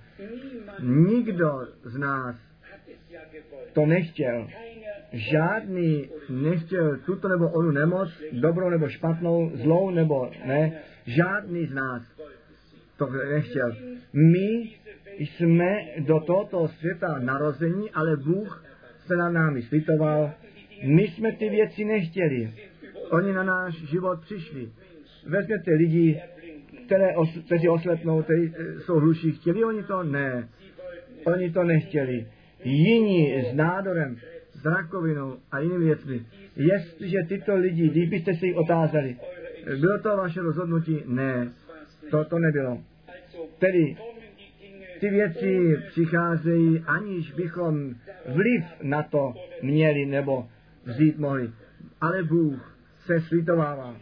Nikdo 0.80 1.68
z 1.84 1.98
nás 1.98 2.36
to 3.74 3.86
nechtěl. 3.86 4.48
Žádný 5.14 6.10
nechtěl 6.30 6.98
tuto 7.06 7.28
nebo 7.28 7.50
onu 7.50 7.72
nemoc, 7.72 8.10
dobrou 8.32 8.70
nebo 8.70 8.88
špatnou, 8.88 9.52
zlou 9.54 9.90
nebo 9.90 10.32
ne. 10.46 10.80
Žádný 11.06 11.66
z 11.66 11.74
nás 11.74 12.04
to 12.98 13.10
nechtěl. 13.34 13.76
My 14.14 14.70
jsme 15.20 15.86
do 16.00 16.20
tohoto 16.20 16.68
světa 16.68 17.20
narození, 17.20 17.92
ale 17.92 18.18
Bůh 18.18 18.66
se 19.06 19.16
na 19.16 19.30
námi 19.30 19.62
slitoval. 19.62 20.32
My 20.84 21.04
jsme 21.04 21.32
ty 21.32 21.50
věci 21.50 21.86
nechtěli. 21.86 22.54
Oni 23.10 23.34
na 23.34 23.44
náš 23.44 23.74
život 23.74 24.20
přišli. 24.22 24.70
Vezměte 25.28 25.72
lidi, 25.72 26.22
které 26.86 27.16
os, 27.16 27.30
kteří 27.46 27.70
oslepnou, 27.70 28.24
kteří 28.24 28.54
eh, 28.58 28.80
jsou 28.80 29.00
hluší, 29.00 29.32
chtěli 29.32 29.64
oni 29.64 29.84
to? 29.84 30.04
Ne. 30.04 30.50
Oni 31.26 31.52
to 31.52 31.64
nechtěli. 31.64 32.28
Jiní 32.64 33.46
s 33.52 33.54
nádorem, 33.54 34.18
s 34.64 34.66
rakovinou 34.66 35.38
a 35.52 35.60
jinými 35.60 35.86
věcmi. 35.86 36.26
Jestliže 36.56 37.18
tyto 37.28 37.56
lidi, 37.56 37.90
kdybyste 37.90 38.34
se 38.34 38.46
jich 38.46 38.56
otázali, 38.56 39.18
bylo 39.80 40.00
to 40.00 40.18
vaše 40.18 40.42
rozhodnutí? 40.42 41.04
Ne, 41.06 41.52
to 42.12 42.26
to 42.26 42.40
nebylo. 42.40 42.82
Tedy 43.60 43.98
ty 45.00 45.10
věci 45.10 45.78
přicházejí, 45.88 46.84
aniž 46.88 47.32
bychom 47.32 47.96
vliv 48.26 48.64
na 48.82 49.04
to 49.04 49.34
měli 49.62 50.06
nebo 50.06 50.48
vzít 50.86 51.18
mohli. 51.20 51.50
Ale 52.02 52.24
Bůh 52.24 52.78
se 53.06 53.22
slitovává 53.22 53.96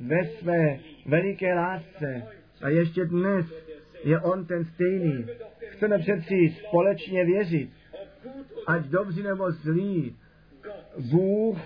ve 0.00 0.24
své 0.24 0.78
veliké 1.06 1.54
lásce 1.54 2.22
a 2.62 2.68
ještě 2.68 3.04
dnes 3.04 3.46
je 4.04 4.20
On 4.20 4.46
ten 4.46 4.64
stejný. 4.64 5.26
Chceme 5.68 5.98
přeci 5.98 6.54
společně 6.66 7.24
věřit, 7.24 7.70
ať 8.66 8.84
dobří 8.84 9.22
nebo 9.22 9.50
zlí, 9.50 10.16
Bůh 11.10 11.58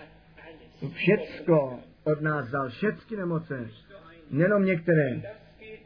všecko 0.93 1.79
od 2.05 2.21
nás 2.21 2.47
vzal, 2.47 2.69
všechny 2.69 3.17
nemoce, 3.17 3.69
nejenom 4.31 4.65
některé. 4.65 5.23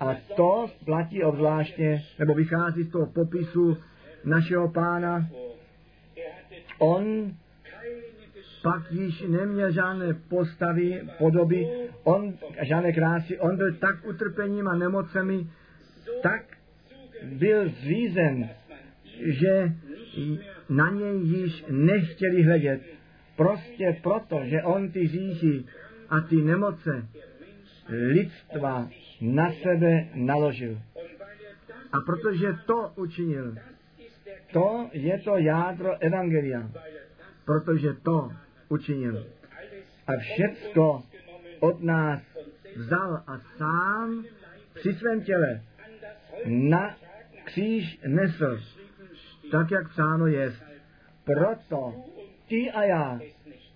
A 0.00 0.16
to 0.36 0.66
platí 0.84 1.24
obzvláště, 1.24 2.02
nebo 2.18 2.34
vychází 2.34 2.82
z 2.82 2.90
toho 2.90 3.06
popisu 3.06 3.76
našeho 4.24 4.68
pána. 4.68 5.28
On 6.78 7.32
pak 8.62 8.92
již 8.92 9.24
neměl 9.28 9.70
žádné 9.70 10.14
postavy, 10.14 11.08
podoby, 11.18 11.68
on, 12.04 12.34
žádné 12.62 12.92
krásy, 12.92 13.38
on 13.38 13.56
byl 13.56 13.74
tak 13.74 14.06
utrpením 14.06 14.68
a 14.68 14.76
nemocemi, 14.76 15.46
tak 16.22 16.42
byl 17.24 17.68
zřízen, 17.68 18.50
že 19.24 19.72
na 20.68 20.90
něj 20.90 21.18
již 21.22 21.64
nechtěli 21.70 22.42
hledět. 22.42 22.80
Prostě 23.36 23.96
proto, 24.02 24.40
že 24.44 24.62
on 24.62 24.90
ty 24.90 25.08
říchy 25.08 25.64
a 26.08 26.20
ty 26.20 26.36
nemoce 26.36 27.08
lidstva 27.88 28.88
na 29.20 29.52
sebe 29.62 30.08
naložil. 30.14 30.78
A 31.92 32.00
protože 32.00 32.56
to 32.66 32.92
učinil, 32.96 33.54
to 34.52 34.90
je 34.92 35.18
to 35.18 35.36
jádro 35.36 36.02
Evangelia. 36.02 36.70
Protože 37.44 37.92
to 38.02 38.30
učinil. 38.68 39.26
A 40.06 40.12
všecko 40.16 41.02
od 41.60 41.82
nás 41.82 42.20
vzal 42.76 43.22
a 43.26 43.40
sám 43.56 44.24
při 44.74 44.94
svém 44.94 45.20
těle 45.20 45.62
na 46.46 46.96
kříž 47.44 47.98
nesl, 48.06 48.58
tak 49.50 49.70
jak 49.70 49.88
psáno 49.88 50.26
je. 50.26 50.52
Proto 51.24 51.94
ty 52.48 52.70
a 52.70 52.84
já 52.84 53.20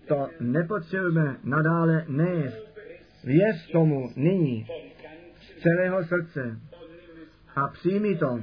to 0.08 0.28
nepotřebujeme 0.40 1.36
nadále 1.44 2.04
nést. 2.08 2.72
Věř 3.24 3.70
tomu 3.72 4.10
nyní 4.16 4.66
z 5.40 5.62
celého 5.62 6.04
srdce 6.04 6.58
a 7.56 7.68
přijmi 7.68 8.16
to. 8.16 8.40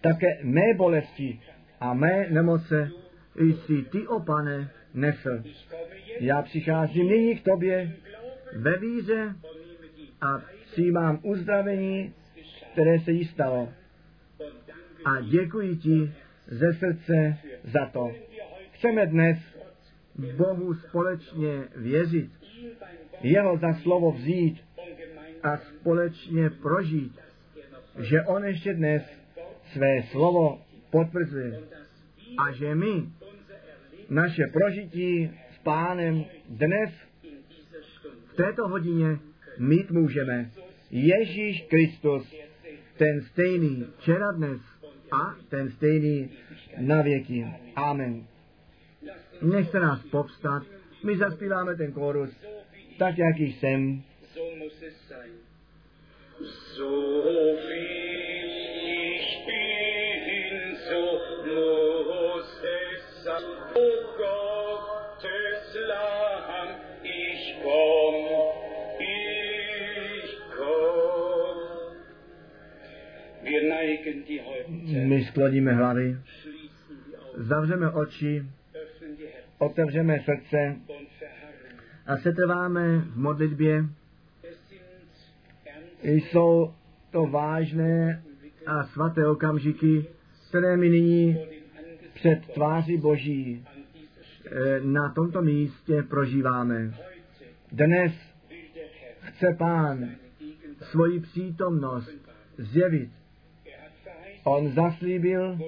Také 0.00 0.38
mé 0.42 0.74
bolesti 0.76 1.40
a 1.80 1.94
mé 1.94 2.26
nemoce 2.30 2.90
jsi 3.36 3.82
ty, 3.82 4.06
o 4.06 4.20
pane, 4.20 4.70
nesl. 4.94 5.42
Já 6.20 6.42
přicházím 6.42 7.08
nyní 7.08 7.36
k 7.36 7.44
tobě 7.44 7.92
ve 8.56 8.78
víře 8.78 9.34
a 10.20 10.42
přijímám 10.72 11.18
uzdravení, 11.22 12.14
které 12.72 13.00
se 13.00 13.12
jí 13.12 13.24
stalo. 13.24 13.68
A 15.04 15.20
děkuji 15.20 15.76
ti 15.76 16.12
ze 16.48 16.72
srdce 16.72 17.36
za 17.64 17.86
to. 17.92 18.12
Chceme 18.70 19.06
dnes 19.06 19.38
Bohu 20.36 20.74
společně 20.74 21.64
věřit, 21.76 22.30
jeho 23.20 23.58
za 23.58 23.72
slovo 23.72 24.12
vzít 24.12 24.64
a 25.42 25.56
společně 25.56 26.50
prožít, 26.50 27.20
že 27.98 28.22
on 28.22 28.44
ještě 28.44 28.74
dnes 28.74 29.02
své 29.72 30.02
slovo 30.02 30.60
potvrzuje 30.90 31.60
a 32.38 32.52
že 32.52 32.74
my 32.74 33.08
naše 34.08 34.42
prožití 34.52 35.30
s 35.54 35.58
pánem 35.62 36.24
dnes 36.48 36.90
v 38.32 38.36
této 38.36 38.68
hodině 38.68 39.18
mít 39.58 39.90
můžeme. 39.90 40.50
Ježíš 40.90 41.66
Kristus, 41.70 42.34
ten 42.96 43.22
stejný 43.22 43.86
včera 43.98 44.32
dnes 44.32 44.60
a 45.12 45.36
ten 45.48 45.70
stejný 45.70 46.30
na 46.78 47.02
věky. 47.02 47.46
Amen. 47.76 48.26
Nechte 49.42 49.80
nás 49.80 50.00
povstat, 50.10 50.62
my 51.04 51.16
zaspíváme 51.16 51.76
ten 51.76 51.92
chorus, 51.92 52.30
tak 52.98 53.18
jak 53.18 53.38
jsem. 53.38 54.02
So 56.76 56.84
ich 57.70 59.46
bin, 59.46 60.76
so 60.76 61.00
muss 62.20 62.62
es 62.62 63.24
sein. 63.24 64.17
My 75.04 75.24
skloníme 75.24 75.72
hlavy, 75.72 76.16
zavřeme 77.34 77.90
oči, 77.90 78.44
otevřeme 79.58 80.18
srdce. 80.24 80.76
A 82.06 82.16
setrváme 82.16 82.98
v 82.98 83.16
modlitbě. 83.16 83.84
Jsou 86.02 86.74
to 87.10 87.26
vážné 87.26 88.22
a 88.66 88.84
svaté 88.84 89.26
okamžiky, 89.26 90.06
které 90.48 90.76
my 90.76 90.88
nyní 90.88 91.38
před 92.14 92.46
tváří 92.54 92.96
Boží 92.96 93.64
eh, 94.46 94.80
na 94.80 95.12
tomto 95.12 95.42
místě 95.42 96.02
prožíváme. 96.02 96.94
Dnes 97.72 98.12
chce 99.20 99.54
Pán 99.58 100.10
svoji 100.82 101.20
přítomnost 101.20 102.10
zjevit. 102.58 103.17
On 104.48 104.68
zaslíbil, 104.72 105.58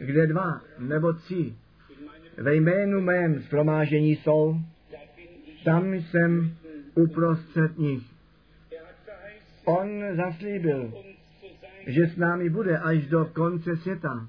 kde 0.00 0.26
dva 0.26 0.60
nebo 0.78 1.12
tři 1.12 1.54
ve 2.36 2.54
jménu 2.54 3.00
mém 3.00 3.38
shromážení 3.38 4.16
jsou, 4.16 4.56
tam 5.64 5.94
jsem 5.94 6.56
uprostřed 6.94 7.78
nich. 7.78 8.02
On 9.64 10.16
zaslíbil, 10.16 10.92
že 11.86 12.06
s 12.06 12.16
námi 12.16 12.50
bude 12.50 12.78
až 12.78 13.06
do 13.06 13.24
konce 13.24 13.76
světa. 13.76 14.28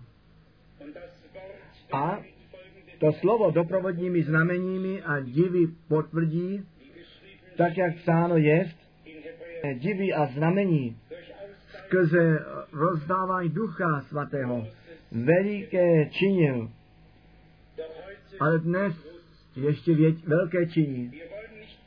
A 1.91 2.21
to 2.99 3.13
slovo 3.13 3.51
doprovodními 3.51 4.23
znameními 4.23 5.01
a 5.01 5.19
divy 5.19 5.67
potvrdí, 5.87 6.65
tak 7.57 7.77
jak 7.77 7.95
psáno 7.95 8.37
jest, 8.37 8.77
divy 9.79 10.13
a 10.13 10.25
znamení 10.25 10.97
skrze 11.85 12.39
rozdávání 12.75 13.49
ducha 13.49 14.01
svatého 14.01 14.67
veliké 15.11 16.05
činil, 16.05 16.71
ale 18.39 18.59
dnes 18.59 18.93
ještě 19.55 19.95
věť, 19.95 20.27
velké 20.27 20.65
činí. 20.65 21.21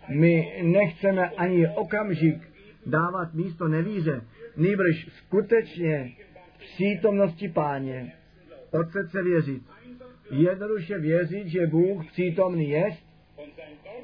My 0.09 0.61
nechceme 0.63 1.31
ani 1.31 1.69
okamžik 1.69 2.43
dávat 2.87 3.35
místo 3.35 3.69
nevíře, 3.69 4.23
nýbrž 4.57 5.09
skutečně 5.19 6.13
v 6.57 6.59
přítomnosti 6.59 7.49
páně 7.49 8.13
od 8.71 8.91
srdce 8.93 9.23
věřit. 9.23 9.63
Jednoduše 10.31 10.99
věřit, 10.99 11.49
že 11.49 11.67
Bůh 11.67 12.07
přítomný 12.07 12.71
je 12.71 12.97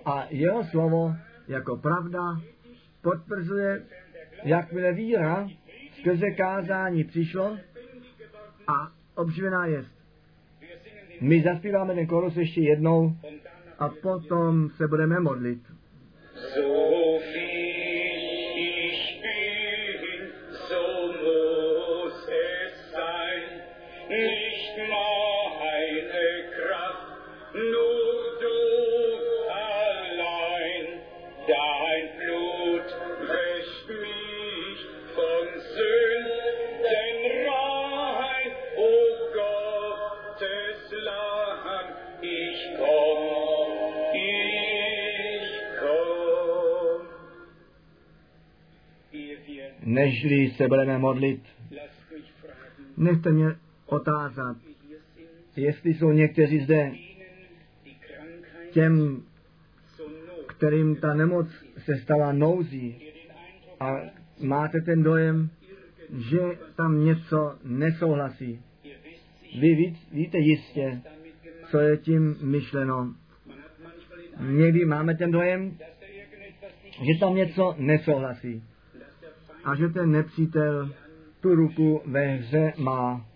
a 0.04 0.26
jeho 0.30 0.64
slovo 0.64 1.14
jako 1.48 1.76
pravda 1.76 2.20
potvrzuje, 3.02 3.82
jakmile 4.44 4.92
víra 4.92 5.48
skrze 6.04 6.30
kázání 6.30 7.04
přišlo 7.04 7.58
a 8.66 8.92
obživená 9.14 9.66
jest. 9.66 9.94
My 11.20 11.42
zaspíváme 11.42 11.94
ten 11.94 12.06
korus 12.06 12.36
ještě 12.36 12.60
jednou 12.60 13.16
a 13.78 13.88
potom 13.88 14.70
se 14.70 14.88
budeme 14.88 15.20
modlit. 15.20 15.60
Nežli 49.94 50.50
se 50.50 50.68
budeme 50.68 50.98
modlit, 50.98 51.42
nechte 52.96 53.32
mě 53.32 53.46
otázat, 53.86 54.56
jestli 55.56 55.94
jsou 55.94 56.12
někteří 56.12 56.60
zde 56.60 56.92
těm, 58.70 59.22
kterým 60.46 60.96
ta 60.96 61.14
nemoc 61.14 61.48
se 61.78 61.96
stala 61.96 62.32
nouzí 62.32 63.12
a 63.80 64.00
máte 64.40 64.80
ten 64.80 65.02
dojem, 65.02 65.50
že 66.30 66.40
tam 66.76 67.04
něco 67.04 67.58
nesouhlasí. 67.64 68.62
Vy 69.60 69.74
víc, 69.74 70.08
víte 70.12 70.38
jistě, 70.38 71.00
co 71.70 71.78
je 71.78 71.96
tím 71.96 72.36
myšleno. 72.40 73.14
Někdy 74.40 74.84
máme 74.84 75.14
ten 75.14 75.30
dojem, 75.30 75.78
že 77.02 77.20
tam 77.20 77.34
něco 77.34 77.74
nesouhlasí 77.78 78.62
a 79.64 79.74
že 79.74 79.88
ten 79.88 80.10
nepřítel 80.10 80.90
tu 81.40 81.54
ruku 81.54 82.02
ve 82.06 82.26
hře 82.26 82.72
má. 82.78 83.26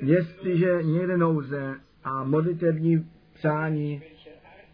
Jestliže 0.00 0.82
někde 0.82 1.16
nouze 1.16 1.74
a 2.04 2.24
modlitební 2.24 3.06
přání, 3.34 4.02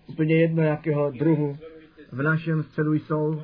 úplně 0.07 0.41
jedno 0.41 0.63
jakého 0.63 1.11
druhu, 1.11 1.59
v 2.13 2.23
našem 2.23 2.63
středu 2.63 2.95
jsou, 2.95 3.43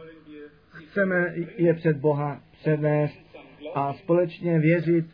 chceme 0.68 1.34
je 1.56 1.74
před 1.74 1.96
Boha 1.96 2.40
přednést 2.60 3.18
a 3.74 3.92
společně 3.94 4.58
věřit, 4.58 5.06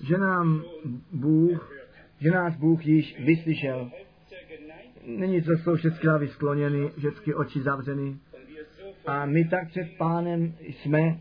že 0.00 0.18
nám 0.18 0.62
Bůh, 1.12 1.72
že 2.20 2.30
nás 2.30 2.56
Bůh 2.56 2.86
již 2.86 3.20
vyslyšel. 3.24 3.90
Není 5.06 5.42
to 5.42 5.52
jsou 5.52 5.76
všechny 5.76 6.08
hlavy 6.08 6.28
skloněny, 6.28 6.90
všechny 6.98 7.34
oči 7.34 7.60
zavřeny. 7.62 8.18
A 9.06 9.26
my 9.26 9.44
tak 9.44 9.68
před 9.68 9.96
pánem 9.98 10.54
jsme, 10.60 11.18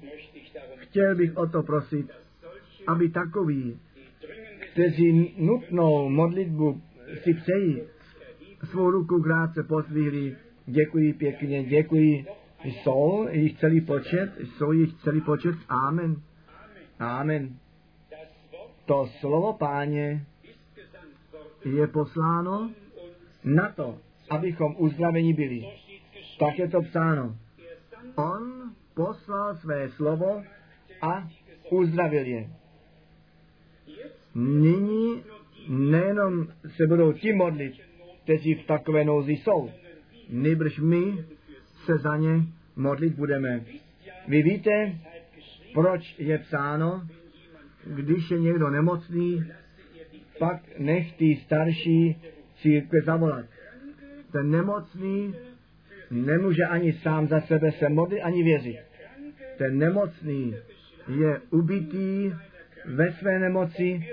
chtěl 0.78 1.16
bych 1.16 1.38
o 1.38 1.48
to 1.48 1.64
prosit, 1.64 2.12
aby 2.88 3.10
takoví, 3.10 3.80
kteří 4.72 5.36
nutnou 5.38 6.10
modlitbu 6.10 6.82
si 7.24 7.34
přejí, 7.34 7.82
svou 8.64 8.92
ruku 8.92 9.22
krátce 9.22 9.64
pozdvihli. 9.64 10.36
Děkuji 10.66 11.14
pěkně, 11.14 11.64
děkuji. 11.64 12.26
Jsou 12.64 13.28
jich 13.32 13.60
celý 13.60 13.82
počet, 13.82 14.32
jsou 14.44 14.72
jich 14.72 14.94
celý 14.94 15.22
počet. 15.22 15.56
Amen. 15.70 16.16
Amen. 17.00 17.58
To 18.86 19.08
slovo 19.20 19.54
páně 19.54 20.26
je 21.66 21.88
posláno 21.88 22.72
na 23.44 23.70
to, 23.70 23.98
abychom 24.30 24.76
uzdraveni 24.78 25.34
byli. 25.34 25.66
Tak 26.40 26.60
je 26.60 26.68
to 26.68 26.82
psáno. 26.82 27.36
On 28.16 28.72
poslal 28.94 29.56
své 29.56 29.90
slovo 29.90 30.44
a 31.02 31.30
uzdravil 31.72 32.26
je. 32.26 32.50
Nyní 34.36 35.24
nejenom 35.70 36.48
se 36.68 36.88
budou 36.88 37.14
ti 37.14 37.34
modlit, 37.34 37.74
kteří 38.24 38.54
v 38.54 38.68
takové 38.68 39.04
nouzi 39.04 39.32
jsou, 39.32 39.72
nýbrž 40.30 40.80
my 40.80 41.26
se 41.86 41.98
za 41.98 42.18
ně 42.18 42.42
modlit 42.76 43.14
budeme. 43.14 43.66
Vy 44.28 44.44
víte, 44.44 45.00
proč 45.74 46.16
je 46.20 46.38
psáno, 46.38 47.08
když 47.86 48.32
je 48.32 48.40
někdo 48.40 48.70
nemocný, 48.70 49.44
pak 50.40 50.80
nech 50.80 51.14
ty 51.18 51.36
starší 51.36 52.22
církve 52.56 53.02
zavolat. 53.02 53.46
Ten 54.32 54.52
nemocný 54.52 55.36
nemůže 56.12 56.64
ani 56.64 56.94
sám 56.94 57.28
za 57.28 57.42
sebe 57.42 57.72
se 57.72 57.90
modlit, 57.90 58.22
ani 58.22 58.44
věřit. 58.44 58.80
Ten 59.58 59.78
nemocný 59.78 60.56
je 61.20 61.42
ubitý 61.50 62.32
ve 62.86 63.12
své 63.12 63.40
nemoci 63.40 64.06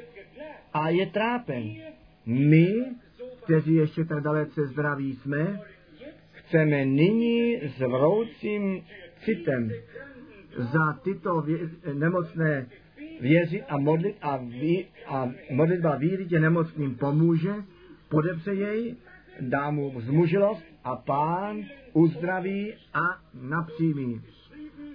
a 0.72 0.88
je 0.88 1.06
trápen. 1.06 1.72
My, 2.26 2.84
kteří 3.44 3.74
ještě 3.74 4.04
tak 4.04 4.22
dalece 4.22 4.66
zdraví 4.66 5.14
jsme, 5.14 5.60
chceme 6.32 6.84
nyní 6.84 7.60
s 7.76 7.78
vroucím 7.78 8.84
citem 9.24 9.70
za 10.56 10.92
tyto 10.92 11.40
vě- 11.40 11.70
nemocné 11.94 12.66
věřit 13.20 13.64
a 13.68 13.78
modlit 13.78 14.16
a, 14.20 14.36
ví, 14.36 14.86
a 15.06 15.30
modlitba 15.50 15.96
víry 15.96 16.26
tě 16.26 16.40
nemocným 16.40 16.94
pomůže, 16.94 17.54
podepře 18.08 18.54
jej, 18.54 18.96
dá 19.40 19.70
mu 19.70 20.00
zmužilost 20.00 20.64
a 20.84 20.96
pán 20.96 21.64
uzdraví 21.92 22.74
a 22.94 23.20
napřímí. 23.34 24.22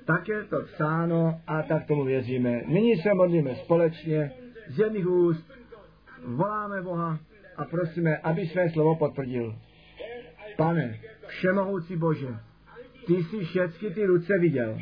Tak 0.06 0.28
je 0.28 0.44
to 0.44 0.61
psáno 0.61 1.41
a 1.48 1.64
tak 1.64 1.88
tomu 1.88 2.03
věříme. 2.03 2.61
Nyní 2.68 2.95
se 2.95 3.14
modlíme 3.14 3.56
společně 3.56 4.32
z 4.68 4.80
jedných 4.80 5.07
úst, 5.07 5.52
voláme 6.26 6.82
Boha 6.82 7.19
a 7.57 7.65
prosíme, 7.65 8.18
aby 8.18 8.48
své 8.48 8.69
slovo 8.69 8.95
potvrdil. 8.95 9.56
Pane, 10.57 10.99
všemohoucí 11.28 11.95
Bože, 11.95 12.28
ty 13.07 13.14
jsi 13.14 13.40
všechny 13.40 13.90
ty 13.90 14.06
ruce 14.06 14.40
viděl. 14.40 14.80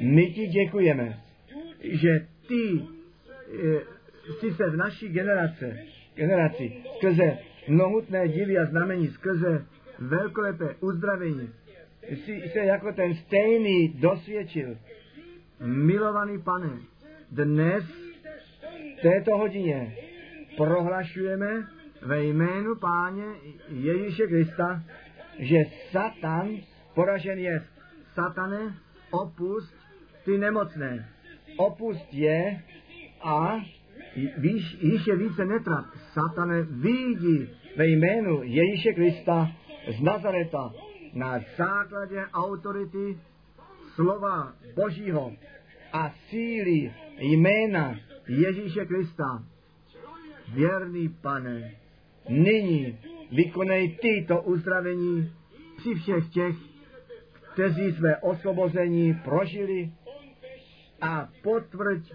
My 0.00 0.26
ti 0.26 0.46
děkujeme, 0.46 1.18
že 1.80 2.26
ty 2.48 2.80
e, 2.80 3.80
jsi 4.32 4.54
se 4.54 4.70
v 4.70 4.76
naší 4.76 5.08
generace, 5.08 5.78
generaci 6.14 6.72
skrze 6.96 7.38
mnohutné 7.68 8.28
divy 8.28 8.58
a 8.58 8.64
znamení, 8.64 9.08
skrze 9.08 9.66
velkolepé 9.98 10.74
uzdravení, 10.80 11.50
jsi 12.08 12.50
se 12.52 12.58
jako 12.58 12.92
ten 12.92 13.14
stejný 13.14 13.88
dosvědčil. 13.88 14.76
Milovaný 15.60 16.42
pane, 16.42 16.70
dnes 17.30 17.84
v 18.98 19.02
této 19.02 19.36
hodině 19.36 19.96
prohlašujeme 20.56 21.66
ve 22.02 22.24
jménu 22.24 22.74
Páně 22.74 23.24
Ježíše 23.68 24.26
Krista, 24.26 24.82
že 25.38 25.64
Satan 25.90 26.48
poražen 26.94 27.38
je. 27.38 27.62
Satane, 28.14 28.74
opust 29.10 29.74
ty 30.24 30.38
nemocné. 30.38 31.08
Opust 31.56 32.14
je 32.14 32.62
a 33.22 33.60
víš, 34.38 34.76
již 34.80 35.06
je 35.06 35.16
více 35.16 35.44
netrat. 35.44 35.84
Satane, 36.12 36.62
vyjdi 36.62 37.48
ve 37.76 37.86
jménu 37.86 38.42
Ježíše 38.42 38.92
Krista 38.92 39.52
z 39.88 40.00
Nazareta 40.00 40.72
na 41.12 41.40
základě 41.56 42.26
autority 42.32 43.18
slova 43.94 44.52
Božího 44.74 45.32
a 45.92 46.10
síly 46.28 46.94
jména 47.18 47.96
Ježíše 48.28 48.86
Krista. 48.86 49.44
Věrný 50.54 51.08
pane, 51.08 51.74
nyní 52.28 52.98
vykonej 53.32 53.98
tyto 54.02 54.42
uzdravení 54.42 55.32
při 55.76 55.94
všech 55.94 56.28
těch, 56.28 56.56
kteří 57.52 57.92
své 57.92 58.16
osvobození 58.16 59.14
prožili 59.24 59.92
a 61.00 61.28
potvrď 61.42 62.12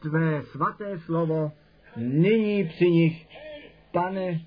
tvé 0.00 0.42
svaté 0.42 0.98
slovo 0.98 1.52
nyní 1.96 2.64
při 2.64 2.90
nich. 2.90 3.28
Pane, 3.92 4.40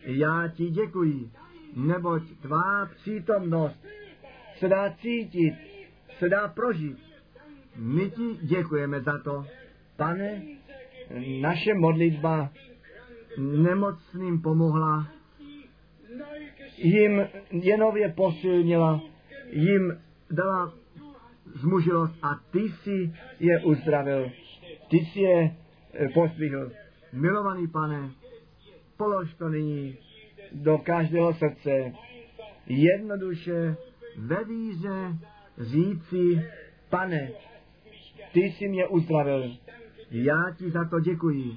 já 0.00 0.48
ti 0.48 0.70
děkuji, 0.70 1.30
neboť 1.78 2.22
tvá 2.42 2.86
přítomnost 2.94 3.86
se 4.58 4.68
dá 4.68 4.90
cítit, 4.90 5.54
se 6.18 6.28
dá 6.28 6.48
prožít. 6.48 6.98
My 7.76 8.10
ti 8.10 8.38
děkujeme 8.42 9.00
za 9.00 9.18
to. 9.24 9.46
Pane, 9.96 10.42
naše 11.40 11.74
modlitba 11.74 12.50
nemocným 13.38 14.42
pomohla, 14.42 15.08
jim 16.76 17.28
je 17.50 17.76
nově 17.78 18.12
posilnila, 18.12 19.00
jim 19.50 20.00
dala 20.30 20.72
zmužilost 21.54 22.14
a 22.22 22.40
ty 22.50 22.68
si 22.68 23.14
je 23.40 23.60
uzdravil, 23.60 24.30
ty 24.90 24.98
si 24.98 25.20
je 25.20 25.56
eh, 25.94 26.08
pozdvihl. 26.14 26.70
Milovaný 27.12 27.68
pane, 27.68 28.10
polož 28.96 29.34
to 29.34 29.48
nyní 29.48 29.96
do 30.52 30.78
každého 30.78 31.34
srdce, 31.34 31.92
jednoduše 32.66 33.76
ve 34.16 34.44
víře 34.44 35.18
říci, 35.58 36.42
pane, 36.90 37.30
ty 38.32 38.40
jsi 38.40 38.68
mě 38.68 38.86
uzdravil, 38.86 39.56
já 40.10 40.54
ti 40.58 40.70
za 40.70 40.84
to 40.84 41.00
děkuji. 41.00 41.56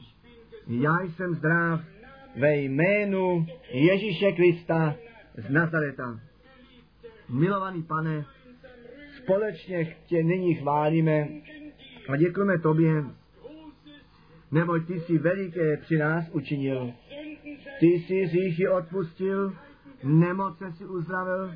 Já 0.68 1.01
jsem 1.01 1.35
zdrav 1.35 1.81
ve 2.35 2.57
jménu 2.57 3.45
Ježíše 3.72 4.31
Krista 4.31 4.95
z 5.38 5.49
Nazareta. 5.49 6.19
Milovaný 7.30 7.84
pane, 7.84 8.26
společně 9.23 9.95
tě 10.05 10.23
nyní 10.23 10.55
chválíme 10.55 11.27
a 12.09 12.18
děkujeme 12.18 12.59
tobě, 12.59 13.03
neboť 14.51 14.88
ty 14.88 14.99
jsi 14.99 15.18
veliké 15.18 15.77
při 15.77 15.97
nás 15.97 16.30
učinil. 16.31 16.93
Ty 17.81 17.87
jsi 17.87 18.27
říchy 18.27 18.67
odpustil, 18.67 19.55
nemoce 20.03 20.71
si 20.71 20.85
uzdravil, 20.85 21.53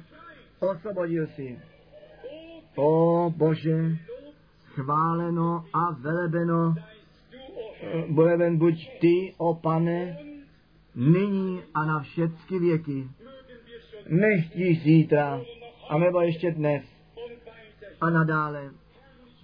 osvobodil 0.60 1.28
si. 1.28 1.60
O 2.76 3.34
Bože, 3.38 3.98
chváleno 4.64 5.66
a 5.74 5.92
velebeno, 5.92 6.76
veleben 8.14 8.58
buď 8.58 8.90
ty, 9.02 9.34
o 9.38 9.56
pane, 9.56 10.18
nyní 10.96 11.62
a 11.74 11.86
na 11.86 12.00
všechny 12.00 12.60
věky. 12.60 13.08
Nechtíš 14.10 14.84
zítra, 14.84 15.42
a 15.90 15.98
nebo 15.98 16.22
ještě 16.22 16.52
dnes 16.52 16.84
a 18.02 18.10
nadále. 18.10 18.72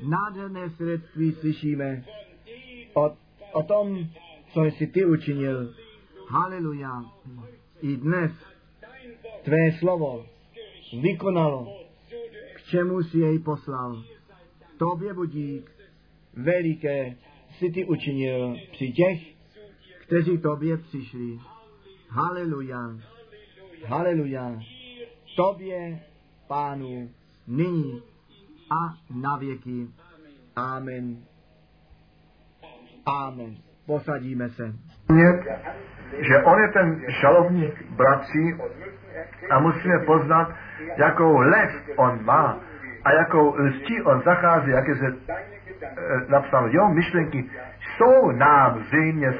Nádherné 0.09 0.69
svědectví 0.69 1.31
slyšíme 1.31 2.03
o, 2.93 3.17
o 3.51 3.63
tom, 3.63 4.07
co 4.53 4.63
jsi 4.63 4.87
ty 4.87 5.05
učinil. 5.05 5.80
Haleluja. 6.31 7.03
I 7.81 7.95
dnes 7.97 8.31
tvé 9.43 9.71
slovo 9.79 10.25
vykonalo, 11.01 11.67
k 12.55 12.61
čemu 12.71 13.03
si 13.03 13.19
jej 13.19 13.39
poslal. 13.39 14.03
Tobě 14.77 15.13
budík, 15.13 15.71
veliké 16.33 17.15
si 17.59 17.71
ty 17.71 17.85
učinil 17.85 18.55
při 18.71 18.91
těch, 18.91 19.19
kteří 20.07 20.37
tobě 20.37 20.77
přišli. 20.77 21.39
Haleluja. 22.09 22.79
Haleluja. 23.85 24.59
Tobě, 25.35 25.99
pánu, 26.47 27.09
nyní 27.47 28.01
a 28.69 28.97
na 29.15 29.37
věky. 29.37 29.87
Amen. 30.55 31.25
Amen. 33.05 33.57
Posadíme 33.85 34.49
se. 34.49 34.75
Že 36.19 36.43
on 36.43 36.59
je 36.59 36.67
ten 36.67 37.01
žalovník 37.07 37.85
bratří 37.89 38.55
a 39.49 39.59
musíme 39.59 39.99
poznat, 39.99 40.51
jakou 40.97 41.38
lež 41.38 41.71
on 41.95 42.25
má 42.25 42.57
a 43.03 43.11
jakou 43.11 43.55
lstí 43.57 44.01
on 44.01 44.21
zachází, 44.25 44.71
jak 44.71 44.88
je 44.88 44.95
se 44.95 45.07
e, 45.07 45.13
napsáno, 46.27 46.67
jeho 46.67 46.93
myšlenky 46.93 47.49
jsou 47.97 48.31
nám 48.31 48.79
zřejmě 48.79 49.33